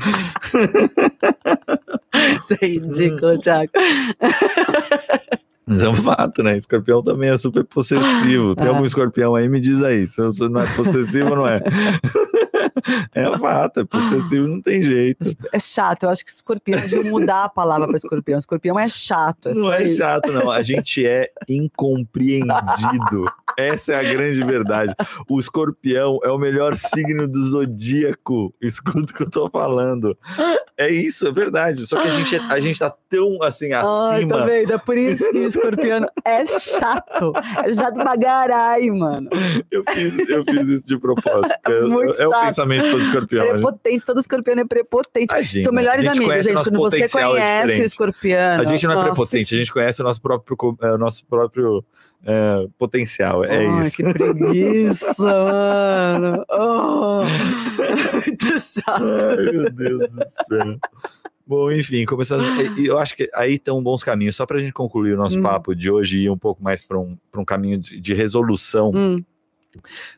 Isso 2.42 2.54
é 2.60 2.66
ridículo, 2.66 3.38
Thiago. 3.38 3.70
Mas 5.66 5.82
é 5.82 5.88
um 5.88 5.94
fato, 5.94 6.42
né? 6.42 6.56
Escorpião 6.56 7.02
também 7.02 7.30
é 7.30 7.38
super 7.38 7.64
possessivo. 7.64 8.56
Tem 8.56 8.66
algum 8.66 8.84
escorpião 8.84 9.36
aí? 9.36 9.48
Me 9.48 9.60
diz 9.60 9.80
aí. 9.82 10.04
Se 10.06 10.20
não 10.48 10.60
é 10.60 10.66
possessivo, 10.74 11.36
não 11.36 11.46
é? 11.46 11.62
É 13.14 13.38
fato, 13.38 13.80
é 13.80 13.84
possessivo, 13.84 14.46
não 14.46 14.60
tem 14.62 14.82
jeito. 14.82 15.36
É 15.52 15.58
chato, 15.58 16.04
eu 16.04 16.10
acho 16.10 16.24
que 16.24 16.30
escorpião 16.30 16.80
devia 16.80 17.02
mudar 17.10 17.44
a 17.44 17.48
palavra 17.48 17.86
para 17.86 17.96
escorpião. 17.96 18.38
Escorpião 18.38 18.78
é 18.78 18.88
chato, 18.88 19.48
é 19.48 19.54
Não 19.54 19.72
é 19.72 19.82
isso. 19.82 19.98
chato, 19.98 20.30
não. 20.32 20.50
A 20.50 20.62
gente 20.62 21.06
é 21.06 21.30
incompreendido. 21.48 23.24
Essa 23.58 23.94
é 23.94 23.96
a 23.96 24.02
grande 24.02 24.42
verdade. 24.44 24.94
O 25.28 25.38
escorpião 25.38 26.18
é 26.22 26.30
o 26.30 26.38
melhor 26.38 26.76
signo 26.76 27.26
do 27.26 27.42
zodíaco. 27.42 28.54
Escuta 28.60 29.12
o 29.12 29.14
que 29.14 29.22
eu 29.22 29.30
tô 29.30 29.50
falando. 29.50 30.16
É 30.78 30.90
isso, 30.90 31.26
é 31.26 31.32
verdade. 31.32 31.84
Só 31.86 32.00
que 32.00 32.08
a 32.08 32.10
gente, 32.12 32.36
é- 32.36 32.38
a 32.38 32.60
gente 32.60 32.78
tá 32.78 32.94
tão 33.08 33.42
assim 33.42 33.72
acima. 33.72 34.38
tá 34.38 34.44
vendo? 34.46 34.72
É 34.72 34.78
por 34.78 34.96
isso 34.96 35.30
que 35.30 35.38
o 35.38 35.46
escorpião 35.48 36.06
é 36.24 36.46
chato. 36.46 37.32
É 37.64 37.72
chato 37.74 37.94
pra 37.94 38.16
caralho, 38.18 38.96
mano. 38.96 39.28
eu, 39.70 39.82
fiz, 39.90 40.18
eu 40.28 40.44
fiz 40.44 40.68
isso 40.68 40.86
de 40.86 40.96
propósito. 40.98 41.54
É, 41.66 41.80
Muito 41.82 42.12
é 42.12 42.14
chato. 42.14 42.30
Pensamento 42.60 42.90
do 42.90 43.00
escorpião. 43.00 43.48
Prepotente, 43.48 44.04
todo 44.04 44.20
escorpião 44.20 44.58
é 44.58 44.64
prepotente. 44.64 45.32
Imagina, 45.32 45.64
São 45.64 45.72
melhores 45.72 46.02
gente 46.02 46.16
amigos, 46.16 46.46
gente. 46.46 46.54
Quando 46.54 46.78
você 46.78 47.08
conhece 47.08 47.80
o 47.80 47.84
escorpião. 47.84 48.60
A 48.60 48.64
gente 48.64 48.84
não 48.86 48.92
é 48.92 48.96
nossa, 48.96 49.08
prepotente, 49.08 49.54
a 49.54 49.58
gente 49.58 49.72
conhece 49.72 50.00
o 50.00 50.04
nosso 50.04 50.20
próprio, 50.20 50.76
é, 50.82 50.92
o 50.92 50.98
nosso 50.98 51.24
próprio 51.26 51.84
é, 52.24 52.66
potencial. 52.78 53.44
É 53.44 53.64
isso. 53.80 53.96
que 53.96 54.02
preguiça, 54.12 55.24
mano. 55.24 56.44
Oh, 56.50 57.22
muito 58.14 58.58
chato. 58.58 59.02
Ai, 59.02 59.52
meu 59.52 59.70
Deus 59.70 60.08
do 60.10 60.22
céu. 60.26 60.78
Bom, 61.46 61.72
enfim, 61.72 62.04
começando. 62.04 62.44
Eu 62.78 62.96
acho 62.96 63.16
que 63.16 63.28
aí 63.34 63.54
estão 63.54 63.82
bons 63.82 64.04
caminhos. 64.04 64.36
Só 64.36 64.46
para 64.46 64.58
a 64.58 64.60
gente 64.60 64.72
concluir 64.72 65.14
o 65.14 65.16
nosso 65.16 65.36
Hum. 65.36 65.42
papo 65.42 65.74
de 65.74 65.90
hoje 65.90 66.18
e 66.18 66.22
ir 66.26 66.30
um 66.30 66.38
pouco 66.38 66.62
mais 66.62 66.80
para 66.80 66.96
um, 66.96 67.16
pra 67.32 67.40
um 67.40 67.44
caminho 67.44 67.76
de, 67.76 68.00
de 68.00 68.14
resolução. 68.14 68.92
Hum, 68.94 69.24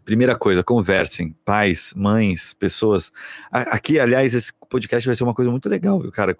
Primeira 0.04 0.36
coisa, 0.36 0.62
conversem, 0.62 1.36
pais, 1.44 1.92
mães, 1.96 2.54
pessoas. 2.54 3.12
Aqui, 3.50 4.00
aliás, 4.00 4.34
esse 4.34 4.52
podcast 4.70 5.06
vai 5.06 5.14
ser 5.14 5.24
uma 5.24 5.34
coisa 5.34 5.50
muito 5.50 5.68
legal, 5.68 6.00
viu, 6.00 6.10
cara? 6.10 6.34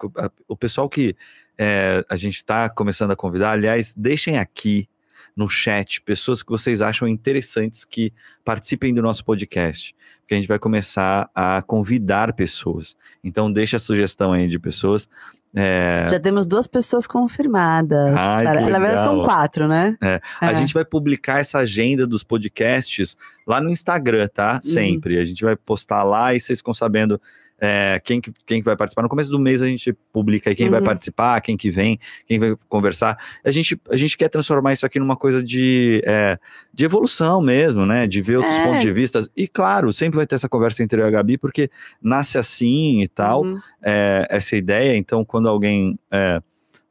O 0.47 0.57
pessoal 0.57 0.89
que 0.89 1.15
é, 1.57 2.03
a 2.09 2.15
gente 2.15 2.35
está 2.35 2.69
começando 2.69 3.11
a 3.11 3.15
convidar, 3.15 3.51
aliás, 3.51 3.93
deixem 3.95 4.37
aqui 4.37 4.89
no 5.35 5.49
chat 5.49 6.01
pessoas 6.01 6.43
que 6.43 6.49
vocês 6.49 6.81
acham 6.81 7.07
interessantes 7.07 7.83
que 7.83 8.13
participem 8.45 8.93
do 8.93 9.01
nosso 9.01 9.25
podcast, 9.25 9.95
porque 10.19 10.33
a 10.33 10.37
gente 10.37 10.47
vai 10.47 10.59
começar 10.59 11.29
a 11.33 11.61
convidar 11.63 12.33
pessoas. 12.33 12.95
Então, 13.23 13.51
deixa 13.51 13.77
a 13.77 13.79
sugestão 13.79 14.31
aí 14.31 14.47
de 14.47 14.59
pessoas. 14.59 15.09
É, 15.55 16.07
Já 16.09 16.19
temos 16.19 16.47
duas 16.47 16.65
pessoas 16.65 17.05
confirmadas. 17.05 18.13
Ai, 18.17 18.43
verdade, 18.43 19.03
são 19.03 19.21
quatro, 19.23 19.67
né? 19.67 19.95
É, 20.01 20.19
A 20.41 20.51
É. 20.51 20.55
gente 20.55 20.73
vai 20.73 20.83
publicar 20.83 21.39
essa 21.39 21.59
agenda 21.59 22.07
dos 22.07 22.23
podcasts 22.23 23.15
lá 23.45 23.61
no 23.61 23.69
Instagram, 23.69 24.27
tá? 24.33 24.53
Uhum. 24.55 24.71
Sempre. 24.71 25.19
A 25.19 25.23
gente 25.23 25.43
vai 25.43 25.55
postar 25.55 26.03
lá 26.03 26.33
e 26.33 26.39
vocês 26.39 26.59
ficam 26.59 26.73
sabendo 26.73 27.21
é, 27.65 28.01
quem, 28.03 28.19
que, 28.19 28.29
quem 28.45 28.59
que 28.59 28.65
vai 28.65 28.75
participar. 28.75 29.03
No 29.03 29.07
começo 29.07 29.31
do 29.31 29.39
mês 29.39 29.61
a 29.61 29.65
gente 29.65 29.93
publica 30.11 30.49
aí 30.49 30.55
quem 30.55 30.69
vai 30.69 30.81
Uhum. 30.81 30.85
participar, 30.85 31.39
quem 31.39 31.55
que 31.55 31.69
vem, 31.71 31.97
quem 32.27 32.37
vai 32.37 32.57
conversar. 32.67 33.17
A 33.41 33.51
gente, 33.51 33.79
a 33.89 33.95
gente 33.95 34.17
quer 34.17 34.27
transformar 34.27 34.73
isso 34.73 34.85
aqui 34.85 34.99
numa 34.99 35.15
coisa 35.15 35.41
de, 35.41 36.01
é, 36.05 36.37
de 36.73 36.83
evolução 36.83 37.41
mesmo, 37.41 37.85
né? 37.85 38.05
De 38.05 38.21
ver 38.21 38.35
outros 38.35 38.53
É. 38.57 38.63
pontos 38.65 38.81
de 38.81 38.91
vista. 38.91 39.25
E 39.33 39.47
claro, 39.47 39.93
sempre 39.93 40.17
vai 40.17 40.27
ter 40.27 40.35
essa 40.35 40.49
conversa 40.49 40.83
entre 40.83 40.99
eu 40.99 41.05
e 41.05 41.07
a 41.07 41.11
Gabi, 41.11 41.37
porque 41.37 41.69
nasce 42.01 42.37
assim 42.37 43.01
e 43.01 43.07
tal 43.07 43.43
Uhum. 43.43 43.57
é, 43.81 44.27
essa 44.29 44.57
ideia. 44.57 44.97
Então, 44.97 45.23
quando 45.23 45.47
alguém 45.47 45.97
é, 46.11 46.41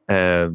é, 0.09 0.51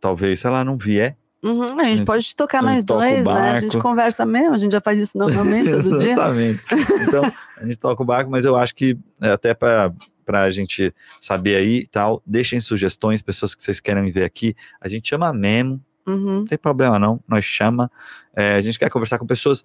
talvez, 0.00 0.38
sei 0.38 0.50
lá, 0.50 0.62
não 0.64 0.76
vier, 0.78 1.16
Uhum, 1.46 1.62
A 1.80 1.84
gente 1.84 1.98
gente- 1.98 2.06
pode 2.06 2.34
tocar 2.36 2.62
nós 2.62 2.82
dois, 2.84 3.24
né? 3.24 3.50
A 3.52 3.60
gente 3.60 3.78
conversa 3.78 4.26
mesmo, 4.26 4.54
a 4.54 4.58
gente 4.58 4.72
já 4.72 4.80
faz 4.80 4.98
isso 4.98 5.16
normalmente 5.18 5.70
todo 5.70 5.98
dia. 5.98 6.12
Exatamente. 6.12 6.64
Então, 7.02 7.32
a 7.56 7.64
gente 7.64 7.78
toca 7.78 8.02
o 8.02 8.06
barco, 8.06 8.30
mas 8.30 8.44
eu 8.44 8.56
acho 8.56 8.74
que 8.74 8.98
é, 9.20 9.30
até 9.30 9.54
para 9.54 9.92
a 10.28 10.50
gente 10.50 10.92
saber 11.20 11.56
aí 11.56 11.78
e 11.80 11.86
tal, 11.86 12.22
deixem 12.26 12.60
sugestões, 12.60 13.22
pessoas 13.22 13.54
que 13.54 13.62
vocês 13.62 13.78
querem 13.80 14.10
ver 14.10 14.24
aqui. 14.24 14.54
A 14.80 14.88
gente 14.88 15.08
chama 15.08 15.32
mesmo, 15.32 15.80
Uhum. 16.06 16.38
não 16.40 16.44
tem 16.44 16.56
problema 16.58 16.98
não, 16.98 17.20
nós 17.28 17.44
chama. 17.44 17.90
É, 18.34 18.54
a 18.54 18.60
gente 18.60 18.78
quer 18.78 18.88
conversar 18.90 19.18
com 19.18 19.26
pessoas. 19.26 19.64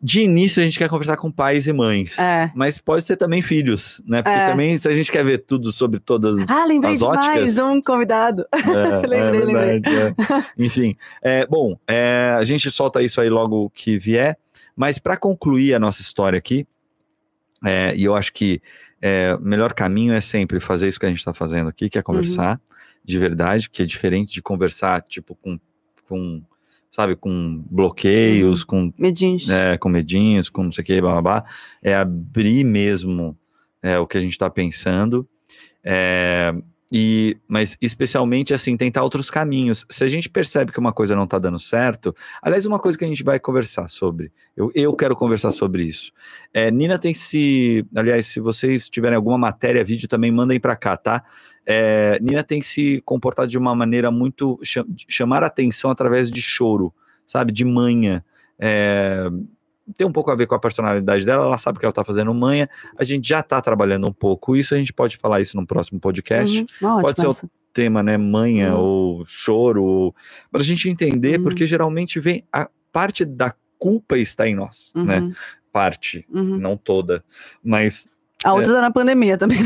De 0.00 0.20
início, 0.20 0.62
a 0.62 0.64
gente 0.64 0.78
quer 0.78 0.88
conversar 0.88 1.16
com 1.16 1.28
pais 1.30 1.66
e 1.66 1.72
mães, 1.72 2.16
É. 2.18 2.52
mas 2.54 2.78
pode 2.78 3.02
ser 3.04 3.16
também 3.16 3.42
filhos, 3.42 4.00
né? 4.06 4.22
Porque 4.22 4.38
É. 4.38 4.46
também, 4.50 4.78
se 4.78 4.88
a 4.88 4.94
gente 4.94 5.10
quer 5.10 5.24
ver 5.24 5.38
tudo 5.38 5.72
sobre 5.72 5.98
todas 5.98 6.38
Ah, 6.48 6.64
lembrei 6.64 6.92
As 6.92 7.00
de 7.00 7.04
mais 7.04 7.26
óticas. 7.28 7.58
um 7.58 7.82
convidado. 7.82 8.46
É, 8.52 8.58
Lembrei, 9.08 9.18
é 9.18 9.30
lembrei. 9.30 9.80
verdade, 9.80 9.90
é. 9.96 10.14
Enfim, 10.64 10.96
é, 11.20 11.44
bom, 11.46 11.76
a 12.38 12.44
gente 12.44 12.70
solta 12.70 13.02
isso 13.02 13.20
aí 13.20 13.28
logo 13.28 13.70
que 13.70 13.98
vier, 13.98 14.38
mas 14.76 15.00
para 15.00 15.16
concluir 15.16 15.74
a 15.74 15.80
nossa 15.80 16.00
história 16.00 16.38
aqui, 16.38 16.64
e 17.96 18.04
eu 18.04 18.14
acho 18.14 18.32
que 18.32 18.62
o 19.40 19.42
melhor 19.44 19.72
caminho 19.72 20.12
é 20.14 20.20
sempre 20.20 20.60
fazer 20.60 20.86
isso 20.86 21.00
que 21.00 21.06
a 21.06 21.08
gente 21.08 21.18
está 21.18 21.34
fazendo 21.34 21.68
aqui, 21.68 21.88
que 21.90 21.98
é 21.98 22.02
conversar 22.02 22.60
de 23.04 23.18
verdade, 23.18 23.68
que 23.70 23.82
é 23.82 23.86
diferente 23.86 24.32
de 24.32 24.40
conversar, 24.42 25.02
tipo, 25.02 25.34
com, 25.34 25.58
com 26.08 26.42
sabe, 26.90 27.16
com 27.16 27.64
bloqueios, 27.70 28.64
com 28.64 28.92
Medinhos. 28.98 29.48
é, 29.48 29.76
com 29.78 29.88
medinhos, 29.88 30.48
com 30.48 30.64
não 30.64 30.72
sei 30.72 30.82
o 30.82 30.84
que, 30.84 31.00
blá, 31.00 31.12
blá, 31.12 31.22
blá, 31.22 31.44
é 31.82 31.94
abrir 31.94 32.64
mesmo 32.64 33.36
é, 33.82 33.98
o 33.98 34.06
que 34.06 34.18
a 34.18 34.20
gente 34.20 34.32
está 34.32 34.50
pensando, 34.50 35.28
é, 35.84 36.54
e, 36.90 37.36
mas 37.46 37.76
especialmente 37.80 38.54
assim, 38.54 38.76
tentar 38.76 39.02
outros 39.02 39.30
caminhos. 39.30 39.84
Se 39.90 40.04
a 40.04 40.08
gente 40.08 40.28
percebe 40.28 40.72
que 40.72 40.78
uma 40.78 40.92
coisa 40.92 41.14
não 41.14 41.24
está 41.24 41.38
dando 41.38 41.58
certo, 41.58 42.14
aliás, 42.42 42.64
uma 42.64 42.78
coisa 42.78 42.96
que 42.96 43.04
a 43.04 43.08
gente 43.08 43.22
vai 43.22 43.38
conversar 43.38 43.88
sobre, 43.88 44.32
eu, 44.56 44.72
eu 44.74 44.94
quero 44.94 45.14
conversar 45.14 45.50
sobre 45.50 45.84
isso. 45.84 46.12
É, 46.52 46.70
Nina 46.70 46.98
tem 46.98 47.12
se, 47.12 47.84
aliás, 47.94 48.26
se 48.26 48.40
vocês 48.40 48.88
tiverem 48.88 49.16
alguma 49.16 49.36
matéria, 49.36 49.84
vídeo, 49.84 50.08
também 50.08 50.32
mandem 50.32 50.58
para 50.58 50.76
cá, 50.76 50.96
tá? 50.96 51.22
É, 51.66 52.18
Nina 52.22 52.42
tem 52.42 52.62
se 52.62 53.02
comportado 53.04 53.48
de 53.48 53.58
uma 53.58 53.74
maneira 53.74 54.10
muito 54.10 54.58
cha- 54.62 54.86
chamar 55.06 55.44
atenção 55.44 55.90
através 55.90 56.30
de 56.30 56.40
choro, 56.40 56.92
sabe, 57.26 57.52
de 57.52 57.64
manha. 57.64 58.24
É, 58.58 59.28
tem 59.96 60.06
um 60.06 60.12
pouco 60.12 60.30
a 60.30 60.34
ver 60.34 60.46
com 60.46 60.54
a 60.54 60.58
personalidade 60.58 61.24
dela, 61.24 61.44
ela 61.46 61.58
sabe 61.58 61.78
que 61.78 61.84
ela 61.84 61.92
tá 61.92 62.04
fazendo 62.04 62.32
manha, 62.34 62.68
a 62.98 63.04
gente 63.04 63.28
já 63.28 63.42
tá 63.42 63.60
trabalhando 63.60 64.06
um 64.06 64.12
pouco 64.12 64.54
isso, 64.56 64.74
a 64.74 64.78
gente 64.78 64.92
pode 64.92 65.16
falar 65.16 65.40
isso 65.40 65.56
no 65.56 65.66
próximo 65.66 65.98
podcast, 66.00 66.66
Uhum. 66.82 67.00
Pode 67.00 67.20
ser 67.20 67.26
o- 67.26 67.50
tema, 67.72 68.02
né, 68.02 68.16
manha 68.16 68.74
Uhum. 68.74 68.80
ou 68.80 69.26
choro, 69.26 69.82
ou... 69.84 70.14
para 70.50 70.60
a 70.60 70.64
gente 70.64 70.88
entender, 70.88 71.38
Uhum. 71.38 71.44
porque 71.44 71.66
geralmente 71.66 72.18
vem 72.18 72.42
a 72.52 72.68
parte 72.92 73.24
da 73.24 73.54
culpa 73.78 74.18
está 74.18 74.48
em 74.48 74.54
nós, 74.56 74.92
né, 74.96 75.20
Uhum. 75.20 75.32
parte, 75.72 76.26
Uhum. 76.32 76.58
não 76.58 76.76
toda, 76.76 77.22
mas 77.62 78.08
A 78.44 78.52
outra 78.54 78.72
tá 78.74 78.80
na 78.80 78.90
pandemia 78.90 79.36
também. 79.36 79.58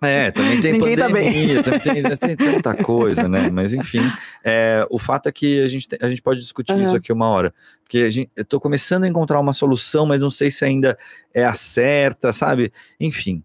É, 0.00 0.30
também 0.30 0.60
tem 0.60 0.72
Ninguém 0.72 0.96
tá 0.96 1.06
pandemia, 1.06 1.62
também 1.62 1.80
tem, 1.80 2.16
tem 2.16 2.36
tanta 2.36 2.74
coisa, 2.74 3.28
né? 3.28 3.50
Mas 3.50 3.72
enfim, 3.74 4.00
é, 4.42 4.86
o 4.90 4.98
fato 4.98 5.28
é 5.28 5.32
que 5.32 5.62
a 5.62 5.68
gente, 5.68 5.86
tem- 5.88 5.98
a 6.00 6.08
gente 6.08 6.22
pode 6.22 6.40
discutir 6.40 6.72
Aham. 6.72 6.82
isso 6.84 6.96
aqui 6.96 7.12
uma 7.12 7.28
hora. 7.28 7.52
Porque 7.82 7.98
a 7.98 8.10
gente, 8.10 8.30
eu 8.34 8.44
tô 8.44 8.58
começando 8.60 9.04
a 9.04 9.08
encontrar 9.08 9.38
uma 9.38 9.52
solução, 9.52 10.06
mas 10.06 10.20
não 10.20 10.30
sei 10.30 10.50
se 10.50 10.64
ainda 10.64 10.96
é 11.34 11.44
a 11.44 11.52
certa, 11.52 12.32
sabe? 12.32 12.72
Enfim. 12.98 13.42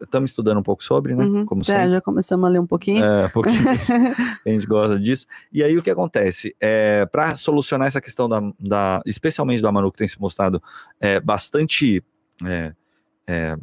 Estamos 0.00 0.30
estudando 0.30 0.58
um 0.58 0.62
pouco 0.62 0.84
sobre, 0.84 1.14
né? 1.16 1.24
Uhum. 1.24 1.44
Como 1.44 1.62
É, 1.62 1.64
sempre. 1.64 1.90
já 1.90 2.00
começamos 2.00 2.44
a 2.46 2.48
ler 2.48 2.60
um 2.60 2.66
pouquinho. 2.66 3.02
É, 3.04 3.26
um 3.26 3.30
pouquinho 3.30 3.58
a 4.46 4.48
gente 4.50 4.66
gosta 4.66 4.98
disso. 4.98 5.26
E 5.52 5.62
aí 5.64 5.76
o 5.76 5.82
que 5.82 5.90
acontece? 5.90 6.54
É, 6.60 7.06
para 7.06 7.34
solucionar 7.34 7.88
essa 7.88 8.00
questão 8.00 8.28
da, 8.28 8.40
da- 8.60 9.00
especialmente 9.04 9.60
da 9.62 9.72
Manu, 9.72 9.90
que 9.90 9.98
tem 9.98 10.06
se 10.08 10.20
mostrado 10.20 10.62
é, 11.00 11.18
bastante. 11.18 12.04
é, 12.46 12.72
é, 13.28 13.56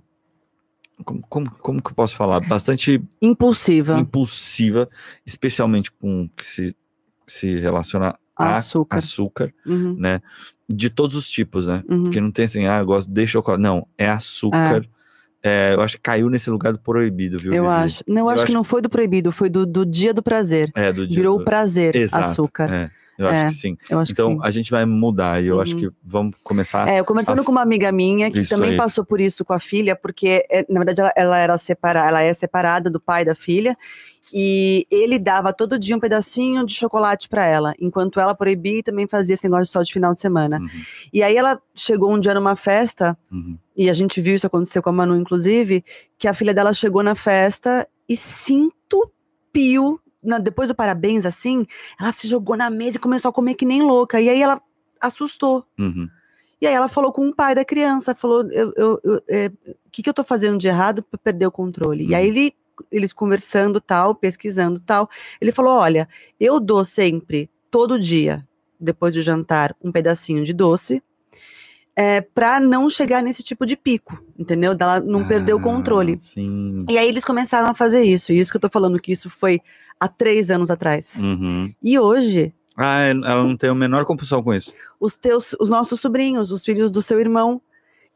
como, 1.03 1.21
como, 1.27 1.51
como 1.51 1.81
que 1.81 1.89
eu 1.89 1.95
posso 1.95 2.15
falar? 2.15 2.39
Bastante 2.39 3.01
Impulsiva. 3.21 3.99
impulsiva, 3.99 4.89
especialmente 5.25 5.91
com 5.91 6.29
que 6.37 6.45
se, 6.45 6.75
se 7.27 7.57
relaciona 7.59 8.17
a 8.37 8.53
Açúcar. 8.57 8.97
açúcar, 8.97 9.53
Uhum, 9.65 9.95
né? 9.97 10.21
De 10.69 10.89
todos 10.89 11.15
os 11.15 11.29
tipos, 11.29 11.67
né? 11.67 11.83
uhum. 11.89 12.03
Porque 12.03 12.19
não 12.21 12.31
tem 12.31 12.45
assim, 12.45 12.65
ah, 12.65 12.79
eu 12.79 12.85
gosto 12.85 13.09
de 13.09 13.27
chocolate. 13.27 13.61
Não, 13.61 13.87
é 13.97 14.09
açúcar. 14.09 14.85
É, 15.43 15.73
eu 15.75 15.81
acho 15.81 15.95
que 15.97 16.01
caiu 16.01 16.27
nesse 16.29 16.49
lugar 16.49 16.73
do 16.73 16.79
proibido, 16.79 17.37
viu? 17.37 17.53
Eu 17.53 17.69
acho. 17.69 18.03
Não, 18.07 18.23
Eu 18.23 18.29
acho, 18.29 18.37
acho 18.39 18.45
que 18.47 18.53
não 18.53 18.63
foi 18.63 18.81
do 18.81 18.89
proibido, 18.89 19.31
foi 19.31 19.47
do, 19.49 19.65
do 19.65 19.85
dia 19.85 20.13
do 20.13 20.23
prazer. 20.23 20.71
É, 20.73 20.91
do 20.91 21.05
dia 21.07 21.17
Virou 21.17 21.37
do- 21.37 21.45
prazer, 21.45 21.95
Exato, 21.95 22.25
açúcar. 22.25 22.71
é, 22.73 22.91
eu 23.17 23.27
É, 23.27 23.41
acho 23.43 23.53
que 23.55 23.61
sim. 23.61 23.77
Acho 23.91 24.11
Então, 24.11 24.35
que 24.35 24.41
sim. 24.41 24.47
a 24.47 24.51
gente 24.51 24.71
vai 24.71 24.85
mudar 24.85 25.41
e 25.43 25.47
eu 25.47 25.59
acho 25.61 25.73
Uhum. 25.75 25.79
que 25.89 25.89
vamos 26.03 26.35
começar. 26.43 26.87
É, 26.87 26.99
eu 26.99 27.05
conversando 27.05 27.41
a- 27.41 27.43
com 27.43 27.51
uma 27.51 27.61
amiga 27.61 27.91
minha 27.91 28.29
que 28.31 28.39
Isso 28.41 28.49
também 28.55 28.71
aí. 28.71 28.77
passou 28.77 29.05
por 29.05 29.19
isso 29.21 29.43
com 29.45 29.53
a 29.53 29.59
filha, 29.59 29.95
porque 29.95 30.45
é, 30.49 30.65
na 30.69 30.79
verdade 30.79 31.01
ela, 31.01 31.13
ela 31.15 31.37
era 31.37 31.57
separada, 31.57 32.07
ela 32.09 32.21
é 32.21 32.33
separada 32.33 32.89
do 32.89 32.99
pai 32.99 33.23
da 33.25 33.33
filha, 33.35 33.77
e 34.33 34.85
ele 34.91 35.17
dava 35.19 35.53
todo 35.53 35.79
dia 35.79 35.95
um 35.95 35.99
pedacinho 35.99 36.65
de 36.65 36.73
chocolate 36.73 37.29
para 37.29 37.45
ela, 37.45 37.73
enquanto 37.79 38.19
ela 38.19 38.33
proibia 38.35 38.79
e 38.79 38.83
também 38.83 39.07
fazia 39.07 39.33
esse 39.33 39.43
negócio 39.45 39.67
só 39.71 39.81
de 39.81 39.93
final 39.93 40.13
de 40.13 40.19
semana. 40.19 40.59
Uhum, 40.59 40.67
E 41.13 41.23
aí 41.23 41.37
ela 41.37 41.61
chegou 41.73 42.11
um 42.13 42.19
dia 42.19 42.33
numa 42.33 42.55
festa, 42.55 43.17
uhum. 43.31 43.57
e 43.77 43.89
a 43.89 43.93
gente 43.93 44.19
viu 44.19 44.35
isso 44.35 44.47
acontecer 44.47 44.81
com 44.81 44.89
a 44.89 44.93
Manu, 44.93 45.15
inclusive, 45.15 45.85
que 46.17 46.27
a 46.27 46.33
filha 46.33 46.53
dela 46.53 46.73
chegou 46.73 47.01
na 47.03 47.15
festa 47.15 47.87
e 48.09 48.17
se 48.17 48.53
entupiu. 48.53 49.99
Na- 50.25 50.39
depois 50.39 50.67
do 50.69 50.75
parabéns, 50.75 51.25
assim, 51.25 51.65
ela 51.99 52.11
se 52.11 52.27
jogou 52.27 52.57
na 52.57 52.69
mesa 52.69 52.97
e 52.97 52.99
começou 52.99 53.29
a 53.29 53.33
comer 53.33 53.53
que 53.55 53.65
nem 53.65 53.81
louca. 53.81 54.19
E 54.19 54.27
aí 54.29 54.41
ela 54.41 54.61
assustou. 54.99 55.65
Uhum. 55.79 56.09
E 56.61 56.65
aí 56.67 56.73
ela 56.73 56.87
falou 56.87 57.11
com 57.11 57.27
o 57.27 57.35
pai 57.35 57.53
da 57.53 57.65
criança, 57.65 58.15
falou, 58.15 58.49
eu, 58.51 58.73
eu- 58.75 58.99
eu- 59.03 59.21
é, 59.29 59.47
o 59.67 59.89
que, 59.91 60.01
que 60.01 60.09
eu 60.09 60.13
tô 60.13 60.23
fazendo 60.23 60.57
de 60.57 60.67
errado 60.67 61.03
para 61.03 61.17
perder 61.17 61.45
o 61.47 61.51
controle? 61.51 62.07
E 62.07 62.15
aí 62.15 62.25
Uhum. 62.29 62.35
ele, 62.35 62.53
eles 62.91 63.13
conversando 63.13 63.79
tal, 63.79 64.15
pesquisando 64.15 64.79
tal, 64.79 65.09
ele 65.39 65.51
falou, 65.51 65.73
olha, 65.77 66.07
eu 66.39 66.59
dou 66.59 66.83
sempre, 66.85 67.49
todo 67.69 67.99
dia, 67.99 68.45
depois 68.79 69.13
do 69.13 69.21
jantar, 69.21 69.75
um 69.83 69.91
pedacinho 69.91 70.43
de 70.43 70.53
doce, 70.53 71.03
é, 71.95 72.19
para 72.19 72.59
não 72.59 72.89
chegar 72.89 73.21
nesse 73.23 73.41
tipo 73.41 73.65
de 73.65 73.77
pico, 73.77 74.21
entendeu? 74.37 74.75
Dela 74.75 74.99
não 74.99 75.25
perder 75.25 75.53
o 75.53 75.59
controle. 75.61 76.13
Ah, 76.15 76.19
Sim. 76.19 76.85
E 76.89 76.97
aí 76.97 77.07
eles 77.07 77.23
começaram 77.23 77.69
a 77.69 77.73
fazer 77.73 78.01
isso, 78.03 78.33
e 78.33 78.39
isso 78.39 78.51
que 78.51 78.57
eu 78.57 78.61
tô 78.61 78.69
falando, 78.69 78.99
que 78.99 79.11
isso 79.13 79.29
foi 79.29 79.61
há 79.99 80.07
três 80.07 80.49
anos 80.51 80.69
atrás. 80.71 81.15
Uhum. 81.21 81.73
E 81.81 81.97
hoje, 81.99 82.53
Ah, 82.77 82.99
ela 83.01 83.43
não 83.43 83.55
tem 83.55 83.69
a 83.69 83.75
menor 83.75 84.05
compulsão 84.05 84.43
com 84.43 84.53
isso. 84.53 84.71
os 84.99 85.15
teus, 85.15 85.55
os 85.59 85.69
nossos 85.69 85.99
sobrinhos, 85.99 86.51
os 86.51 86.63
filhos 86.63 86.91
do 86.91 87.01
seu 87.01 87.19
irmão, 87.19 87.61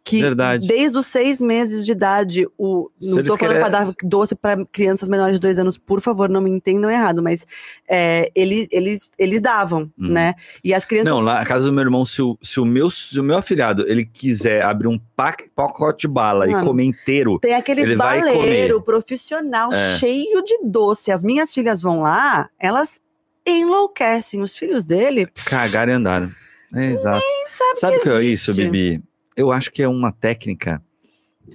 que 0.09 0.21
Verdade. 0.21 0.67
desde 0.67 0.97
os 0.97 1.05
seis 1.05 1.39
meses 1.41 1.85
de 1.85 1.91
idade, 1.91 2.47
o, 2.57 2.89
Se 2.99 3.09
não 3.15 3.23
tô 3.23 3.37
falando 3.37 3.37
querem- 3.37 3.59
para 3.59 3.69
dar 3.69 3.93
doce 4.03 4.35
para 4.35 4.65
crianças 4.65 5.07
menores 5.09 5.35
de 5.35 5.39
dois 5.41 5.59
anos, 5.59 5.77
por 5.77 6.01
favor, 6.01 6.27
não 6.29 6.41
me 6.41 6.49
entendam 6.49 6.89
errado, 6.89 7.21
mas 7.21 7.45
é, 7.87 8.31
eles, 8.35 8.67
eles, 8.71 9.11
eles 9.17 9.41
davam, 9.41 9.83
Hum. 9.99 10.09
né? 10.09 10.33
E 10.63 10.73
as 10.73 10.85
crianças. 10.85 11.13
Não, 11.13 11.19
lá 11.19 11.35
na 11.39 11.45
casa 11.45 11.67
do 11.67 11.73
meu 11.73 11.83
irmão, 11.83 12.03
se 12.05 12.21
o, 12.21 12.37
se 12.41 12.59
o, 12.59 12.65
meu, 12.65 12.89
se 12.89 13.19
o 13.19 13.23
meu 13.23 13.37
afilhado 13.37 13.85
ele 13.87 14.05
quiser 14.05 14.61
abrir 14.63 14.87
um 14.87 14.97
pac- 15.15 15.49
pacote 15.55 16.07
de 16.07 16.07
bala 16.07 16.47
e 16.49 16.53
comer 16.65 16.85
inteiro, 16.85 17.39
Tem 17.39 17.53
aqueles 17.53 17.95
baleiro 17.97 18.81
profissional 18.81 19.71
É. 19.73 19.97
cheio 19.97 20.43
de 20.43 20.57
doce. 20.63 21.11
As 21.11 21.23
minhas 21.23 21.53
filhas 21.53 21.81
vão 21.81 22.01
lá, 22.01 22.49
elas 22.59 23.01
enlouquecem. 23.45 24.41
Os 24.41 24.55
filhos 24.55 24.85
dele, 24.85 25.27
cagaram 25.45 25.91
e 25.91 25.95
andaram. 25.95 26.31
É, 26.75 26.91
exato. 26.91 27.19
sabe, 27.47 27.79
Sabe 27.79 27.95
o 27.95 27.99
que 27.99 28.09
que 28.09 28.15
é 28.15 28.23
isso. 28.23 28.53
Bibi? 28.53 29.01
Eu 29.39 29.53
acho 29.53 29.71
que 29.71 29.81
é 29.81 29.87
uma 29.87 30.11
técnica 30.11 30.83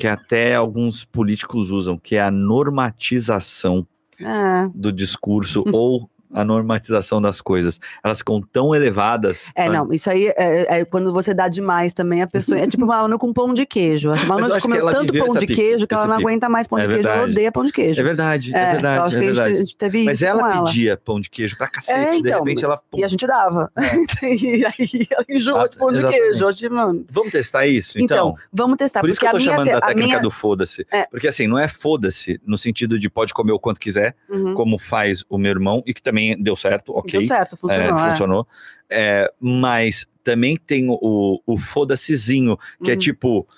que 0.01 0.07
até 0.07 0.55
alguns 0.55 1.05
políticos 1.05 1.71
usam, 1.71 1.99
que 1.99 2.17
é 2.17 2.23
a 2.23 2.31
normatização 2.31 3.87
É. 4.19 4.71
do 4.75 4.91
discurso 4.91 5.63
ou 5.71 6.09
a 6.35 6.45
normatização 6.45 7.23
das 7.23 7.41
coisas. 7.41 7.79
Elas 8.03 8.19
ficam 8.19 8.41
tão 8.43 8.75
elevadas. 8.75 9.51
É, 9.55 9.65
sabe? 9.65 9.77
não, 9.77 9.93
isso 9.93 10.11
aí 10.11 10.27
é, 10.37 10.81
é 10.81 10.85
quando 10.85 11.13
você 11.13 11.33
dá 11.33 11.49
demais 11.49 11.93
também, 11.93 12.23
a 12.23 12.27
pessoa. 12.27 12.59
É 12.59 12.67
tipo 12.67 12.85
uma 12.85 12.95
Manu 13.03 13.19
com 13.19 13.33
pão 13.33 13.55
de 13.55 13.65
queijo. 13.67 14.11
A 14.13 14.17
que 14.17 14.61
comeu 14.61 14.87
tanto 14.91 15.13
pão 15.13 15.35
de 15.35 15.47
pica, 15.47 15.55
queijo 15.55 15.87
que 15.87 15.95
ela 15.95 16.07
não 16.07 16.17
pica. 16.17 16.29
aguenta 16.29 16.49
mais 16.49 16.67
pão 16.67 16.79
É 16.79 16.87
de 16.87 16.95
queijo, 16.95 17.09
ela 17.09 17.25
odeia 17.25 17.53
pão 17.53 17.65
de 17.65 17.73
queijo. 17.73 18.01
É 18.01 18.05
verdade, 18.05 18.55
é, 18.55 18.67
eu 18.69 18.73
verdade, 18.73 18.99
acho 19.01 19.07
é 19.07 19.11
que 19.11 19.17
a 19.17 19.23
gente, 19.29 19.35
verdade. 19.37 19.55
a 19.55 19.59
gente 19.61 19.77
teve 19.77 20.05
Mas 20.05 20.17
isso 20.17 20.27
ela 20.27 20.63
pedia 20.65 20.97
pão 20.97 21.21
de 21.21 21.31
queijo 21.31 21.57
pra 21.57 21.69
cacete, 21.69 21.99
É, 21.99 22.11
de 22.13 22.19
então, 22.19 22.39
repente 22.41 22.63
mas- 22.63 22.65
ela. 22.65 22.81
e 22.97 23.05
a 23.05 23.09
gente 23.09 23.27
dava. 23.27 23.71
e 24.23 24.65
aí 24.67 25.07
ela 25.11 25.25
enjoou 25.29 25.69
de 25.69 25.77
pão 25.79 25.93
de 25.93 26.07
queijo. 26.07 26.45
Hoje, 26.47 26.69
mano. 26.69 27.05
Vamos 27.11 27.33
testar 27.33 27.67
isso? 27.67 27.99
Então, 27.99 28.29
Então, 28.31 28.37
vamos 28.53 28.77
testar. 28.77 29.01
por 29.01 29.11
isso 29.11 29.21
que 29.21 29.27
eu 29.27 29.31
tô 29.31 29.37
a 29.37 29.41
minha, 29.41 29.51
chamando 29.53 29.71
da 29.71 29.81
técnica 29.81 30.21
do 30.21 30.31
foda-se. 30.31 30.87
É. 30.93 31.05
Porque 31.05 31.29
assim, 31.29 31.47
não 31.47 31.59
é 31.59 31.69
foda-se 31.69 32.41
no 32.47 32.57
sentido 32.59 32.99
de 32.99 33.09
pode 33.09 33.33
comer 33.35 33.53
o 33.53 33.59
quanto 33.59 33.79
quiser, 33.81 34.15
Uhum. 34.29 34.55
como 34.55 34.79
faz 34.79 35.25
o 35.29 35.39
meu 35.39 35.51
irmão, 35.51 35.83
e 35.87 35.93
que 35.95 36.03
também 36.03 36.24
deu 36.39 36.55
certo, 36.57 36.93
ok. 36.97 37.11
Deu 37.19 37.27
certo, 37.29 37.55
É, 37.55 37.59
funcionou. 37.59 37.99
é. 37.99 38.09
funcionou. 38.09 38.47
É, 38.91 39.33
mas 39.41 40.07
também 40.23 40.57
tem 40.57 40.87
o, 40.89 41.41
o 41.47 41.59
foda-sezinho, 41.59 42.57
que 42.83 42.91
é 42.91 42.95
Uhum. 42.95 42.99
tipo, 43.01 43.49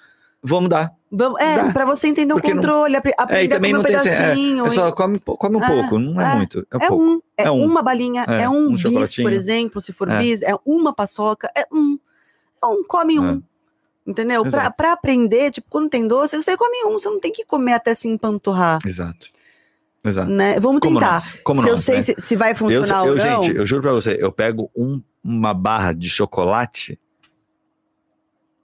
vamos 0.43 0.69
dar. 0.71 0.93
Vamos, 1.11 1.41
é, 1.41 1.57
Dá. 1.57 1.73
pra 1.73 1.85
você 1.85 2.09
entender 2.09 2.33
o 2.33 2.37
Porque 2.37 2.53
não- 2.53 2.61
controle, 2.61 2.97
apre- 2.97 3.12
É, 3.12 3.14
e 3.21 3.23
aprender 3.23 3.49
também 3.49 3.71
a 3.73 3.77
não 3.77 3.83
comer 3.85 4.01
tem 4.03 4.11
um 4.11 4.12
é, 4.14 4.19
pedacinho. 4.19 4.67
é 4.67 4.71
só 4.71 4.89
e- 4.89 4.93
come, 4.93 5.19
come 5.21 5.57
um 5.57 5.62
É, 5.62 5.67
pouco, 5.67 5.99
não 6.01 6.21
é, 6.21 6.33
é, 6.33 6.35
muito. 6.37 6.67
É, 6.81 6.87
É 6.87 6.93
um, 6.93 7.21
é, 7.39 7.43
É 7.45 7.51
um. 7.51 7.64
uma 7.64 7.81
balinha, 7.83 8.25
É, 8.29 8.43
é, 8.43 8.49
um, 8.49 8.67
um 8.71 8.75
bis, 8.75 9.14
por 9.17 9.33
exemplo, 9.33 9.81
se 9.81 9.93
for 9.93 10.09
É. 10.11 10.19
bis, 10.19 10.43
é 10.43 10.53
uma 10.67 10.93
paçoca, 10.93 11.49
é 11.57 11.64
um. 11.73 11.97
É 12.62 12.67
um, 12.67 12.83
come 12.85 13.21
um. 13.21 13.41
Entendeu? 14.07 14.45
Pra, 14.45 14.71
pra 14.71 14.93
aprender, 14.93 15.51
tipo, 15.51 15.67
quando 15.71 15.89
tem 15.89 16.07
doce, 16.07 16.37
você 16.37 16.57
come 16.57 16.85
um, 16.87 16.93
você 16.93 17.09
não 17.09 17.19
tem 17.21 17.33
que 17.33 17.45
comer 17.45 17.73
até 17.73 17.93
se 17.95 18.07
empanturrar, 18.09 18.79
Exato. 18.87 19.29
Exato. 20.07 20.31
né? 20.31 20.59
Vamos 20.61 20.81
Como 20.81 20.99
tentar. 21.01 21.13
nós, 21.15 21.37
como 21.45 21.61
se 21.63 21.69
eu 21.69 21.73
nós, 21.73 21.85
sei 21.85 21.97
né? 21.97 22.03
se, 22.03 22.15
se 22.19 22.37
vai 22.37 22.53
Eu, 22.53 22.57
funcionar 22.57 23.05
eu, 23.07 23.13
ou 23.13 23.17
não. 23.19 23.43
gente, 23.43 23.57
eu 23.57 23.67
juro 23.67 23.83
pra 23.83 23.93
você, 23.93 24.17
eu 24.21 24.31
pego 24.33 24.71
um- 24.77 25.03
uma 25.25 25.53
barra 25.53 25.93
de 25.93 26.09
chocolate 26.09 26.99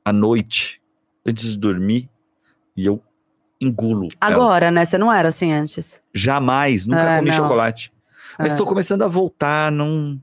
à 0.05 0.13
noite, 0.13 0.81
antes 1.27 1.53
de 1.53 1.59
dormir, 1.59 2.09
e 2.77 2.87
eu 2.87 3.01
engulo. 3.61 4.09
ela. 4.21 4.33
Agora, 4.35 4.71
né? 4.71 4.85
Você 4.85 4.99
não 4.99 5.13
era 5.13 5.29
assim 5.29 5.53
antes. 5.53 6.03
Jamais, 6.13 6.87
nunca 6.87 7.01
É, 7.03 7.17
comi 7.19 7.31
não. 7.31 7.37
chocolate. 7.37 7.93
Mas 8.39 8.53
É. 8.53 8.57
tô 8.57 8.65
começando 8.67 9.03
a 9.03 9.09
voltar, 9.09 9.71
não. 9.71 10.17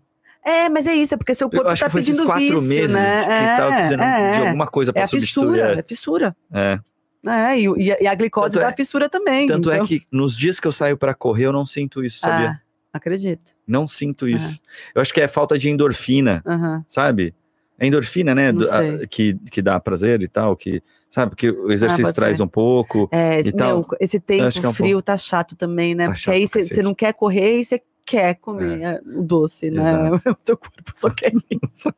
É, 0.44 0.68
mas 0.70 0.88
é 0.88 0.96
isso, 0.96 1.14
é 1.14 1.18
porque 1.18 1.36
seu 1.36 1.46
Eu 1.48 1.52
corpo 1.52 1.66
tá 1.66 1.74
esses 1.74 1.94
pedindo 1.94 2.26
quatro 2.26 2.42
vício, 2.62 2.62
meses 2.70 2.92
né? 2.96 3.24
que 3.24 3.30
é, 3.32 3.58
tava 3.58 3.72
precisando 3.76 4.02
é, 4.02 4.32
de 4.32 4.38
é. 4.42 4.48
alguma 4.48 4.68
coisa 4.68 4.92
pra 4.94 5.02
É 5.02 5.06
a 5.06 5.08
substituir. 5.08 5.46
fissura, 5.48 5.80
é 5.80 5.84
fissura. 5.84 6.36
É. 6.52 6.60
É, 6.74 6.80
e, 7.24 7.64
e 7.86 7.92
a- 7.92 7.98
e 8.02 8.08
a 8.08 8.16
glicose 8.16 8.54
Tanto 8.54 8.64
dá 8.64 8.70
é- 8.72 8.76
fissura 8.76 9.10
também. 9.10 9.48
Tanto 9.48 9.72
então- 9.72 9.84
é 9.84 9.88
que 9.88 10.02
nos 10.12 10.36
dias 10.38 10.60
que 10.60 10.68
eu 10.68 10.72
saio 10.72 10.98
pra 10.98 11.14
correr, 11.14 11.46
eu 11.46 11.54
não 11.54 11.66
sinto 11.66 12.04
isso, 12.04 12.20
sabia? 12.20 12.52
Ah, 12.52 12.60
acredito. 12.94 13.52
Não 13.68 13.88
sinto 13.88 14.28
isso. 14.28 14.60
Eu 14.96 15.02
acho 15.02 15.14
que 15.14 15.22
é 15.22 15.28
falta 15.28 15.58
de 15.58 15.70
endorfina, 15.70 16.44
sabe? 16.88 17.34
É 17.78 17.88
endorfina, 17.88 18.34
né? 18.36 18.52
Do- 18.52 18.70
a- 18.70 19.08
que, 19.10 19.36
que 19.52 19.62
dá 19.62 19.80
prazer 19.80 20.22
e 20.22 20.28
tal, 20.28 20.56
que. 20.56 20.82
Sabe? 21.10 21.32
Porque 21.32 21.50
o 21.50 21.72
exercício 21.72 22.04
pode 22.04 22.16
traz 22.16 22.38
ser. 22.38 22.44
um 22.44 22.48
pouco. 22.48 23.10
É, 23.12 23.40
E 23.40 23.52
tal. 23.52 23.78
meu, 23.78 23.88
esse 24.00 24.20
tempo 24.20 24.44
é 24.64 24.68
um 24.68 24.74
frio 24.74 25.02
tá 25.02 25.18
chato 25.18 25.56
também, 25.56 25.96
né? 25.96 26.06
Tá 26.06 26.12
Porque 26.12 26.22
chato 26.24 26.36
aí 26.36 26.48
você 26.48 26.84
não 26.84 26.94
quer 26.94 27.14
correr 27.14 27.60
e 27.62 27.66
você 27.66 27.82
quer 28.10 28.36
comer 28.36 28.82
é, 28.82 29.02
o 29.06 29.22
doce, 29.24 29.70
né? 29.70 29.84
O 30.26 30.36
seu 30.42 30.58
corpo 30.58 30.92
só 30.96 31.10
quer 31.10 31.32
isso. 31.34 31.90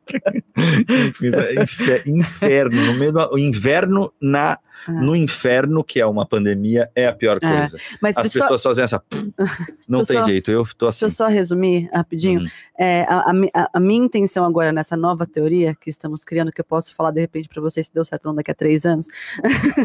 É 1.34 1.62
infer- 1.62 2.02
inferno, 2.06 2.86
no 2.86 2.94
meio 2.98 3.12
do 3.12 3.32
o 3.32 3.38
inverno 3.38 4.12
na, 4.20 4.58
Ah. 4.86 4.92
no 4.92 5.14
inferno, 5.14 5.82
que 5.84 6.00
é 6.00 6.06
uma 6.06 6.26
pandemia, 6.26 6.90
é 6.94 7.06
a 7.06 7.12
pior 7.12 7.38
É. 7.42 7.56
coisa. 7.58 7.78
Mas 8.00 8.16
As 8.16 8.24
deixa, 8.24 8.38
eu 8.38 8.42
só- 8.42 8.48
pessoas 8.48 8.62
fazem 8.78 8.84
essa. 8.84 9.02
Não 9.88 9.98
Deixa 10.00 10.12
tem 10.12 10.18
só- 10.20 10.26
jeito, 10.26 10.50
eu 10.50 10.64
tô 10.76 10.86
deixa 10.86 11.06
assim. 11.06 11.12
eu 11.12 11.16
só 11.16 11.28
resumir 11.28 11.88
rapidinho. 11.92 12.48
É, 12.78 13.02
a, 13.04 13.30
a 13.54 13.70
a- 13.74 13.80
minha 13.80 14.04
intenção 14.04 14.44
agora 14.44 14.72
nessa 14.72 14.96
nova 14.96 15.26
teoria 15.26 15.74
que 15.74 15.88
estamos 15.90 16.24
criando, 16.24 16.50
que 16.52 16.60
eu 16.60 16.64
posso 16.64 16.94
falar 16.94 17.10
de 17.10 17.20
repente 17.20 17.48
para 17.48 17.60
vocês 17.62 17.86
se 17.86 17.92
deu 17.94 18.04
certo 18.04 18.26
ou 18.26 18.30
não 18.32 18.36
daqui 18.36 18.50
a 18.50 18.54
três 18.54 18.84
anos, 18.84 19.06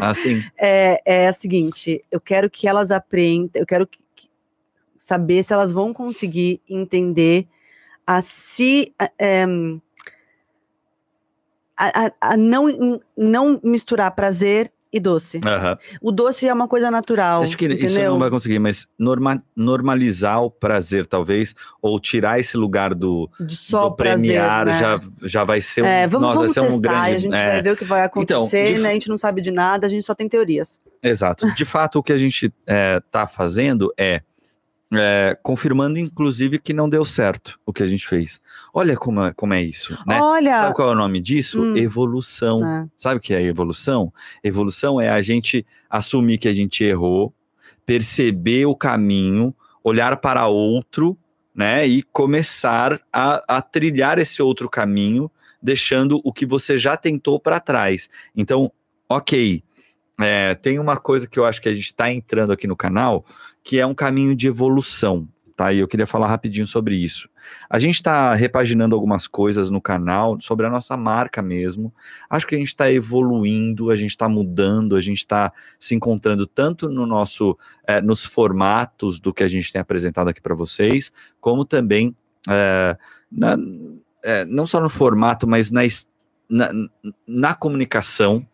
Assim. 0.00 0.42
é, 0.58 1.00
é 1.04 1.28
a 1.28 1.32
seguinte: 1.32 2.04
eu 2.10 2.20
quero 2.20 2.50
que 2.50 2.66
elas 2.66 2.90
aprendam, 2.90 3.50
eu 3.54 3.66
quero 3.66 3.86
que- 3.86 3.98
que- 3.98 4.07
saber 5.08 5.42
se 5.42 5.54
elas 5.54 5.72
vão 5.72 5.94
conseguir 5.94 6.60
entender 6.68 7.46
a 8.06 8.20
se. 8.20 8.92
a- 8.98 9.10
é, 9.18 9.46
a, 11.76 12.06
a- 12.06 12.12
a 12.32 12.36
não, 12.36 13.00
não 13.16 13.58
misturar 13.64 14.10
prazer 14.10 14.70
e 14.92 14.98
doce. 14.98 15.40
aham. 15.44 15.78
O 16.02 16.10
doce 16.10 16.46
é 16.48 16.52
uma 16.52 16.66
coisa 16.68 16.90
natural. 16.90 17.42
Acho 17.42 17.56
que 17.56 17.66
entendeu? 17.66 17.86
isso 17.86 18.00
não 18.00 18.18
vai 18.18 18.28
conseguir, 18.30 18.58
mas 18.58 18.86
norma- 18.98 19.42
normalizar 19.56 20.42
o 20.42 20.50
prazer, 20.50 21.06
talvez, 21.06 21.54
ou 21.80 21.98
tirar 22.00 22.38
esse 22.40 22.56
lugar 22.56 22.94
do, 22.94 23.30
De 23.40 23.54
só 23.56 23.88
do 23.88 23.96
prazer, 23.96 24.26
premiar 24.38 24.66
né? 24.66 24.78
já, 24.80 25.00
já 25.22 25.44
vai 25.44 25.60
ser 25.62 25.82
um. 25.82 25.86
É, 25.86 26.06
vamos, 26.06 26.26
nossa, 26.28 26.38
vamos 26.40 26.54
vai 26.56 26.64
ser 26.64 26.72
um 26.74 26.80
testar 26.80 27.02
grande. 27.04 27.12
e 27.12 27.16
a 27.16 27.18
gente 27.20 27.34
é. 27.34 27.48
vai 27.52 27.62
ver 27.62 27.70
o 27.72 27.76
que 27.76 27.84
vai 27.84 28.02
acontecer, 28.02 28.70
Então, 28.72 28.82
né? 28.82 28.90
A 28.90 28.92
gente 28.94 29.08
não 29.08 29.16
sabe 29.16 29.40
de 29.40 29.50
nada, 29.50 29.86
a 29.86 29.90
gente 29.90 30.04
só 30.04 30.14
tem 30.14 30.28
teorias. 30.28 30.78
Exato. 31.02 31.50
De 31.54 31.64
fato, 31.64 31.98
o 31.98 32.02
que 32.02 32.12
a 32.12 32.18
gente 32.18 32.52
está 32.66 33.26
fazendo 33.26 33.92
é, 33.96 34.22
é, 34.92 35.36
confirmando, 35.42 35.98
inclusive, 35.98 36.58
que 36.58 36.72
não 36.72 36.88
deu 36.88 37.04
certo 37.04 37.60
o 37.66 37.72
que 37.72 37.82
a 37.82 37.86
gente 37.86 38.06
fez. 38.06 38.40
Olha 38.72 38.96
como 38.96 39.22
é, 39.22 39.32
como 39.34 39.52
é 39.52 39.62
isso, 39.62 39.92
né? 40.06 40.20
Olha, 40.20 40.62
Sabe 40.62 40.74
qual 40.74 40.88
é 40.88 40.92
o 40.92 40.96
nome 40.96 41.20
disso? 41.20 41.62
Hum. 41.62 41.76
Evolução. 41.76 42.64
É. 42.66 42.86
Sabe 42.96 43.18
o 43.18 43.20
que 43.20 43.34
é 43.34 43.42
evolução? 43.42 44.12
Evolução 44.42 45.00
é 45.00 45.10
a 45.10 45.20
gente 45.20 45.66
assumir 45.90 46.38
que 46.38 46.48
a 46.48 46.54
gente 46.54 46.82
errou, 46.82 47.34
perceber 47.84 48.66
o 48.66 48.74
caminho, 48.74 49.54
olhar 49.84 50.16
para 50.16 50.46
outro, 50.46 51.18
né? 51.54 51.86
E 51.86 52.02
começar 52.02 53.00
a, 53.12 53.56
a 53.56 53.60
trilhar 53.60 54.18
esse 54.18 54.40
outro 54.40 54.68
caminho, 54.70 55.30
deixando 55.60 56.20
o 56.24 56.32
que 56.32 56.46
você 56.46 56.78
já 56.78 56.96
tentou 56.96 57.38
para 57.38 57.60
trás. 57.60 58.08
Então, 58.34 58.72
ok. 59.08 59.62
é, 60.20 60.54
tem 60.54 60.78
uma 60.78 60.96
coisa 60.96 61.28
que 61.28 61.38
eu 61.38 61.44
acho 61.44 61.60
que 61.60 61.68
a 61.68 61.74
gente 61.74 61.86
está 61.86 62.10
entrando 62.10 62.52
aqui 62.52 62.66
no 62.66 62.76
canal, 62.76 63.24
que 63.68 63.78
é 63.78 63.84
um 63.86 63.92
caminho 63.94 64.34
de 64.34 64.46
evolução, 64.48 65.28
tá? 65.54 65.70
E 65.74 65.80
eu 65.80 65.86
queria 65.86 66.06
falar 66.06 66.26
rapidinho 66.26 66.66
sobre 66.66 66.96
isso. 66.96 67.28
A 67.68 67.78
gente 67.78 67.96
está 67.96 68.32
repaginando 68.32 68.94
algumas 68.94 69.26
coisas 69.26 69.68
no 69.68 69.78
canal 69.78 70.38
sobre 70.40 70.64
a 70.64 70.70
nossa 70.70 70.96
marca 70.96 71.42
mesmo. 71.42 71.92
Acho 72.30 72.46
que 72.46 72.54
a 72.54 72.58
gente 72.58 72.68
está 72.68 72.90
evoluindo, 72.90 73.90
a 73.90 73.94
gente 73.96 74.08
está 74.12 74.26
mudando, 74.26 74.96
a 74.96 75.02
gente 75.02 75.18
está 75.18 75.52
se 75.78 75.94
encontrando 75.94 76.46
tanto 76.46 76.88
no 76.88 77.04
nosso, 77.04 77.58
eh, 77.86 78.00
nos 78.00 78.24
formatos 78.24 79.20
do 79.20 79.34
que 79.34 79.42
a 79.42 79.48
gente 79.48 79.70
tem 79.70 79.82
apresentado 79.82 80.28
aqui 80.30 80.40
para 80.40 80.54
vocês, 80.54 81.12
como 81.38 81.62
também 81.62 82.16
eh, 82.48 82.96
na- 83.30 83.58
eh, 84.24 84.46
não 84.46 84.66
só 84.66 84.80
no 84.80 84.88
formato, 84.88 85.46
mas 85.46 85.70
na, 85.70 85.82
na, 86.48 86.70
na 87.26 87.54
comunicação. 87.54 88.46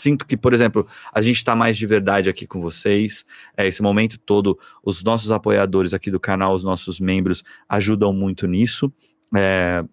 Sinto 0.00 0.24
que, 0.26 0.36
por 0.36 0.54
exemplo, 0.54 0.86
a 1.12 1.20
gente 1.20 1.36
está 1.36 1.54
mais 1.54 1.76
de 1.76 1.86
verdade 1.86 2.30
aqui 2.30 2.46
com 2.46 2.60
vocês. 2.60 3.24
É, 3.54 3.66
esse 3.68 3.82
momento 3.82 4.18
todo, 4.18 4.58
os 4.82 5.04
nossos 5.04 5.30
apoiadores 5.30 5.92
aqui 5.92 6.10
do 6.10 6.18
canal, 6.18 6.54
os 6.54 6.64
nossos 6.64 6.98
membros, 6.98 7.44
ajudam 7.68 8.10
muito 8.12 8.46
nisso. 8.46 8.90
É, 9.36 9.84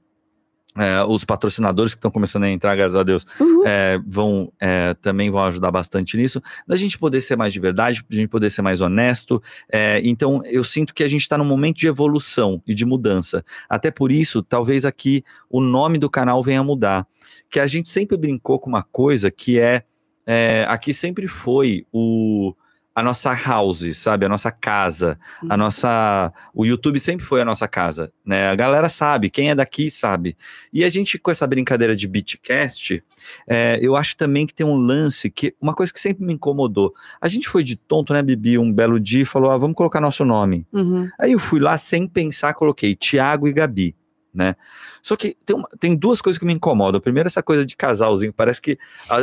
é, 0.77 1.03
os 1.03 1.25
patrocinadores 1.25 1.93
que 1.93 1.97
estão 1.97 2.11
começando 2.11 2.43
a 2.43 2.49
entrar, 2.49 2.75
graças 2.75 2.95
a 2.95 3.01
Deus, 3.03 3.25
Uhum. 3.39 3.65
é, 3.65 3.99
vão 4.05 4.53
é, 4.59 4.93
também 5.01 5.31
vão 5.31 5.41
ajudar 5.45 5.71
bastante 5.71 6.15
nisso, 6.15 6.39
da 6.67 6.75
gente 6.77 6.99
poder 6.99 7.19
ser 7.21 7.35
mais 7.35 7.51
de 7.51 7.59
verdade, 7.59 8.05
da 8.07 8.15
gente 8.15 8.29
poder 8.29 8.49
ser 8.51 8.61
mais 8.61 8.79
honesto. 8.79 9.41
é, 9.71 9.99
então, 10.03 10.41
eu 10.45 10.63
sinto 10.63 10.93
que 10.93 11.03
a 11.03 11.07
gente 11.07 11.21
está 11.21 11.37
num 11.37 11.45
momento 11.45 11.77
de 11.77 11.87
evolução 11.87 12.61
e 12.67 12.75
de 12.75 12.85
mudança. 12.85 13.43
Até 13.67 13.89
por 13.89 14.11
isso, 14.11 14.43
talvez 14.43 14.85
aqui 14.85 15.23
o 15.49 15.59
nome 15.59 15.97
do 15.97 16.09
canal 16.09 16.43
venha 16.43 16.59
a 16.59 16.63
mudar. 16.63 17.07
Que 17.49 17.59
a 17.59 17.65
gente 17.67 17.89
sempre 17.89 18.15
brincou 18.15 18.59
com 18.59 18.69
uma 18.69 18.83
coisa 18.83 19.31
que 19.31 19.57
é, 19.59 19.83
é, 20.27 20.65
aqui 20.69 20.93
sempre 20.93 21.27
foi 21.27 21.85
o 21.91 22.53
a 22.93 23.03
nossa 23.03 23.31
house, 23.31 23.95
sabe? 23.95 24.25
A 24.25 24.29
nossa 24.29 24.49
casa, 24.51 25.19
a 25.47 25.53
Uhum. 25.53 25.57
nossa. 25.59 26.33
O 26.51 26.65
YouTube 26.65 26.99
sempre 26.99 27.23
foi 27.23 27.39
a 27.39 27.45
nossa 27.45 27.67
casa, 27.67 28.11
né? 28.25 28.49
A 28.49 28.55
galera 28.55 28.89
sabe, 28.89 29.29
quem 29.29 29.51
é 29.51 29.55
daqui 29.55 29.91
sabe. 29.91 30.35
E 30.73 30.83
a 30.83 30.89
gente, 30.89 31.19
com 31.19 31.29
essa 31.29 31.45
brincadeira 31.45 31.95
de 31.95 32.07
Beatcast, 32.07 33.03
é, 33.47 33.77
eu 33.83 33.95
acho 33.95 34.17
também 34.17 34.47
que 34.47 34.53
tem 34.55 34.65
um 34.65 34.75
lance 34.75 35.29
que. 35.29 35.53
Uma 35.61 35.75
coisa 35.75 35.93
que 35.93 35.99
sempre 35.99 36.25
me 36.25 36.33
incomodou. 36.33 36.91
A 37.21 37.27
gente 37.27 37.47
foi 37.47 37.63
de 37.63 37.75
tonto, 37.75 38.13
né, 38.13 38.23
Bibi? 38.23 38.57
Um 38.57 38.73
belo 38.73 38.99
dia 38.99 39.21
e 39.21 39.25
falou: 39.25 39.51
ah, 39.51 39.57
vamos 39.59 39.75
colocar 39.75 40.01
nosso 40.01 40.25
nome. 40.25 40.65
Uhum. 40.73 41.07
Aí 41.19 41.33
eu 41.33 41.39
fui 41.39 41.59
lá 41.59 41.77
sem 41.77 42.07
pensar, 42.07 42.55
coloquei 42.55 42.95
Tiago 42.95 43.47
e 43.47 43.53
Gabi, 43.53 43.95
né? 44.33 44.55
Só 45.01 45.15
que 45.15 45.35
tem, 45.45 45.55
uma- 45.55 45.69
tem 45.79 45.95
duas 45.95 46.21
coisas 46.21 46.37
que 46.39 46.45
me 46.45 46.53
incomodam. 46.53 46.99
Primeiro, 47.01 47.27
essa 47.27 47.41
coisa 47.43 47.65
de 47.65 47.75
casalzinho. 47.75 48.33
Parece 48.33 48.61
que. 48.61 48.77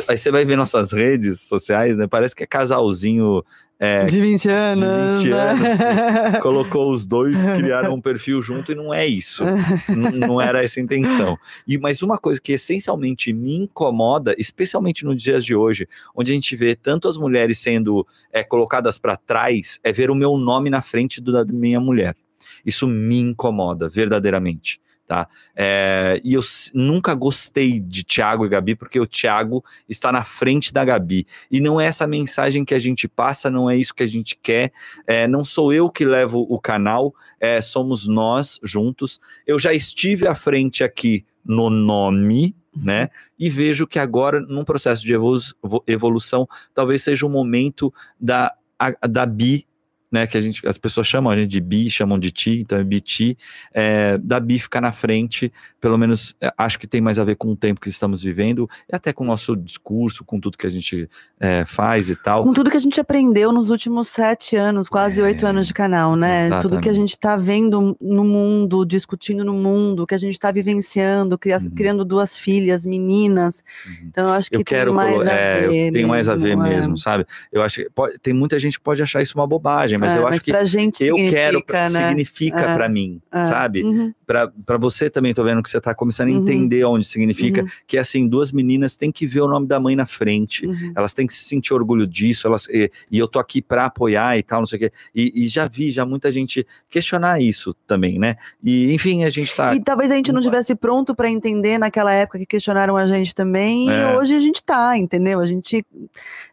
Aí 0.09 0.17
você 0.17 0.31
vai 0.31 0.45
ver 0.45 0.57
nossas 0.57 0.93
redes 0.93 1.41
sociais, 1.43 1.97
né? 1.97 2.07
Parece 2.07 2.35
que 2.35 2.43
é 2.43 2.47
casalzinho. 2.47 3.45
é, 3.79 4.05
De 4.07 4.21
20 4.21 4.49
anos. 4.49 5.19
20 5.23 5.31
né? 5.31 6.39
colocou 6.43 6.91
os 6.91 7.07
dois, 7.07 7.45
criaram 7.45 7.95
um 7.95 8.01
perfil 8.01 8.41
junto 8.41 8.73
e 8.73 8.75
não 8.75 8.93
é 8.95 9.07
isso. 9.07 9.45
Não 9.89 10.41
era 10.41 10.63
essa 10.65 10.81
a 10.81 10.83
intenção. 10.83 11.37
E 11.67 11.77
mas 11.79 12.01
uma 12.03 12.17
coisa 12.19 12.41
que 12.41 12.53
essencialmente 12.53 13.33
me 13.33 13.57
incomoda, 13.57 14.35
especialmente 14.39 15.05
nos 15.05 15.21
dias 15.23 15.45
de 15.45 15.55
hoje, 15.55 15.89
onde 16.15 16.31
a 16.33 16.35
gente 16.35 16.55
vê 16.57 16.75
tanto 16.75 17.09
as 17.09 17.17
mulheres 17.17 17.59
sendo 17.59 18.07
é, 18.33 18.43
colocadas 18.43 18.97
para 18.99 19.17
trás, 19.17 19.79
é 19.83 19.93
ver 19.93 20.11
o 20.11 20.15
meu 20.15 20.37
nome 20.39 20.71
na 20.71 20.81
frente 20.81 21.21
do 21.21 21.31
da 21.33 21.45
minha 21.45 21.81
mulher. 21.81 22.17
Isso 22.65 22.87
me 22.87 23.19
incomoda 23.21 23.89
verdadeiramente. 23.89 24.81
Tá? 25.07 25.29
É, 25.55 26.19
e 26.25 26.33
eu 26.33 26.41
nunca 26.73 27.13
gostei 27.15 27.79
de 27.79 28.03
Thiago 28.03 28.47
e 28.47 28.49
Gabi, 28.49 28.75
porque 28.75 28.99
o 28.99 29.07
Thiago 29.07 29.63
está 29.87 30.11
na 30.11 30.25
frente 30.25 30.73
da 30.73 30.83
Gabi. 30.83 31.27
E 31.51 31.61
não 31.61 31.79
é 31.79 31.85
essa 31.85 32.07
mensagem 32.07 32.65
que 32.65 32.75
a 32.75 32.79
gente 32.79 33.07
passa, 33.07 33.51
não 33.51 33.69
é 33.69 33.77
isso 33.77 33.95
que 33.95 34.03
a 34.03 34.07
gente 34.07 34.35
quer. 34.43 34.73
É, 35.07 35.29
não 35.29 35.45
sou 35.45 35.75
eu 35.75 35.91
que 35.91 36.07
levo 36.07 36.47
o 36.49 36.59
canal, 36.59 37.15
é, 37.39 37.61
somos 37.61 38.09
nós 38.09 38.59
juntos. 38.63 39.21
Eu 39.47 39.59
já 39.59 39.75
estive 39.75 40.27
à 40.27 40.35
frente 40.35 40.83
aqui 40.83 41.23
no 41.45 41.69
nome, 41.69 42.57
né? 42.75 43.11
E 43.39 43.51
vejo 43.51 43.87
que 43.87 43.99
agora, 43.99 44.41
num 44.41 44.65
processo 44.65 45.05
de 45.05 45.13
evolu- 45.13 45.39
vo- 45.63 45.85
evolução, 45.87 46.49
talvez 46.73 47.03
seja 47.03 47.27
o 47.27 47.31
momento 47.31 47.93
da, 48.19 48.51
a- 48.79 49.07
da 49.07 49.27
Bi, 49.27 49.67
né? 50.15 50.27
Que 50.27 50.39
a 50.39 50.41
gente, 50.41 50.67
as 50.67 50.79
pessoas 50.79 51.07
chamam 51.07 51.31
a 51.33 51.37
gente 51.37 51.51
de 51.51 51.61
Bi, 51.61 51.91
chamam 51.91 52.19
de 52.19 52.31
Ti, 52.31 52.61
então 52.61 52.79
é 52.79 52.85
Biti, 52.85 53.37
é, 53.73 54.17
da 54.19 54.39
Bi 54.41 54.59
ficar 54.59 54.81
na 54.81 54.93
frente, 54.93 55.53
pelo 55.81 55.99
menos 55.99 56.35
é, 56.41 56.53
acho 56.57 56.79
que 56.79 56.87
tem 56.87 57.01
mais 57.01 57.19
a 57.19 57.25
ver 57.25 57.37
com 57.37 57.49
o 57.53 57.57
tempo 57.57 57.81
que 57.81 57.89
estamos 57.89 58.23
vivendo, 58.23 58.69
e 58.91 58.95
até 58.95 59.13
com 59.13 59.25
o 59.25 59.27
nosso 59.27 59.57
discurso, 59.57 60.25
com 60.25 60.39
tudo 60.41 60.57
que 60.57 60.67
a 60.67 60.71
gente 60.71 61.09
é, 61.41 61.65
faz 61.67 62.09
e 62.09 62.17
tal. 62.17 62.43
Com 62.45 62.53
tudo 62.53 62.71
que 62.71 62.77
a 62.77 62.81
gente 62.81 62.99
aprendeu 63.01 63.53
nos 63.53 63.69
últimos 63.71 64.09
sete 64.09 64.57
anos, 64.57 64.89
quase 64.89 65.21
É, 65.21 65.25
oito 65.25 65.47
anos 65.47 65.67
de 65.67 65.75
canal, 65.75 66.15
né? 66.17 66.49
Tudo 66.61 66.81
que 66.81 66.89
a 66.89 66.93
exatamente. 66.93 66.95
gente 66.97 67.11
está 67.11 67.37
vendo 67.37 67.97
no 68.01 68.25
mundo, 68.25 68.85
discutindo 68.85 69.45
no 69.45 69.53
mundo, 69.53 70.07
que 70.07 70.15
a 70.15 70.19
gente 70.19 70.33
está 70.33 70.51
vivenciando, 70.53 71.37
cria- 71.37 71.59
Uhum. 71.59 71.71
criando 71.71 72.05
duas 72.05 72.37
filhas, 72.39 72.87
meninas. 72.87 73.63
Uhum. 73.87 73.93
Então, 74.07 74.29
eu 74.29 74.35
acho 74.35 74.49
que 74.51 74.57
eu 74.57 74.65
quero 74.65 74.91
tem 74.91 74.97
mais 74.97 75.17
colo- 75.17 75.29
a 75.29 75.33
é, 75.33 75.69
ver. 75.69 75.93
tenho 75.93 76.09
mais 76.09 76.29
a 76.29 76.35
ver 76.37 76.53
é. 76.53 76.57
mesmo, 76.57 76.97
sabe? 76.99 77.27
Eu 77.53 77.63
acho 77.63 77.77
que 77.83 77.91
pode- 77.91 78.19
tem 78.21 78.33
muita 78.33 78.59
gente 78.59 78.79
que 78.79 78.85
pode 78.85 79.03
achar 79.03 79.21
isso 79.23 79.37
uma 79.37 79.47
bobagem, 79.47 79.99
mas 80.05 80.15
É, 80.15 80.19
eu 80.19 80.27
acho 80.27 80.45
que 80.45 80.51
pra 80.53 80.65
gente 80.65 81.03
eu 81.05 81.17
quero 81.17 81.59
significa, 81.59 81.89
né? 81.91 82.09
significa 82.09 82.61
É, 82.61 82.75
pra 82.75 82.89
mim, 82.89 83.21
é. 83.33 83.43
sabe? 83.45 83.83
Uhum, 83.83 84.13
Pra 84.27 84.49
para 84.65 84.79
você 84.79 85.11
também 85.11 85.35
tô 85.35 85.45
vendo 85.45 85.63
que 85.63 85.69
você 85.69 85.79
tá 85.81 85.95
começando 85.95 86.29
a 86.29 86.31
Uhum. 86.33 86.39
entender 86.39 86.83
onde 86.85 87.05
significa, 87.07 87.63
uhum, 87.63 87.69
que 87.87 87.99
é 87.99 88.01
assim, 88.01 88.27
duas 88.27 88.53
meninas 88.53 88.97
têm 88.97 89.13
que 89.13 89.27
ver 89.27 89.41
o 89.43 89.49
nome 89.49 89.67
da 89.67 89.79
mãe 89.79 89.95
na 89.95 90.07
frente. 90.07 90.67
uhum. 90.67 90.93
Elas 90.97 91.13
têm 91.13 91.27
que 91.27 91.35
se 91.35 91.45
sentir 91.45 91.75
orgulho 91.75 92.07
disso, 92.07 92.47
elas, 92.47 92.67
e, 92.69 92.91
e 93.11 93.19
eu 93.19 93.29
tô 93.29 93.39
aqui 93.39 93.61
pra 93.61 93.85
apoiar 93.87 94.39
e 94.39 94.43
tal, 94.43 94.61
não 94.61 94.67
sei 94.67 94.77
o 94.77 94.81
quê. 94.81 94.93
E, 95.15 95.33
e 95.45 95.47
já 95.47 95.67
vi 95.69 95.91
já 95.91 96.07
muita 96.07 96.31
gente 96.31 96.67
questionar 96.89 97.41
isso 97.41 97.75
também, 97.87 98.19
né? 98.19 98.37
E 98.63 98.93
enfim, 98.95 99.25
a 99.25 99.29
gente 99.31 99.55
tá 99.55 99.75
E 99.75 99.81
talvez 99.83 100.11
a 100.11 100.17
gente 100.17 100.33
não 100.33 100.41
estivesse 100.41 100.75
pronto 100.75 101.15
para 101.15 101.31
entender 101.31 101.77
naquela 101.79 102.13
época 102.13 102.39
que 102.39 102.47
questionaram 102.47 102.97
a 102.97 103.07
gente 103.07 103.35
também, 103.35 103.91
É. 103.91 104.15
e 104.15 104.17
hoje 104.17 104.35
a 104.35 104.41
gente 104.41 104.63
tá, 104.65 104.97
entendeu? 104.97 105.39
A 105.41 105.47
gente 105.47 105.85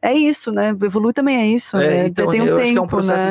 é 0.01 0.13
isso, 0.13 0.51
né? 0.51 0.69
Evolui 0.69 1.13
também 1.13 1.37
é 1.37 1.47
isso, 1.47 1.77
É, 1.77 1.89
né? 1.89 2.07
então, 2.07 2.29
Tem 2.31 2.41
um 2.41 2.45
eu 2.47 2.55
tempo, 2.57 2.61
acho 2.63 2.71
que 2.73 2.77
é 2.77 2.81
um 2.81 2.87
processo 2.87 3.25
né? 3.25 3.30